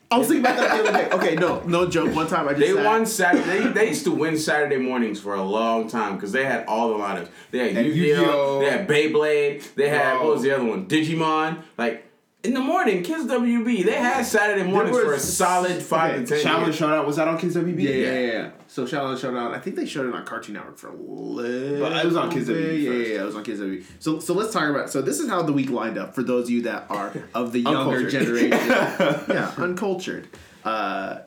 [0.09, 1.15] I was thinking about that the other day.
[1.15, 2.13] Okay, no, no joke.
[2.13, 3.45] One time I just They sat- won Saturday.
[3.63, 6.89] They, they used to win Saturday mornings for a long time because they had all
[6.89, 7.29] the lineups.
[7.51, 8.59] They had And Yu-Gi-Oh, Yu-Gi-Oh.
[8.59, 10.23] they had Beyblade, they had Bro.
[10.25, 10.85] what was the other one?
[10.87, 11.63] Digimon.
[11.77, 12.10] Like
[12.43, 13.85] in the morning, Kids WB.
[13.85, 16.61] They had Saturday mornings for a solid five okay, to ten.
[16.61, 16.75] Years.
[16.75, 17.81] Showdown was that on Kids WB?
[17.81, 18.51] Yeah, yeah, yeah, yeah.
[18.67, 19.53] So Xiaolin Showdown.
[19.53, 21.79] I think they showed it on Cartoon Network for a little.
[21.79, 22.49] But it was on Kids.
[22.49, 23.83] WB Yeah, yeah, yeah, it was on Kids WB.
[23.99, 24.89] So, so let's talk about.
[24.89, 27.51] So this is how the week lined up for those of you that are of
[27.51, 28.49] the younger generation.
[28.59, 30.27] yeah, uncultured.
[30.63, 31.19] Uh,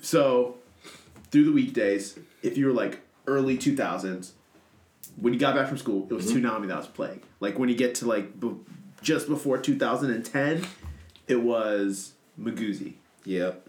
[0.00, 0.56] so
[1.30, 4.32] through the weekdays, if you were like early two thousands,
[5.16, 7.20] when you got back from school, it was Toonami that was playing.
[7.40, 8.56] Like when you get to like b-
[9.02, 10.66] just before two thousand and ten,
[11.28, 12.94] it was Miguzi.
[13.24, 13.66] Yep.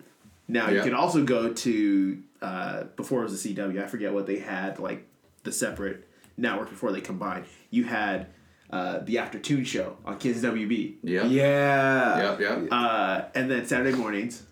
[0.47, 0.83] Now you Yeah.
[0.83, 3.83] can also go to uh, before it was the CW.
[3.83, 5.05] I forget what they had like
[5.43, 6.07] the separate
[6.37, 7.45] network before they combined.
[7.69, 8.27] You had
[8.71, 11.25] uh, the afternoon show on Kids WB, Yeah.
[11.25, 12.31] Yeah.
[12.31, 12.39] Yep.
[12.39, 12.67] Yep.
[12.71, 14.43] uh, and then Saturday mornings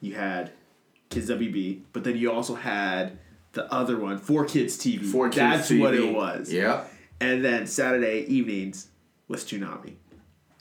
[0.00, 0.50] you had
[1.10, 3.18] Kids WB, but then you also had
[3.52, 5.00] the other one, 4Kids TV.
[5.00, 5.80] 4Kids That's TV.
[5.80, 6.50] what it was.
[6.52, 6.90] Yep.
[7.20, 8.88] And then Saturday evenings
[9.28, 9.94] was Toonami.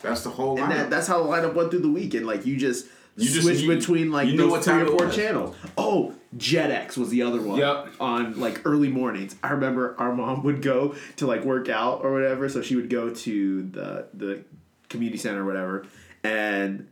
[0.02, 0.76] That's the whole And lineup.
[0.76, 2.26] that, that's how the lineup went through the weekend.
[2.26, 2.88] like you just
[3.18, 5.56] You just- switch you- between like you knew those three or four channels.
[5.78, 7.60] Oh, Jetix was the other one.
[7.60, 7.88] Yep.
[8.00, 12.14] On like early mornings, I remember our mom would go to like work out or
[12.14, 14.44] whatever, so she would go to the the
[14.90, 15.86] community center or whatever,
[16.24, 16.88] and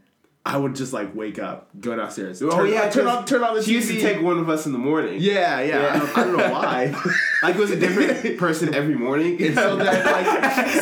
[0.45, 2.41] I would just like wake up, go downstairs.
[2.41, 3.75] Oh turn, yeah, turn 'cause on turn on the She TV.
[3.75, 5.17] used to take one of us in the morning.
[5.19, 5.91] Yeah, yeah.
[5.93, 6.95] I, don't, I don't know why.
[7.41, 9.41] Like it was a different person every morning.
[9.41, 10.25] and so that like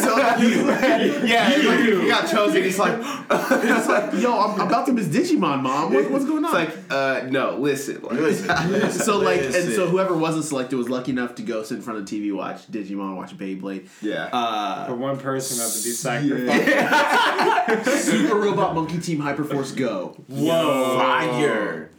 [0.02, 0.40] so that
[1.24, 2.64] yeah, it's like you got chosen.
[2.64, 5.94] It's like it's like, yo, I'm about to miss Digimon, mom.
[5.94, 6.60] What, what's going on?
[6.60, 8.02] it's like uh no, listen.
[8.02, 11.62] Like, Listen, listen, so like, and so whoever wasn't selected was lucky enough to go
[11.62, 13.88] sit in front of the TV, watch Digimon, watch Beyblade.
[14.02, 14.30] yeah.
[14.34, 18.04] Uh, For one person had to be sacrificed.
[18.06, 20.16] Super Robot Monkey Team Hyperforce Go.
[20.28, 21.90] Whoa, fire!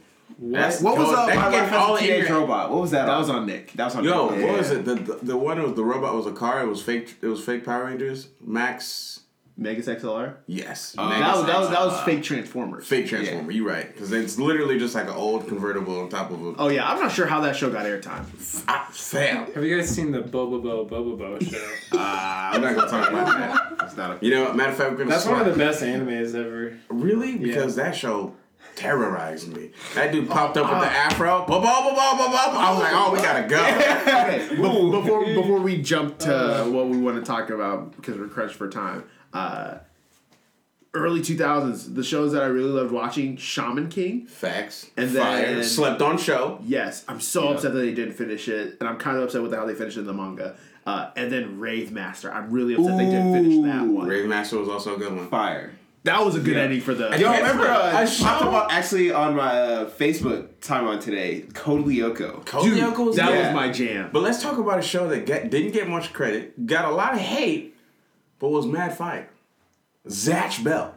[0.41, 1.17] That's what was cold.
[1.17, 2.71] uh, That my can all as a in teenage your- robot?
[2.71, 3.05] What was that?
[3.07, 3.19] That on?
[3.19, 3.73] was on Nick.
[3.73, 4.03] That was on.
[4.05, 4.45] Yo, Yeah.
[4.45, 4.85] what was it?
[4.85, 6.61] The, the the one was the robot was a car.
[6.61, 7.17] It was fake.
[7.21, 8.29] It was fake Power Rangers.
[8.45, 9.18] Max.
[9.59, 10.35] Megas XLR.
[10.47, 10.93] Yes.
[10.93, 12.87] that, Megas was, that was that was fake Transformers.
[12.87, 13.51] Fake Transformer.
[13.51, 13.91] You right?
[13.91, 16.55] Because it's literally just like an old convertible on top of a.
[16.57, 18.25] Oh yeah, I'm not sure how that show got airtime.
[18.67, 19.45] Ah, fail.
[19.53, 21.71] Have you guys seen the Bobobo-bo Bo-bobo show?
[21.93, 23.85] Ah, I'm not gonna talk about that.
[23.85, 24.25] It's not a.
[24.25, 25.09] You know, matter of fact, we're gonna.
[25.09, 26.77] That's one of the best animes ever.
[26.89, 27.37] Really?
[27.37, 28.35] Because that show
[28.75, 29.71] terrorized me.
[29.95, 31.39] That dude popped up with the afro.
[31.41, 31.65] Ba ba ba.
[31.65, 33.59] I was like, oh, we gotta go.
[33.59, 38.55] Okay, before before we jump to what we want to talk about because we're crushed
[38.55, 39.03] for time.
[39.33, 39.77] Uh,
[40.93, 44.25] early 2000s, the shows that I really loved watching, Shaman King.
[44.25, 44.89] Facts.
[44.97, 45.55] And Fire.
[45.55, 46.59] then- slept on show.
[46.65, 49.53] Yes, I'm so upset that they didn't finish it, and I'm kind of upset with
[49.53, 50.55] how they finished it in the manga.
[50.87, 54.07] Uh, and then Rave Master, I'm really upset they didn't finish that one.
[54.07, 55.29] Rave Master was also a good one.
[55.29, 55.73] Fire.
[56.05, 57.09] That was a good ending for the.
[57.09, 60.47] I Yo, can't- remember uh, A I show- popped on, actually on my uh, Facebook
[60.61, 61.41] timeline today.
[61.53, 62.43] Code Lyoko.
[62.45, 63.45] Cody Dude, Lyoko was that good.
[63.47, 64.09] was my jam.
[64.11, 67.13] But let's talk about a show that get, didn't get much credit, got a lot
[67.13, 67.75] of hate,
[68.39, 69.29] but was mad fire.
[70.07, 70.95] Zatch Bell.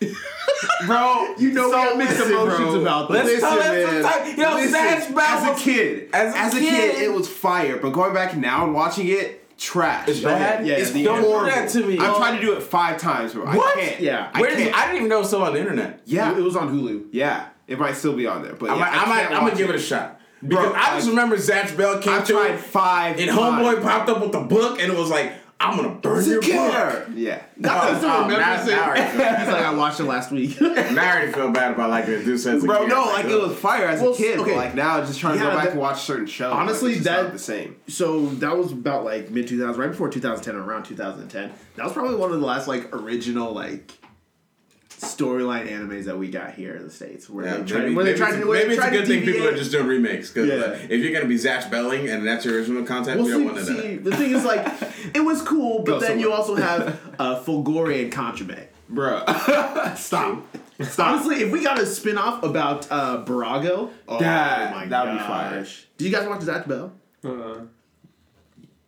[0.86, 2.80] Bro, You know we have mixed emotions bro.
[2.82, 3.24] about this.
[3.24, 4.02] Let's Listen, tell man.
[4.02, 6.94] let's talk- yo, Listen, Zatch Bell as was- a kid, as a as a kid-
[6.94, 7.76] kid, it was fire.
[7.78, 10.08] But going back now and watching it, trash.
[10.08, 10.64] It's bad.
[10.66, 11.98] yeah, it's the don't do that to me.
[11.98, 12.16] I've yo.
[12.18, 13.44] tried to do it five times, bro.
[13.46, 13.76] What?
[13.76, 14.00] I can't.
[14.00, 14.30] Yeah.
[14.32, 14.76] I Where is can't.
[14.76, 16.00] I didn't even know it was still on the internet.
[16.04, 17.06] yeah, It was on Hulu.
[17.12, 17.48] yeah.
[17.66, 19.68] It might still be on there, but I'm, yeah, I, I might, I'm gonna give
[19.68, 20.20] it a shot.
[20.42, 23.18] Bro, I just I- remember Zatch Bell came I've to tried five.
[23.18, 23.38] and times.
[23.40, 27.08] Homeboy popped up with the book, and it was like, I'm gonna burn your book.
[27.14, 27.42] Yeah.
[27.64, 30.04] Oh, I still oh, remember now- saying- now I feel- He's like, I watched it
[30.04, 30.60] last week.
[30.60, 32.24] Now I already feel bad about liking it.
[32.24, 34.50] Dude says, Bro, no, like it was fire as Well, a kid, okay.
[34.52, 36.52] but like now just trying to Yeah, go back that- and watch certain shows.
[36.52, 37.76] Honestly, like, it's just that- the same.
[37.88, 41.50] so that was about like mid 2000s, right before 2010 or around 2010.
[41.74, 43.92] That was probably one of the last like original like
[44.98, 48.04] storyline animes that we got here in the states, where Yeah, they tried, maybe, where
[48.04, 50.30] they maybe tried it's, to, maybe it's a good thing people are just doing remakes
[50.30, 50.86] because Yeah.
[50.88, 53.46] if you're gonna be Zatch Belling and that's your original content, Well, we don't see,
[53.46, 54.04] want to do see, that.
[54.10, 54.66] the thing is, like,
[55.14, 58.66] it was cool, but Go then you also have uh, Folgore and Kanchome.
[58.90, 59.22] Bro.
[59.96, 60.44] Stop.
[60.98, 65.12] Honestly, if we got a spin off about uh, Brago, oh That- my that would
[65.12, 65.66] be fire.
[65.98, 66.92] Did you guys watch Zatch Bell?
[67.24, 67.62] Uh,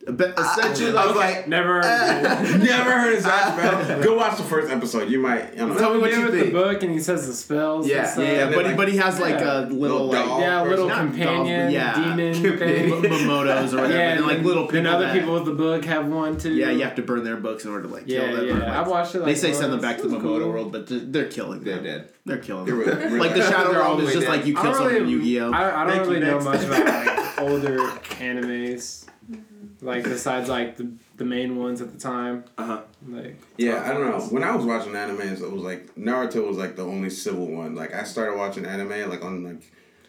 [0.06, 1.80] But essentially, I was like, like, Never.
[1.82, 4.02] never heard of Zatch Bell.
[4.02, 5.10] Go watch the first episode.
[5.10, 5.52] You might.
[5.54, 5.76] You know.
[5.76, 6.46] Tell me what you with think.
[6.46, 7.84] the book, and he says the spells.
[7.84, 8.24] and yeah, stuff.
[8.24, 9.60] yeah, yeah, but, then, but he has like Yeah.
[9.60, 10.40] a little, Little like doll.
[10.40, 11.94] Yeah, little Not dolls, companion yeah.
[11.94, 12.90] demon M- thing.
[13.10, 13.92] Mamodos or whatever.
[13.92, 14.72] Yeah, and, like little people.
[14.82, 16.54] Then other that- people with the book have one too.
[16.54, 18.46] Yeah, you have to burn their books in order to like Yeah, kill them.
[18.46, 18.54] yeah.
[18.54, 19.18] or, like, I watched it.
[19.18, 21.62] Like, they say send them back to the It Mamodo world, but they're, they're killing
[21.62, 21.64] them.
[21.64, 22.12] They're dead.
[22.24, 23.18] They're killing them.
[23.18, 25.52] like the Shadow They're all Realm is just like you kill don't someone in Yu-Gi-Oh.
[25.52, 27.78] I, I don't really know much about like older
[28.18, 29.59] animes, mm-hmm.
[29.82, 32.44] Like besides like the the main ones at the time.
[32.58, 32.80] Uh huh.
[33.08, 34.20] Like Yeah, I don't know.
[34.26, 37.74] When I was watching anime, it was like Naruto was like the only civil one.
[37.74, 39.62] Like I started watching anime like on like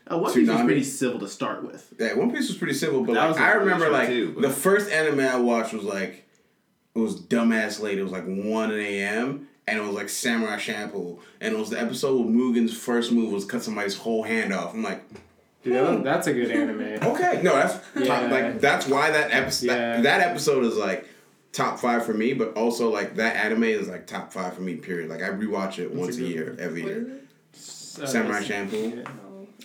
[0.09, 1.93] Uh, One Piece was pretty civil to start with.
[1.99, 4.07] yeah, One Piece was pretty civil, but That like was a I cool remember like
[4.07, 6.27] too, the first anime I watched was like
[6.95, 7.97] it was dumbass late.
[7.97, 9.47] It was like one a.m.
[9.67, 13.31] and it was like Samurai Champloo, and it was the episode where Mugen's first move
[13.31, 14.73] was cut somebody's whole hand off.
[14.73, 15.01] I'm like,
[15.63, 16.81] dude, that- that's a good anime.
[17.11, 18.05] okay, no, that's Yeah.
[18.05, 19.75] top, like that's why that episode Yeah.
[19.97, 21.07] that, that episode is like
[21.51, 24.75] top five for me, but also like that anime is like top five for me.
[24.75, 25.09] Period.
[25.09, 27.01] Like I rewatch it once a good year, every What year.
[27.53, 28.03] is it?
[28.03, 28.97] Uh, Samurai it's- Champloo.
[28.97, 29.03] yeah.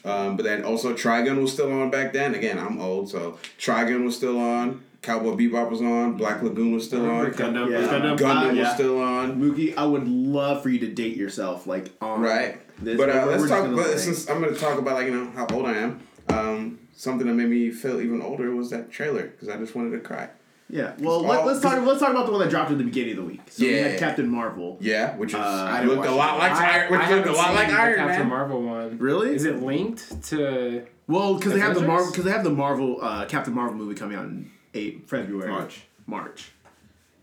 [0.04, 2.34] Um, but then also Trigun was still on back then.
[2.34, 4.82] Again, I'm old, so Trigun was still on.
[5.02, 6.16] Cowboy Bebop was on.
[6.16, 7.30] Black Lagoon was still on.
[7.32, 7.70] Gundam.
[7.70, 7.86] Yeah.
[7.88, 8.16] Gundam.
[8.18, 8.74] Gundam Uh, was yeah.
[8.74, 9.40] still on.
[9.40, 12.58] Mookie, I would love for you to date yourself, like on Right.
[12.80, 13.64] This, but uh, let's talk.
[13.64, 15.74] gonna But say- since I'm going to talk about like you know how old I
[15.74, 19.74] am, um, something that made me feel even older was that trailer because I just
[19.74, 20.28] wanted to cry.
[20.68, 20.92] yeah.
[20.98, 21.82] Well, let, us talk.
[21.86, 23.40] Let's talk about the one that dropped at the beginning of the week.
[23.48, 23.88] So we Yeah.
[23.88, 24.76] had Captain Marvel.
[24.80, 27.14] Yeah, which is Uh, I didn't looked a watch lot like Iron, which looked a
[27.16, 28.28] haven't lot like seen the Iron Captain Man.
[28.28, 28.98] Marvel one.
[28.98, 29.34] Really?
[29.34, 30.86] Is it linked to?
[31.06, 31.88] Well, because they have the Avengers?
[31.88, 35.48] Marvel, because they have the Marvel uh, Captain Marvel movie coming out in eight February,
[35.50, 35.82] March.
[36.06, 36.50] March.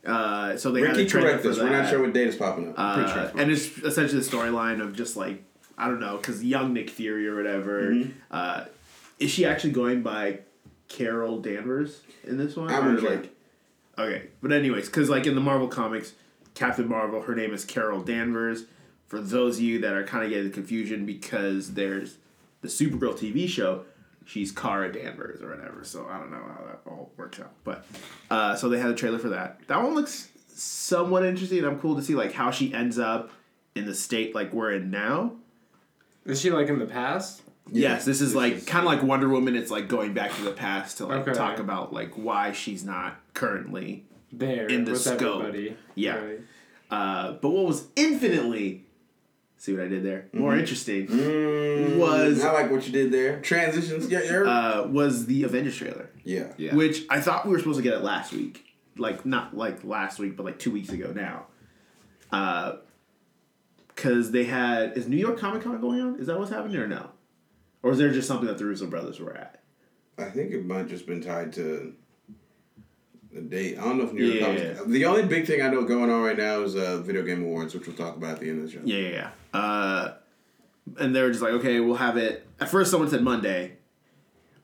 [0.05, 1.57] Uh, so they had Ricky, a trailer correct for us.
[1.57, 1.63] that.
[1.63, 2.75] We're not sure what date is popping up.
[2.77, 5.43] Uh, sure it's and it's essentially the storyline of just like
[5.77, 7.91] I don't know, because young Nick Fury or whatever.
[7.91, 8.11] Mm-hmm.
[8.29, 8.65] Uh,
[9.19, 10.39] is she actually going by
[10.89, 12.69] Carol Danvers in this one?
[12.69, 13.35] I'm Or, like
[13.97, 16.13] okay, but anyways, because like in the Marvel comics,
[16.53, 18.65] Captain Marvel, her name is Carol Danvers.
[19.07, 22.17] For those of you that are kind of getting the confusion, because there's
[22.61, 23.85] the Supergirl TV show,
[24.25, 25.83] she's Kara Danvers or whatever.
[25.83, 27.85] So I don't know how that all works out, but
[28.31, 29.59] uh, so they had a trailer for that.
[29.67, 31.63] That one looks somewhat interesting.
[31.65, 33.31] I'm cool to see like how she ends up
[33.75, 35.33] in the state like we're in now.
[36.25, 37.41] Is she like in the past?
[37.71, 39.55] yes, this is like kind of like Wonder Woman.
[39.55, 41.33] It's like going back to the past to like Okay.
[41.33, 44.05] talk about like why she's not currently.
[44.31, 45.41] There In the with scope.
[45.43, 45.77] everybody.
[45.95, 46.15] Yeah.
[46.17, 46.39] Right.
[46.91, 48.85] Uh, but what was infinitely
[49.63, 53.39] see what I did there more interesting Mm, was- I like what you did there.
[53.39, 54.09] Transitions.
[54.09, 54.45] Yeah, you're.
[54.45, 56.51] uh, was the Avengers trailer, yeah.
[56.57, 56.75] Yeah.
[56.75, 58.65] which I thought we were supposed to get it last week.
[58.97, 61.45] Like not like last week, but like two weeks ago now.
[62.31, 62.73] Uh,
[63.87, 66.19] because they had is New York Comic Con going on?
[66.19, 67.11] Is that what's happening or no?
[67.83, 69.61] Or is there just something that the Russo brothers were at?
[70.17, 71.93] I think it might just been tied to
[73.33, 73.77] the date.
[73.77, 74.73] I don't know if New York Yeah.
[74.73, 74.85] Comics.
[74.91, 77.73] The only big thing I know going on right now is uh, Video Game Awards,
[77.73, 78.79] which we'll talk about at the end of the show.
[78.83, 79.59] Yeah, yeah, yeah.
[79.59, 80.13] Uh,
[80.99, 82.45] and they were just like, okay, we'll have it.
[82.59, 83.77] At first, someone said Monday,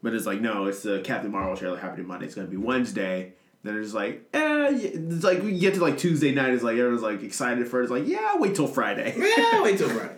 [0.04, 2.26] but it's like, no, it's the Captain Marvel trailer happening Monday.
[2.26, 3.34] It's gonna be Wednesday.
[3.64, 6.54] Then it's like, eh, it's like we get to like Tuesday night.
[6.54, 7.84] It's like everyone's like excited for it.
[7.84, 9.14] It's like, yeah, wait till Friday.
[9.18, 10.16] Yeah, wait till Friday.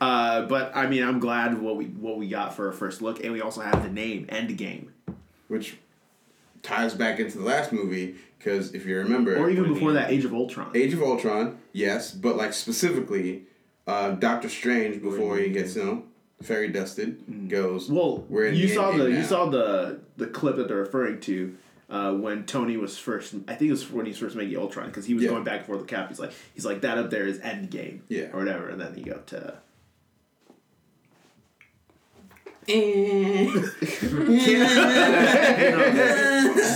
[0.00, 3.22] Uh, but I mean, I'm glad what we what we got for our first look,
[3.24, 4.88] and we also have the name Endgame,
[5.48, 5.76] Which
[6.68, 10.24] ties back into the last movie because if you remember, or even before that, Age
[10.24, 10.70] of Ultron.
[10.74, 13.44] Age of Ultron, yes, but like specifically,
[13.86, 16.02] uh, Doctor Strange before he gets you know
[16.42, 17.90] fairy dusted goes.
[17.90, 20.76] Well, we're in you the saw endgame the you saw the the clip that they're
[20.76, 21.56] referring to
[21.90, 23.34] uh, when Tony was first.
[23.48, 25.30] I think it was when he was first making Ultron because he was Yeah.
[25.30, 26.08] going back and forth with Cap.
[26.10, 28.28] He's like he's like that up there is Endgame, Yeah.
[28.32, 29.54] or whatever, and then you go to.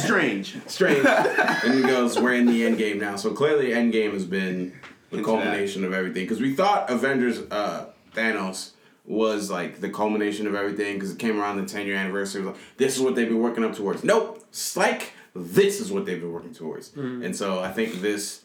[0.03, 0.57] Strange.
[0.67, 1.05] Strange.
[1.07, 4.73] and he goes, "We're in the end game now." So clearly, Endgame has been
[5.11, 6.25] the Into culmination of everything.
[6.25, 8.71] Because we thought Avengers, uh, Thanos
[9.05, 12.43] was like the culmination of everything because it came around the 10 year anniversary.
[12.43, 14.05] Was like, this is what they've been working up towards.
[14.05, 14.45] Nope.
[14.49, 16.95] It's like this is what they've been working towards.
[16.95, 18.43] And so I think this,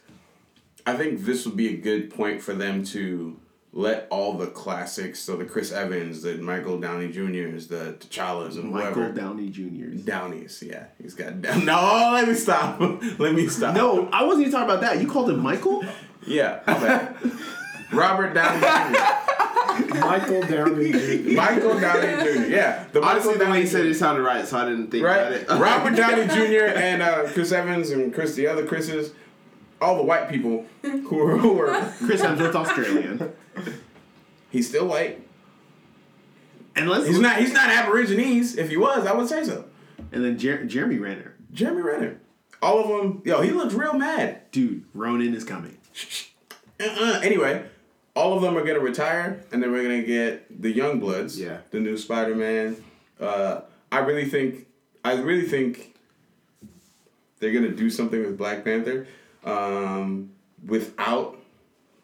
[0.85, 3.37] I think this would be a good point for them to
[3.73, 8.71] let all the classics, so the Chris Evans, the Michael Downey Jr.'s, the T'Challas, and
[8.71, 9.11] Michael whoever.
[9.13, 10.01] Downey Jr.'s.
[10.03, 10.85] Downies, yeah.
[11.01, 11.65] He's got down.
[11.65, 12.79] No, let me stop.
[13.19, 13.75] let me stop.
[13.75, 15.01] No, I wasn't even talking about that.
[15.01, 15.83] You called him Michael.
[16.25, 16.61] Yeah.
[17.91, 19.99] Robert Downey Jr.
[19.99, 21.31] Michael Downey Jr.
[21.35, 22.47] Michael Downey Jr.
[22.47, 23.89] Yeah, the Honestly, Michael the way Downey you said Jr.
[23.89, 25.47] it sounded right, so I didn't think about it.
[25.49, 26.75] Robert Downey Jr.
[26.75, 29.11] and uh, Chris Evans and Chris, the other Chris's,
[29.81, 31.81] all the white people who are who are.
[32.05, 33.33] Chris Hemsworth, Australian.
[34.49, 35.23] He's still white.
[36.75, 37.37] And let's He's not.
[37.37, 38.55] He's not Aborigines.
[38.57, 39.65] If he was, I would say so.
[40.11, 41.35] And then Jer- Jeremy Renner.
[41.51, 42.19] Jeremy Renner.
[42.61, 43.21] all of them.
[43.25, 44.49] Yo, he looks real mad.
[44.51, 45.77] Dude, Ronin is coming.
[46.79, 47.21] Uh-uh.
[47.23, 47.65] Anyway,
[48.15, 51.39] all of them are gonna retire, and then we're gonna get the young bloods.
[51.39, 51.59] Yeah.
[51.71, 52.77] The new Spider Man.
[53.19, 53.61] Uh,
[53.91, 54.67] I really think.
[55.03, 55.95] I really think.
[57.39, 59.07] They're gonna do something with Black Panther,
[59.47, 60.31] um,
[60.65, 61.37] without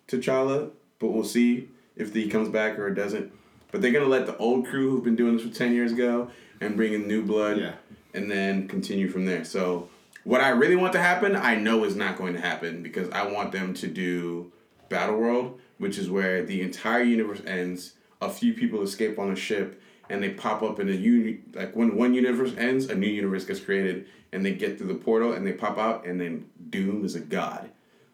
[0.07, 3.31] T'Challa, but we'll see if he comes back or doesn't.
[3.71, 6.29] But they're gonna let the old crew who've been doing this for ten years go
[6.61, 7.73] and bring in new blood, Yeah.
[8.13, 9.43] and then continue from there.
[9.43, 9.89] So
[10.23, 13.29] what I really want to happen, I know is not going to happen because I
[13.29, 14.51] want them to do
[14.89, 17.93] Battle World, which is where the entire universe ends.
[18.21, 21.39] A few people escape on a ship, and they pop up in a uni.
[21.53, 24.95] Like when one universe ends, a new universe gets created, and they get through the
[24.95, 27.69] portal, and they pop out, and then Doom is a god.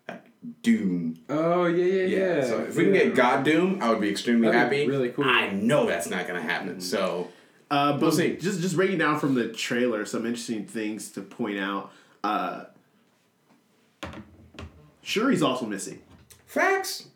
[0.08, 0.26] Like
[0.62, 1.18] Doom.
[1.30, 2.36] Oh yeah, yeah, Yeah.
[2.38, 2.46] yeah.
[2.46, 3.04] So if we can yeah.
[3.06, 4.90] get God Doom, I would be extremely That'd be happy.
[4.90, 5.26] really cool.
[5.26, 6.80] I know that's not gonna happen.
[6.82, 7.30] So
[7.72, 8.36] Uh, but We'll see.
[8.38, 11.92] just just breaking down from the trailer, some interesting things to point out.
[12.24, 12.64] Uh,
[15.04, 16.00] Shuri's also missing,
[16.46, 17.08] facts.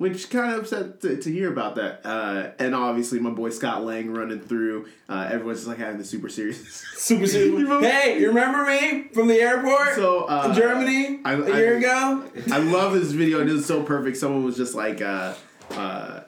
[0.00, 2.00] Which kind of upset to, to hear about that.
[2.06, 4.88] Uh, and obviously, my boy Scott Lang running through.
[5.10, 6.58] Uh, everyone's just like having the super serious.
[6.96, 7.80] Super super.
[7.80, 9.94] hey, you remember me from the airport?
[9.96, 12.24] So, uh, in Germany I- a I- year ago.
[12.50, 14.16] I love this video, it was so perfect.
[14.16, 15.34] Someone was just like, uh,
[15.72, 16.19] uh,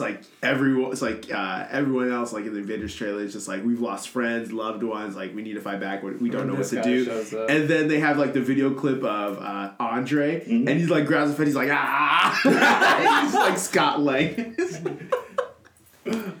[0.00, 3.64] like everyone, it's like uh, everyone else, like in the Avengers trailer, is just like
[3.64, 6.02] we've lost friends, loved ones, like we need to fight back.
[6.02, 7.46] We don't know what to do.
[7.48, 11.30] And then they have like the video clip of uh, Andre, and he's like grabs
[11.30, 14.56] his head, he's like ah, he's like Scott Lang.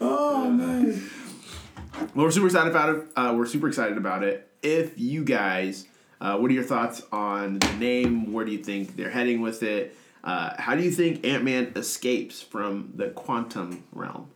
[0.00, 1.10] Oh man.
[2.14, 3.06] Well, we're super excited about it.
[3.14, 4.50] Uh, we're super excited about it.
[4.62, 5.86] If you guys,
[6.20, 8.32] uh, what are your thoughts on the name?
[8.32, 9.96] Where do you think they're heading with it?
[10.22, 14.30] Uh, how do you think Ant Man escapes from the quantum realm?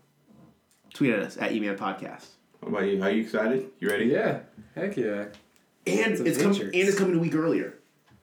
[0.94, 2.26] Tweet at us at Eman Podcast.
[2.60, 3.02] What about you?
[3.02, 3.70] Are you excited?
[3.80, 4.06] You ready?
[4.06, 4.40] Yeah,
[4.74, 5.26] heck yeah.
[5.86, 6.62] And It's it's, coming.
[6.62, 7.74] And it's coming a week earlier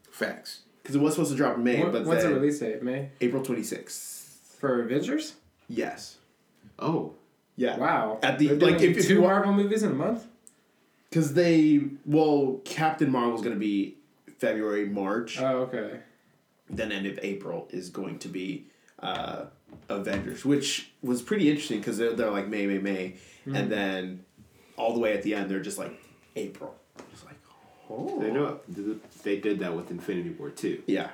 [0.09, 0.61] Facts.
[0.81, 2.81] because it was supposed to drop in May, When- but when's the release date?
[2.81, 4.55] May April twenty sixth.
[4.59, 5.33] for Avengers?
[5.67, 6.17] Yes.
[6.79, 7.13] Oh.
[7.55, 7.77] Yeah.
[7.77, 8.19] Wow.
[8.23, 10.25] At the- They're like, doing if- if two you wa- Marvel movies in a month.
[11.09, 13.97] Because they well, Captain Marvel's going to be
[14.39, 15.39] February March.
[15.39, 15.99] Oh okay.
[16.71, 18.65] Then end of April is going to be
[18.99, 19.45] uh,
[19.89, 23.15] Avengers, which was pretty interesting because they're, they're like May, May, May,
[23.45, 24.23] and then
[24.77, 25.91] all the way at the end they're just like
[26.35, 26.75] April.
[27.13, 27.35] It's like,
[27.89, 28.59] oh, They know
[29.23, 30.81] they did that with Infinity War too.
[30.87, 31.09] yeah.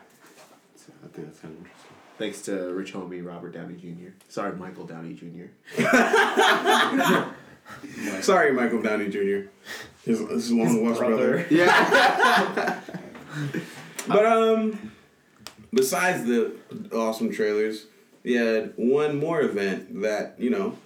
[0.76, 1.84] So I think that's kind of interesting.
[2.18, 4.10] Thanks to rich homie Robert Downey Jr.
[4.28, 5.82] Sorry, Michael Downey Jr.
[8.22, 9.50] Sorry, Michael Downey Jr.
[10.06, 11.46] His, his long lost brother.
[11.50, 12.80] Yeah,
[14.08, 14.92] But um,
[15.74, 16.54] besides the
[16.94, 17.86] awesome trailers,
[18.24, 20.78] we had one more event that you know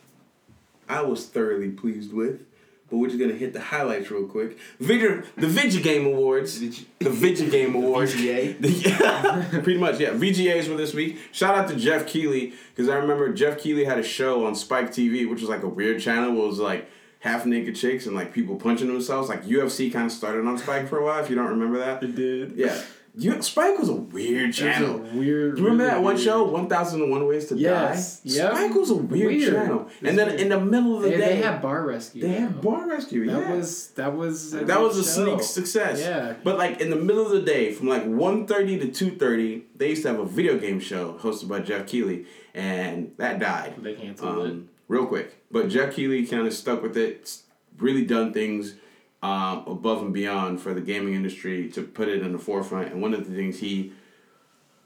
[0.88, 2.46] I was thoroughly pleased with.
[2.90, 4.58] But we're just gonna hit the highlights real quick.
[4.82, 6.60] Video, the Video Game Awards.
[6.60, 8.14] The Video Game Awards.
[8.14, 8.58] VGA?
[8.86, 9.98] yeah, pretty much.
[9.98, 11.18] Yeah, VGAs were this week.
[11.32, 14.92] Shout out to Jeff Keighley because I remember Jeff Keighley had a show on Spike
[14.92, 16.34] TV, which was like a weird channel.
[16.34, 19.30] Where it was like half naked chicks and like people punching themselves.
[19.30, 21.24] Like UFC kind of started on Spike for a while.
[21.24, 22.58] If you don't remember that, it did.
[22.58, 22.78] yeah.
[23.14, 25.00] You, Spike was a weird channel.
[25.00, 25.58] weird.
[25.58, 26.26] you remember really that one weird.
[26.26, 28.22] show, One Thousand and One Ways to Yes.
[28.22, 28.32] Die?
[28.36, 28.52] Yep.
[28.54, 29.54] Spike was a weird, Weird.
[29.54, 29.88] channel.
[30.00, 30.40] It's And then weird.
[30.40, 32.22] in the middle of the They, day, they had Bar Rescue.
[32.22, 32.62] they had.
[32.62, 33.26] Bar Rescue.
[33.30, 33.54] That yeah.
[33.56, 35.26] was that was that was a show.
[35.26, 36.00] sneak success.
[36.00, 36.36] Yeah.
[36.42, 40.04] But like in the middle of the day, from like 1.30 to 2.30, they used
[40.04, 43.76] to have a video game show hosted by Jeff Keighley, and that died.
[43.80, 44.52] They canceled it.
[44.52, 45.36] Um, real quick.
[45.52, 47.40] But Jeff Keighley kind of stuck with it,
[47.78, 48.76] really done things
[49.22, 52.92] um, above and beyond for the gaming industry to put it in the forefront.
[52.92, 53.94] And one of the things he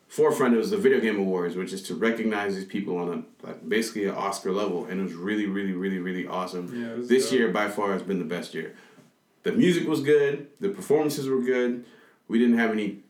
[0.08, 3.10] forefront was the Video Game Awards, which is to recognize these people on
[3.44, 6.72] a like basically an Oscar level, and it was really, really, really, really awesome.
[6.74, 7.40] Yeah, this dope.
[7.40, 8.76] year by far has been the best year.
[9.44, 11.86] The music was good, the performances were good.
[12.28, 13.04] We didn't have any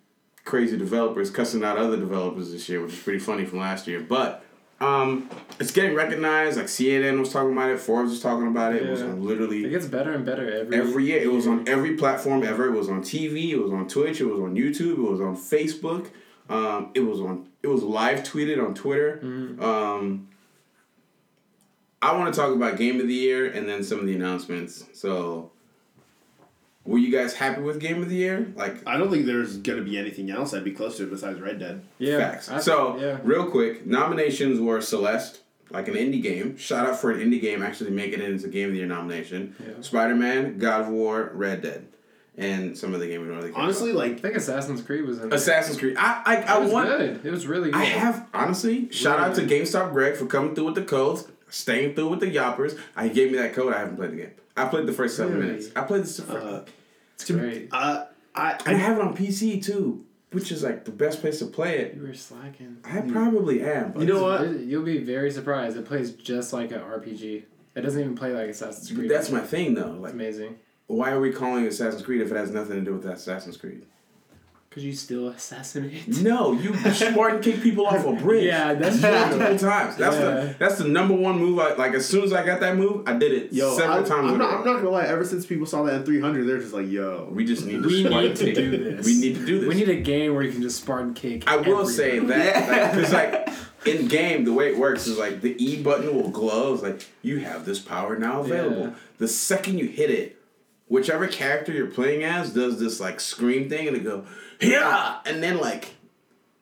[0.43, 3.99] crazy developers cussing out other developers this year, which is pretty funny from last year.
[3.99, 4.45] But
[4.82, 6.57] um, it's getting recognized.
[6.57, 8.84] Like CNN was talking about it, Forbes was talking about it.
[8.84, 9.07] It was Yeah.
[9.07, 9.21] on
[9.65, 11.21] It gets better and better every every year.
[11.21, 12.67] It was on every platform ever.
[12.67, 13.51] It was on TV.
[13.51, 14.19] It was on Twitch.
[14.21, 14.93] It was on YouTube.
[14.97, 16.07] It was on Facebook.
[16.49, 17.47] Um, it was on.
[17.63, 19.19] It was live tweeted on Twitter.
[19.59, 20.28] Um,
[22.01, 24.86] I want to talk about game of the year and then some of the announcements.
[24.93, 25.51] So,
[26.86, 28.52] were you guys happy with game of the year?
[28.56, 31.40] Like I don't think there's gonna be anything else that'd be close to it besides
[31.40, 31.82] Red Dead.
[31.98, 32.18] Yeah.
[32.20, 32.50] facts.
[32.50, 33.18] I- so, yeah.
[33.24, 36.58] real quick, nominations were Celeste, like an indie game.
[36.58, 39.56] Shout out for an indie game actually making it into game of the year nomination.
[39.60, 39.82] Yeah.
[39.82, 41.88] Spider Man, God of War, Red Dead,
[42.38, 44.04] and some of the game we don't really care Honestly, about.
[44.04, 45.38] I like think Assassin's Creed was in there.
[45.38, 45.96] Assassin's Creed.
[45.98, 46.88] I I, I It was want.
[46.90, 47.26] good.
[47.26, 47.82] It was really good.
[47.82, 51.96] I have honestly shout out to GameStop Greg for coming through with the codes, staying
[51.96, 52.76] through with the yoppers.
[52.96, 53.74] I gave me that code.
[53.74, 54.32] I haven't played the game.
[54.58, 55.47] I played the first seven Really?
[55.47, 55.70] minutes.
[55.76, 56.38] I played this for.
[56.38, 56.66] Uh,
[57.16, 57.70] It's great.
[57.72, 61.45] uh, I, I have it on PC too, which is like the best place to
[61.45, 61.95] play it.
[61.95, 62.78] You were slacking.
[62.84, 63.91] I probably am.
[63.93, 64.60] But You know what?
[64.60, 65.78] You'll be very surprised.
[65.78, 67.43] It plays just like an RPG.
[67.76, 69.10] It doesn't even play like Assassin's Creed.
[69.12, 70.03] That's my thing though.
[70.06, 70.58] It's amazing.
[70.88, 73.58] why are we calling it Assassin's Creed if it has nothing to do with Assassin's
[73.58, 73.86] Creed?
[74.76, 76.05] Cause you still assassinate.
[76.21, 78.43] No, you Spartan kick people off a bridge.
[78.43, 79.95] Yeah, that's multiple times.
[79.95, 80.19] That's Yeah.
[80.26, 81.57] the that's the number one move.
[81.59, 84.09] I like as soon as I got that move, I did it Yo, several I,
[84.09, 84.34] times.
[84.34, 84.53] I'm not.
[84.59, 85.05] I'm not gonna lie.
[85.05, 87.88] Ever since people saw that in 300, they're just like, "Yo, We just need to
[87.88, 89.05] We Spartan need to do this.
[89.05, 89.69] We need to do this.
[89.69, 91.49] We need a game where you can just Spartan kick.
[91.49, 92.41] I will say everybody.
[92.41, 93.47] that because like,
[93.86, 96.73] in game the way it works is like the E button will glow.
[96.73, 98.88] It's like you have this power now available.
[98.88, 98.93] Yeah.
[99.19, 100.35] The second you hit it,
[100.88, 104.26] whichever character you're playing as does this like scream thing and they go
[104.62, 105.96] yeah, and then like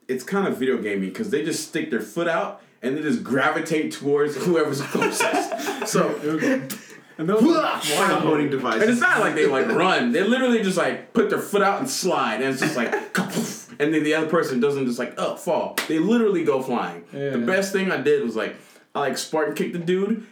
[0.08, 3.24] it's kind of video gaming because they just stick their foot out and they just
[3.24, 5.88] gravitate towards whoever's closest.
[5.88, 6.10] so
[7.16, 10.14] And those wow, voting device." and it's not like they like run.
[10.14, 12.92] They literally just like put their foot out and slide, and it's just like,
[13.80, 15.78] and then the other person doesn't just like oh fall.
[15.88, 17.04] They literally go flying.
[17.14, 17.30] Yeah.
[17.30, 18.56] The best thing I did was like
[18.96, 20.26] I like Spartan kicked the dude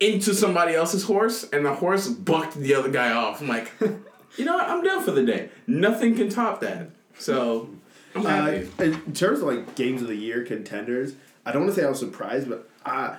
[0.00, 3.40] into somebody else's horse, and the horse bucked the other guy off.
[3.40, 3.72] I'm like,
[4.36, 4.68] you know what?
[4.68, 5.50] I'm done for the day.
[5.66, 6.90] Nothing can top that.
[7.18, 7.70] So
[8.14, 11.14] Uh, in terms of like games of the year contenders,
[11.44, 13.16] I don't want to say I was surprised, but I,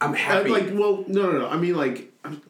[0.00, 0.50] I'm I happy.
[0.50, 1.48] like well, no, no, no.
[1.48, 2.40] I mean, like, I'm,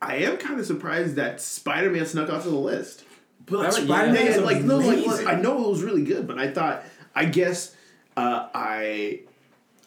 [0.00, 3.04] I am kind of surprised that Spider Man snuck onto the list.
[3.46, 5.26] but Spider-Man Yeah, like no, like.
[5.26, 6.84] I know it was really good, but I thought
[7.14, 7.74] I guess
[8.16, 9.20] uh, I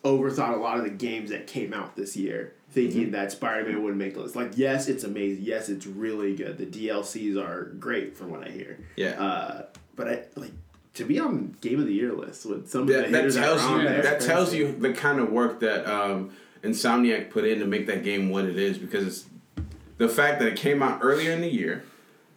[0.03, 3.81] overthought a lot of the games that came out this year, thinking that Spider Man
[3.81, 4.35] wouldn't make the list.
[4.35, 5.45] Like, yes, it's amazing.
[5.45, 6.57] Yes, it's really good.
[6.57, 8.77] The DLCs are great, from what I hear.
[8.97, 9.11] Yeah.
[9.11, 9.65] Uh,
[9.95, 10.51] but I like
[10.95, 13.33] to be on Game of the Year list with some of the that, that that
[13.33, 14.01] tells you there.
[14.01, 16.31] that tells you the kind of work that um,
[16.63, 19.25] Insomniac put in to make that game what it is because it's
[19.97, 21.85] the fact that it came out earlier in the year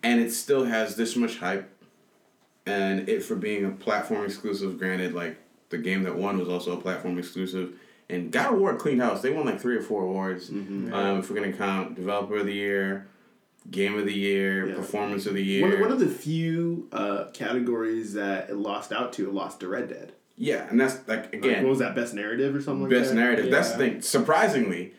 [0.04, 1.68] and it still has this much hype
[2.64, 5.36] and it for being a platform exclusive granted like
[5.70, 7.74] the game that won was also a platform exclusive
[8.10, 10.92] and God of War cleaned house they won like three or four awards Mm-hmm.
[10.92, 13.06] um, if we're gonna count developer of the year
[13.70, 14.74] game of the year Yeah.
[14.76, 19.12] performance of the year One, one of the few uh, categories that it lost out
[19.14, 20.12] to, it lost to Red Dead.
[20.36, 21.94] yeah and that's like Like, again what was that?
[21.94, 23.16] Best narrative or something like best that?
[23.16, 23.50] narrative.
[23.50, 24.00] That's the thing.
[24.02, 24.92] Surprisingly,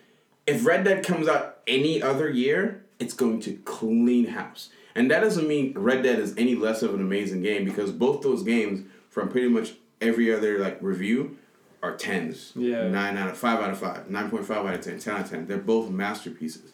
[0.45, 4.69] if Red Dead comes out any other year, it's going to clean house.
[4.95, 8.21] And that doesn't mean Red Dead is any less of an amazing game because both
[8.21, 11.37] those games, from pretty much every other like review,
[11.81, 12.51] are tens.
[12.55, 12.87] Yeah.
[12.87, 14.09] Nine out of five out of five.
[14.09, 15.47] Nine point five out of 10, 10 out of ten.
[15.47, 16.71] They're both masterpieces.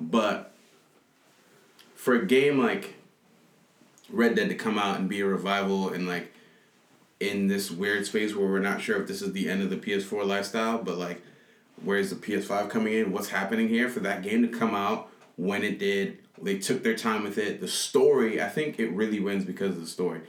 [0.00, 0.52] But
[1.94, 2.94] for a game like
[4.10, 6.32] Red Dead to come out and be a revival and like
[7.20, 9.76] in this weird space where we're not sure if this is the end of the
[9.76, 11.22] PS4 lifestyle, but like
[11.82, 13.12] where's the PS5 coming in?
[13.12, 16.18] What's happening here for that game to come out when it did?
[16.40, 17.60] They took their time with it.
[17.60, 20.20] The story, I think it really wins because of the story.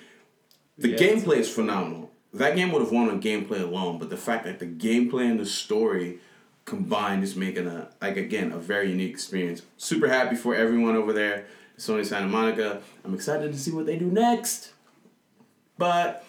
[0.78, 2.12] The Yeah, gameplay is phenomenal.
[2.34, 5.40] That game would have won on gameplay alone, but the fact that the gameplay and
[5.40, 6.20] the story
[6.66, 9.64] combined is making a like again a very unique experience.
[9.78, 12.82] Super happy for everyone over there, Sony Santa Monica.
[13.04, 14.74] I'm excited to see what they do next.
[15.78, 16.24] But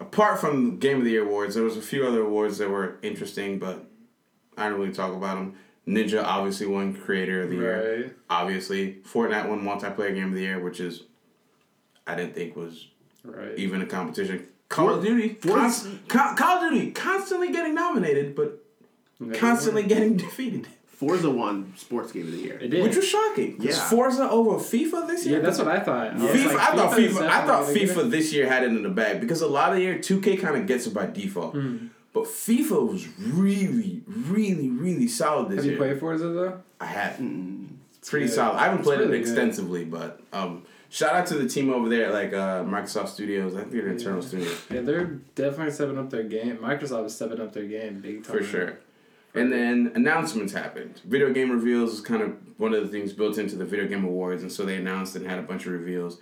[0.00, 2.96] apart from Game of the Year awards, there was a few other awards that were
[3.02, 3.84] interesting, but
[4.56, 5.54] I don't really talk about them.
[5.86, 8.02] Ninja obviously won Creator of the Year.
[8.04, 8.12] Right.
[8.30, 11.04] Obviously, Fortnite won Multiplayer Game of the Year, which is
[12.06, 12.88] I didn't think was
[13.22, 13.56] Right.
[13.56, 14.48] even a competition.
[14.74, 18.62] Call of Duty, for- const- Co- Call of Duty, constantly getting nominated, but
[19.20, 19.88] They constantly won.
[19.88, 22.58] getting defeated, Forza won Sports Game of the Year.
[22.60, 22.82] It did.
[22.82, 23.58] which was shocking.
[23.58, 23.88] Was Yeah.
[23.90, 25.36] Forza over FIFA this year?
[25.38, 26.06] yeah, that's what I thought.
[26.08, 27.28] I, FIFA, like, I thought is FIFA.
[27.28, 29.82] I thought FIFA this year had it in the bag because a lot of the
[29.82, 31.86] year 2K kind of gets it by default, Hmm.
[32.12, 35.74] but FIFA was really, really, really solid this Have year.
[35.74, 36.60] Have you played Forza though?
[36.80, 37.14] I have.
[37.18, 37.68] Mm.
[37.98, 38.34] It's pretty good.
[38.34, 38.56] solid.
[38.56, 39.28] I haven't It's played really it good.
[39.28, 40.62] extensively, but um,
[40.94, 43.54] shout out to the team over there, at, like uh, Microsoft Studios.
[43.56, 44.28] I think they're internal Yeah.
[44.28, 44.60] studios.
[44.70, 46.58] Yeah, they're definitely stepping up their game.
[46.58, 48.36] Microsoft is stepping up their game big time.
[48.38, 48.78] For sure.
[49.34, 51.00] And then announcements happened.
[51.04, 54.04] Video game reveals is kind of one of the things built into the Video Game
[54.04, 56.18] Awards, and so they announced and had a bunch of reveals.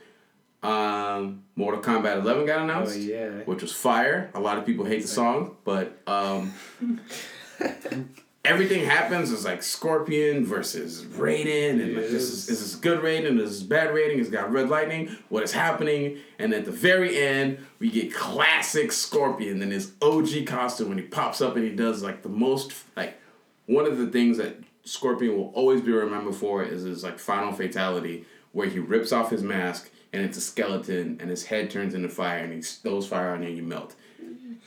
[0.62, 3.28] Um, Mortal Kombat 11 got Oh announced, yeah.
[3.44, 4.30] which was fire.
[4.34, 6.54] A lot of people hate the song, but um,
[8.44, 12.58] everything happens is like Scorpion versus Raiden, and like, this is, Yes.
[12.58, 16.18] is this good Raiden, this is bad Raiden, it's got red lightning, what is happening?
[16.38, 21.04] And at the very end, we get classic Scorpion in his OG costume when he
[21.04, 23.18] pops up and he does like the most, like,
[23.66, 27.52] one of the things that Scorpion will always be remembered for is his like final
[27.52, 31.94] fatality where he rips off his mask and it's a skeleton and his head turns
[31.94, 33.94] into fire and he throws fire on you and you melt.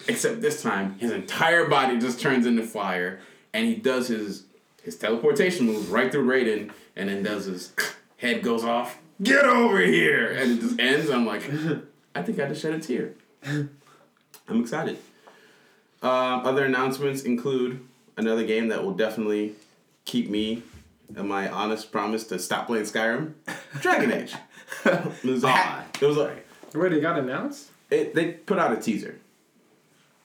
[0.08, 3.20] Except this time, his entire body just turns into fire,
[3.56, 4.44] and he does his
[4.84, 7.74] his teleportation move right through Raiden, and then does his
[8.18, 11.10] head goes off, get over here, and it just ends.
[11.10, 11.50] I'm like,
[12.14, 13.14] I think I just shed a tear.
[13.48, 15.00] I'm excited.
[16.04, 17.80] Um, other announcements include
[18.18, 19.56] another game that will definitely
[20.04, 20.62] keep me
[21.16, 23.34] and my honest promise to stop playing Skyrim.
[23.80, 24.36] Dragon Age.
[24.86, 25.98] It was a hat.
[26.02, 26.36] It was a,
[26.74, 27.70] Wait, it got announced?
[27.90, 29.20] it, they put out a teaser.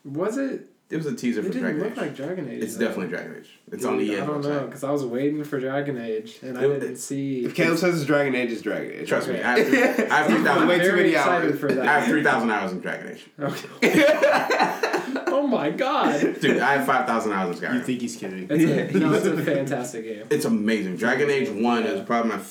[0.04, 0.69] Was it?
[0.90, 1.98] It was a teaser It for didn't Dragon look Age.
[1.98, 2.62] like Dragon Age.
[2.64, 2.86] it's though.
[2.86, 3.50] definitely Dragon Age.
[3.70, 4.66] It's on the Dude, EA I don't know, website.
[4.66, 7.44] because I was waiting for Dragon Age, and I didn't it's- see.
[7.44, 9.08] If Caleb says it's Dragon Age, it's Dragon Age.
[9.08, 10.66] Trust me, I have, three- I have three I'm.
[10.68, 11.60] Way too very many excited hours.
[11.60, 13.24] for I have three thousand hours in Dragon Age.
[13.40, 14.04] Okay.
[15.28, 16.40] oh my god.
[16.40, 17.74] Dude, I have five thousand hours in Skyrim.
[17.74, 18.46] You think he's kidding?
[18.50, 20.26] It's a, no, it's a fantastic game.
[20.30, 20.96] it's amazing.
[20.96, 22.42] Dragon Age One is probably my.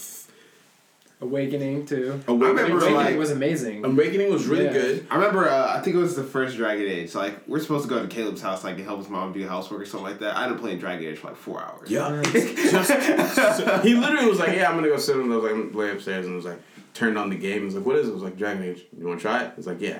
[1.21, 2.21] F- Awakening too.
[2.27, 3.83] Awakening, remember, Awakening like- was amazing.
[3.85, 4.73] Awakening was really Yeah.
[4.73, 5.07] good.
[5.11, 7.09] I remember, uh, I think it was the first Dragon Age.
[7.09, 9.45] So, like, we're supposed to go to Caleb's house, like, to help his mom do
[9.45, 10.37] housework or something like that.
[10.37, 11.89] I ended up playing Dragon Age for like four hours.
[11.89, 12.21] Yeah.
[12.23, 15.91] So, he literally was like, "Yeah, I'm gonna go sit on those like, I'm way
[15.91, 16.59] upstairs, and was like,
[16.93, 17.59] turned on the game.
[17.59, 19.43] He was like, "What is it?" I was like, "Dragon Age." You want to try
[19.43, 19.51] it?
[19.55, 19.99] He's like, "Yeah."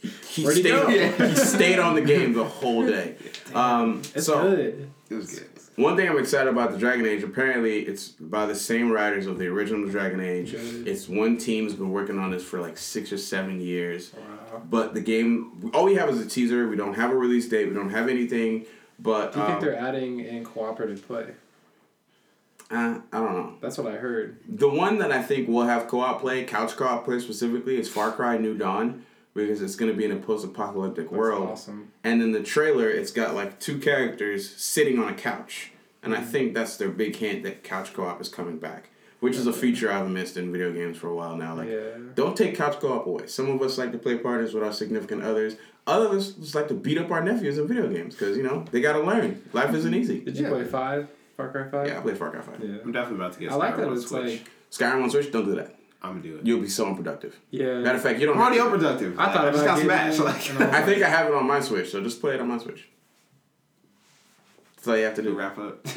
[0.00, 1.14] He, he Where'd he stayed.
[1.30, 3.16] he stayed on the game the whole day.
[3.54, 4.88] Um, it's so good.
[5.10, 5.48] It was good.
[5.78, 7.22] One thing I'm excited about the Dragon Age.
[7.22, 10.52] Apparently, it's by the same writers of the original Dragon Age.
[10.54, 14.12] It's one team's been working on this for like six or seven years.
[14.14, 14.62] Wow.
[14.68, 16.68] But the game, all we have is a teaser.
[16.68, 17.68] We don't have a release date.
[17.68, 18.66] We don't have anything.
[18.98, 21.28] But Do you think um, they're adding in cooperative play?
[22.70, 23.54] uh, I don't know.
[23.60, 24.38] That's what I heard.
[24.48, 28.10] The one that I think will have co-op play, couch co-op play specifically, is Far
[28.10, 29.06] Cry New Dawn
[29.46, 31.50] because it's going to be in a post-apocalyptic That's world.
[31.50, 31.92] awesome.
[32.04, 35.72] And in the trailer, it's got like two characters sitting on a couch,
[36.02, 36.26] and I mm-hmm.
[36.26, 39.90] think that's their big hint that couch co-op is coming back, which is a feature
[39.90, 41.54] I've missed in video games for a while now.
[41.54, 41.98] Like, yeah.
[42.14, 43.26] don't take couch co-op away.
[43.26, 45.56] Some of us like to play partners with our significant others.
[45.86, 48.80] Others just like to beat up our nephews in video games because you know they
[48.80, 49.42] got to learn.
[49.54, 50.20] Life isn't easy.
[50.20, 50.50] Did you Yeah.
[50.50, 51.08] play five?
[51.38, 51.86] Far Cry five?
[51.86, 52.62] Yeah, I play Far Cry Five.
[52.62, 52.78] Yeah.
[52.84, 54.40] I'm definitely about to get I like that on it's Switch.
[54.40, 55.77] like Skyrim on Switch, don't do that.
[56.02, 56.46] I'm gonna do it.
[56.46, 57.36] You'll be so unproductive.
[57.50, 57.80] yeah.
[57.80, 58.36] Matter of fact, you don't.
[58.36, 59.18] I'm already unproductive.
[59.18, 60.50] I thought I just about got getting smashed.
[60.50, 62.48] it Like, I think I have it on my Switch, so just play it on
[62.48, 62.88] my Switch.
[64.76, 65.36] That's all you have to to do.
[65.36, 65.80] wrap up.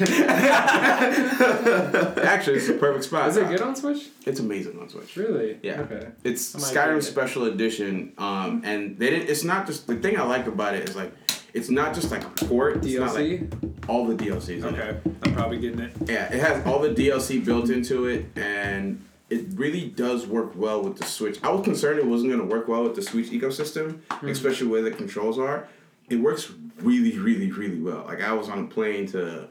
[2.24, 3.28] Actually, it's a perfect spot.
[3.28, 4.08] Is it good on Switch?
[4.26, 5.14] It's amazing on Switch.
[5.16, 5.60] Really?
[5.62, 5.82] Yeah.
[5.82, 6.08] Okay.
[6.24, 7.02] It's I might Skyrim it.
[7.02, 9.28] Special Edition, um, and they didn't.
[9.30, 11.12] It's not just the thing I like about it is like,
[11.54, 12.84] it's not just like a port.
[12.84, 13.88] It's not like DLC?
[13.88, 14.48] all the DLCs.
[14.48, 14.78] In it.
[14.80, 15.00] okay.
[15.24, 15.92] I'm probably getting it.
[16.06, 19.00] Yeah, it has all the DLC built into it, and
[19.32, 21.42] it really does work well with the Switch.
[21.42, 24.28] I was concerned it wasn't going to work well with the Switch ecosystem, mm-hmm.
[24.28, 25.68] especially where the controls are.
[26.10, 28.04] It works really, really, really well.
[28.06, 29.48] Like I was on a plane to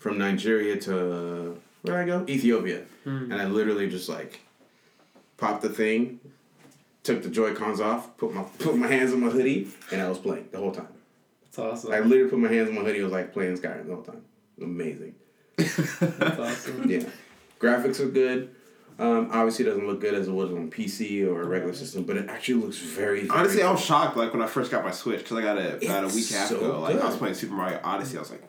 [0.00, 2.24] from Nigeria to where I go?
[2.28, 3.22] Ethiopia, mm.
[3.24, 4.40] and I literally just like
[5.36, 6.18] popped the thing,
[7.04, 10.08] took the Joy Cons off, put my put my hands on my hoodie, and I
[10.08, 10.88] was playing the whole time.
[11.44, 11.92] That's awesome.
[11.92, 13.00] I literally put my hands on my hoodie.
[13.00, 14.22] I was like playing Skyrim the whole time.
[14.60, 15.14] Amazing.
[15.56, 16.90] That's awesome.
[16.90, 17.04] Yeah,
[17.60, 18.56] graphics are good.
[19.00, 22.02] Um, obviously, it doesn't look good as it was on PC or a regular system,
[22.02, 23.20] but it actually looks very.
[23.26, 25.56] very Honestly, I was shocked like when I first got my Switch because I got
[25.58, 26.80] it about a week half so ago.
[26.80, 28.16] Like I was playing Super Mario Odyssey.
[28.16, 28.42] I was like,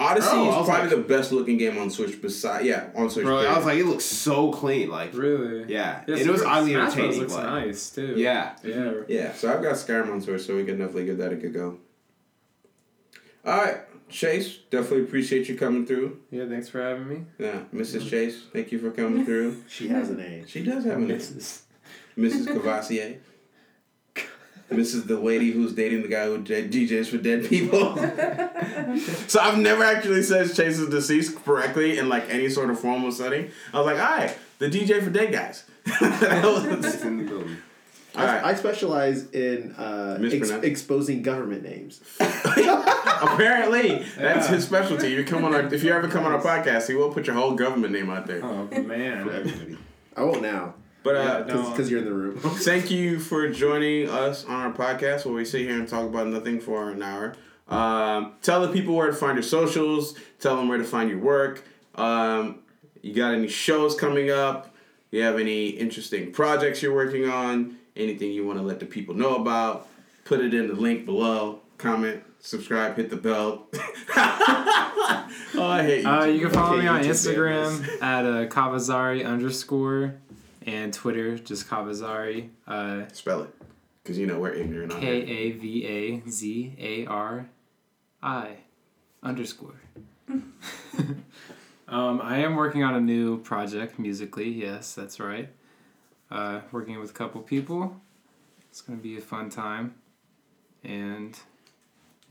[0.00, 2.20] Odyssey Oh, is probably like- the best looking game on Switch.
[2.20, 3.24] Beside, yeah, on Switch.
[3.24, 4.90] bro, I was like, it looks so clean.
[4.90, 5.72] Like, Really?
[5.72, 7.20] yeah, Yeah, and it was Super oddly Smash entertaining.
[7.20, 8.14] looks but- nice too.
[8.16, 8.56] Yeah.
[8.64, 8.92] Yeah.
[9.06, 9.32] yeah.
[9.34, 11.78] So I've got Skyrim on Switch, so we can definitely give that a good go.
[13.44, 13.76] All right,
[14.12, 16.18] Chase, definitely appreciate you coming through.
[16.30, 16.46] Yeah.
[16.46, 17.24] Thanks for having me.
[17.38, 18.08] Yeah, Mrs.
[18.08, 19.62] Chase, thank you for coming through.
[19.68, 20.50] She has an age.
[20.50, 21.18] She does have a name.
[21.18, 21.62] Mrs.
[22.16, 22.46] Mrs.
[22.46, 23.18] Kavazari.
[24.70, 25.06] Mrs.
[25.06, 27.94] the lady who's dating the guy who DJs for dead people.
[29.28, 33.12] so I've never actually said Chase is deceased correctly in like any sort of formal
[33.12, 33.50] setting.
[33.74, 35.64] I was like, all right, the DJ for dead guys.
[35.86, 37.56] It's in the building.
[38.16, 38.42] all right.
[38.44, 42.00] I, I specialize in uh, ex- Mispronounce- exposing government names.
[43.22, 44.54] Apparently, that's Yeah.
[44.56, 45.10] his specialty.
[45.10, 47.36] You come on our, if you ever come on our podcast, he will put your
[47.36, 48.44] whole government name out there.
[48.44, 49.78] Oh man.
[50.16, 51.70] I won't now But uh, Yeah, no.
[51.70, 52.38] because you're in the room.
[52.40, 56.26] Thank you for joining us on our podcast where we sit here and talk about
[56.28, 57.34] nothing for an hour.
[57.68, 60.14] Um, tell the people where to find your socials.
[60.40, 61.64] Tell them where to find your work.
[61.94, 62.58] Um,
[63.00, 64.74] you got any shows coming up?
[65.10, 67.76] You have any interesting projects you're working on?
[67.96, 69.88] Anything you want to let the people know about?
[70.24, 71.60] Put it in the link below.
[71.78, 73.68] Comment, subscribe, hit the bell.
[73.72, 75.26] oh,
[75.58, 76.08] I hate you.
[76.08, 80.16] Uh, you can follow me on YouTube Instagram at uh, Kavazari underscore
[80.66, 82.50] and Twitter just Kavazari.
[82.66, 83.54] Uh, Spell it,
[84.02, 85.36] because you know we're ignorant on K here.
[85.36, 87.48] A V A Z A R
[88.22, 88.56] I
[89.22, 89.80] underscore.
[91.88, 94.50] um, I am working on a new project musically.
[94.50, 95.48] Yes, that's right.
[96.30, 98.00] Uh, working with a couple people.
[98.70, 99.94] It's gonna be a fun time,
[100.82, 101.38] and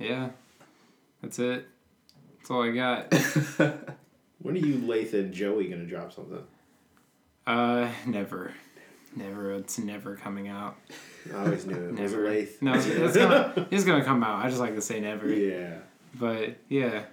[0.02, 0.30] yeah,
[1.22, 1.66] that's it.
[2.38, 3.14] That's all I got.
[4.40, 6.44] when are you, Lathan and Joey, gonna drop something?
[7.48, 8.54] Uh, never,
[9.16, 9.54] never.
[9.54, 10.76] It's never coming out.
[11.34, 11.92] I always knew it.
[11.92, 12.30] Was it Never.
[12.30, 12.62] Lath?
[12.62, 14.44] No, it's, it's gonna it's gonna come out.
[14.46, 15.28] I just like to say never.
[15.32, 15.78] Yeah.
[16.20, 17.04] But yeah.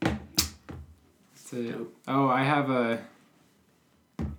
[0.00, 1.76] That's it.
[2.08, 3.02] Oh, I have a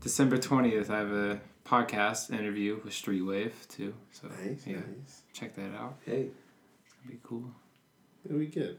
[0.02, 0.90] December twentieth.
[0.90, 3.94] I have a podcast interview with Streetwave too.
[4.12, 5.22] So Nice, yeah, nice.
[5.34, 5.98] check that out.
[6.06, 6.30] Hey,
[7.04, 7.44] It'll be cool.
[8.28, 8.78] It'll be good.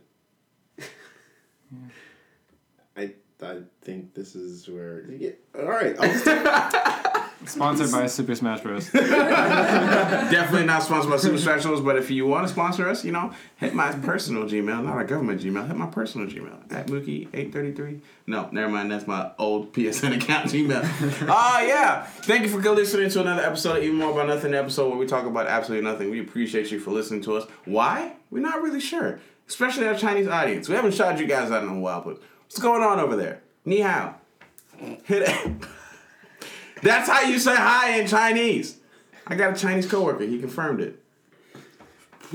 [2.97, 5.11] I I think this is where.
[5.11, 5.31] Yeah.
[5.59, 5.97] All right.
[5.99, 6.25] I'll just
[7.47, 8.91] Sponsored by Super Smash Bros.
[8.93, 13.33] Definitely not sponsored by Super Specials, but if you want to sponsor us, you know,
[13.57, 15.66] hit my personal Gmail, not a government Gmail.
[15.69, 18.01] Hit my personal Gmail at Mookie833.
[18.27, 18.91] No, never mind.
[18.91, 21.29] That's my old PSN account Gmail.
[21.29, 22.03] Ah, yeah.
[22.03, 25.07] Thank you for listening to another episode of Even More About Nothing, episode where we
[25.07, 26.11] talk about absolutely nothing.
[26.11, 27.49] We appreciate you for listening to us.
[27.65, 28.15] Why?
[28.31, 30.69] We're not really sure, especially our Chinese audience.
[30.69, 33.43] We haven't shouted you guys out in a while, but what's going on over there?
[33.65, 34.15] Ni hao.
[35.05, 35.57] Hit it.
[36.83, 38.79] That's how you say hi in Chinese.
[39.27, 40.25] I got a Chinese coworker.
[40.25, 41.03] He confirmed it.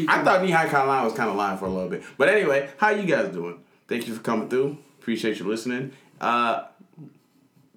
[0.08, 2.04] I thought Nihai Kalan was kind of lying for a little bit.
[2.18, 3.60] But anyway, how you guys doing?
[3.88, 4.78] Thank you for coming through.
[5.00, 5.92] Appreciate you listening.
[6.20, 6.66] Uh,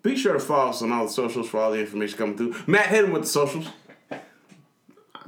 [0.03, 2.55] be sure to follow us on all the socials for all the information coming through.
[2.67, 3.69] Matt, hit him with the socials.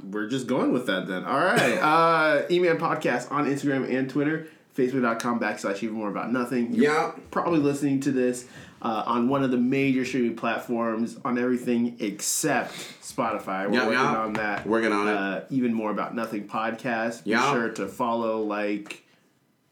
[0.03, 1.25] We're just going with that then.
[1.25, 1.77] All right.
[1.81, 4.47] Uh, Email podcast on Instagram and Twitter.
[4.77, 6.73] Facebook.com backslash even more about nothing.
[6.73, 7.11] You're Yeah.
[7.31, 8.45] Probably listening to this
[8.81, 12.71] uh, on one of the major streaming platforms on everything except
[13.01, 13.67] Spotify.
[13.67, 14.17] We're Yeah, working yeah.
[14.17, 14.65] on that.
[14.67, 15.13] Working on it.
[15.17, 17.25] Uh, even more about nothing podcast.
[17.25, 17.51] Be Yeah.
[17.51, 19.03] sure to follow, like,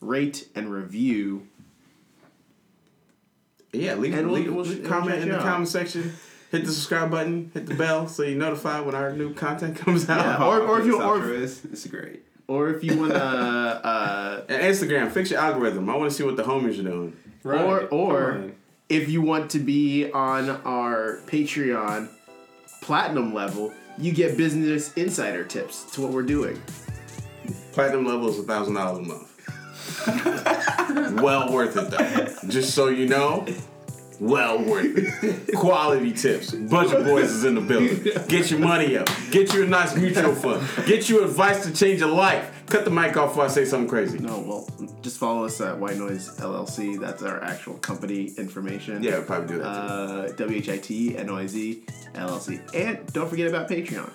[0.01, 1.47] rate, and review.
[3.71, 6.13] Yeah, leave, And leave, we'll- leave we'll comment in the comment section.
[6.51, 7.51] Hit the subscribe button.
[7.53, 10.39] Hit the bell so you're notified when our new content comes out.
[10.39, 10.45] Yeah.
[10.45, 12.23] Or- or if you- or- this, this is great.
[12.47, 13.21] Or if you want to.
[13.23, 15.89] Uh, And Instagram, fix your algorithm.
[15.89, 17.17] I want to see what the homies are doing.
[17.43, 18.51] Or or
[18.89, 22.07] if you want to be on our Patreon
[22.81, 26.61] platinum level, you get business insider tips to what we're doing.
[27.73, 29.33] Platinum level is a thousand dollars a month.
[31.21, 32.49] well worth it though.
[32.49, 33.45] Just so you know,
[34.19, 35.55] well worth it.
[35.55, 36.51] Quality tips.
[36.51, 38.03] Bunch of boys is in the building.
[38.27, 39.07] Get your money up.
[39.31, 40.67] Get you a nice mutual fund.
[40.87, 42.53] Get you advice to change your life.
[42.67, 44.19] Cut the mic off before I say something crazy.
[44.19, 46.99] No, well, just follow us at White Noise LLC.
[46.99, 49.01] That's our actual company information.
[49.01, 49.65] Yeah, we'll probably do that.
[49.67, 51.83] Uh, W-H-I-T N-O-I-Z
[52.13, 52.75] LLC.
[52.75, 54.09] And don't forget about Patreon.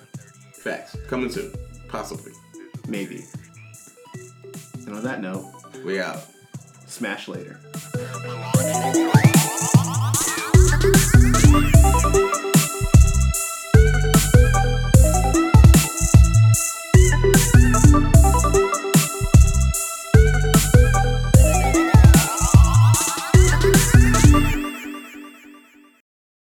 [0.53, 0.95] Facts.
[1.07, 1.51] Coming soon.
[1.87, 2.31] Possibly.
[2.87, 3.23] Maybe.
[4.85, 5.45] And on that note,
[5.83, 6.19] We out.
[6.85, 7.59] smash later.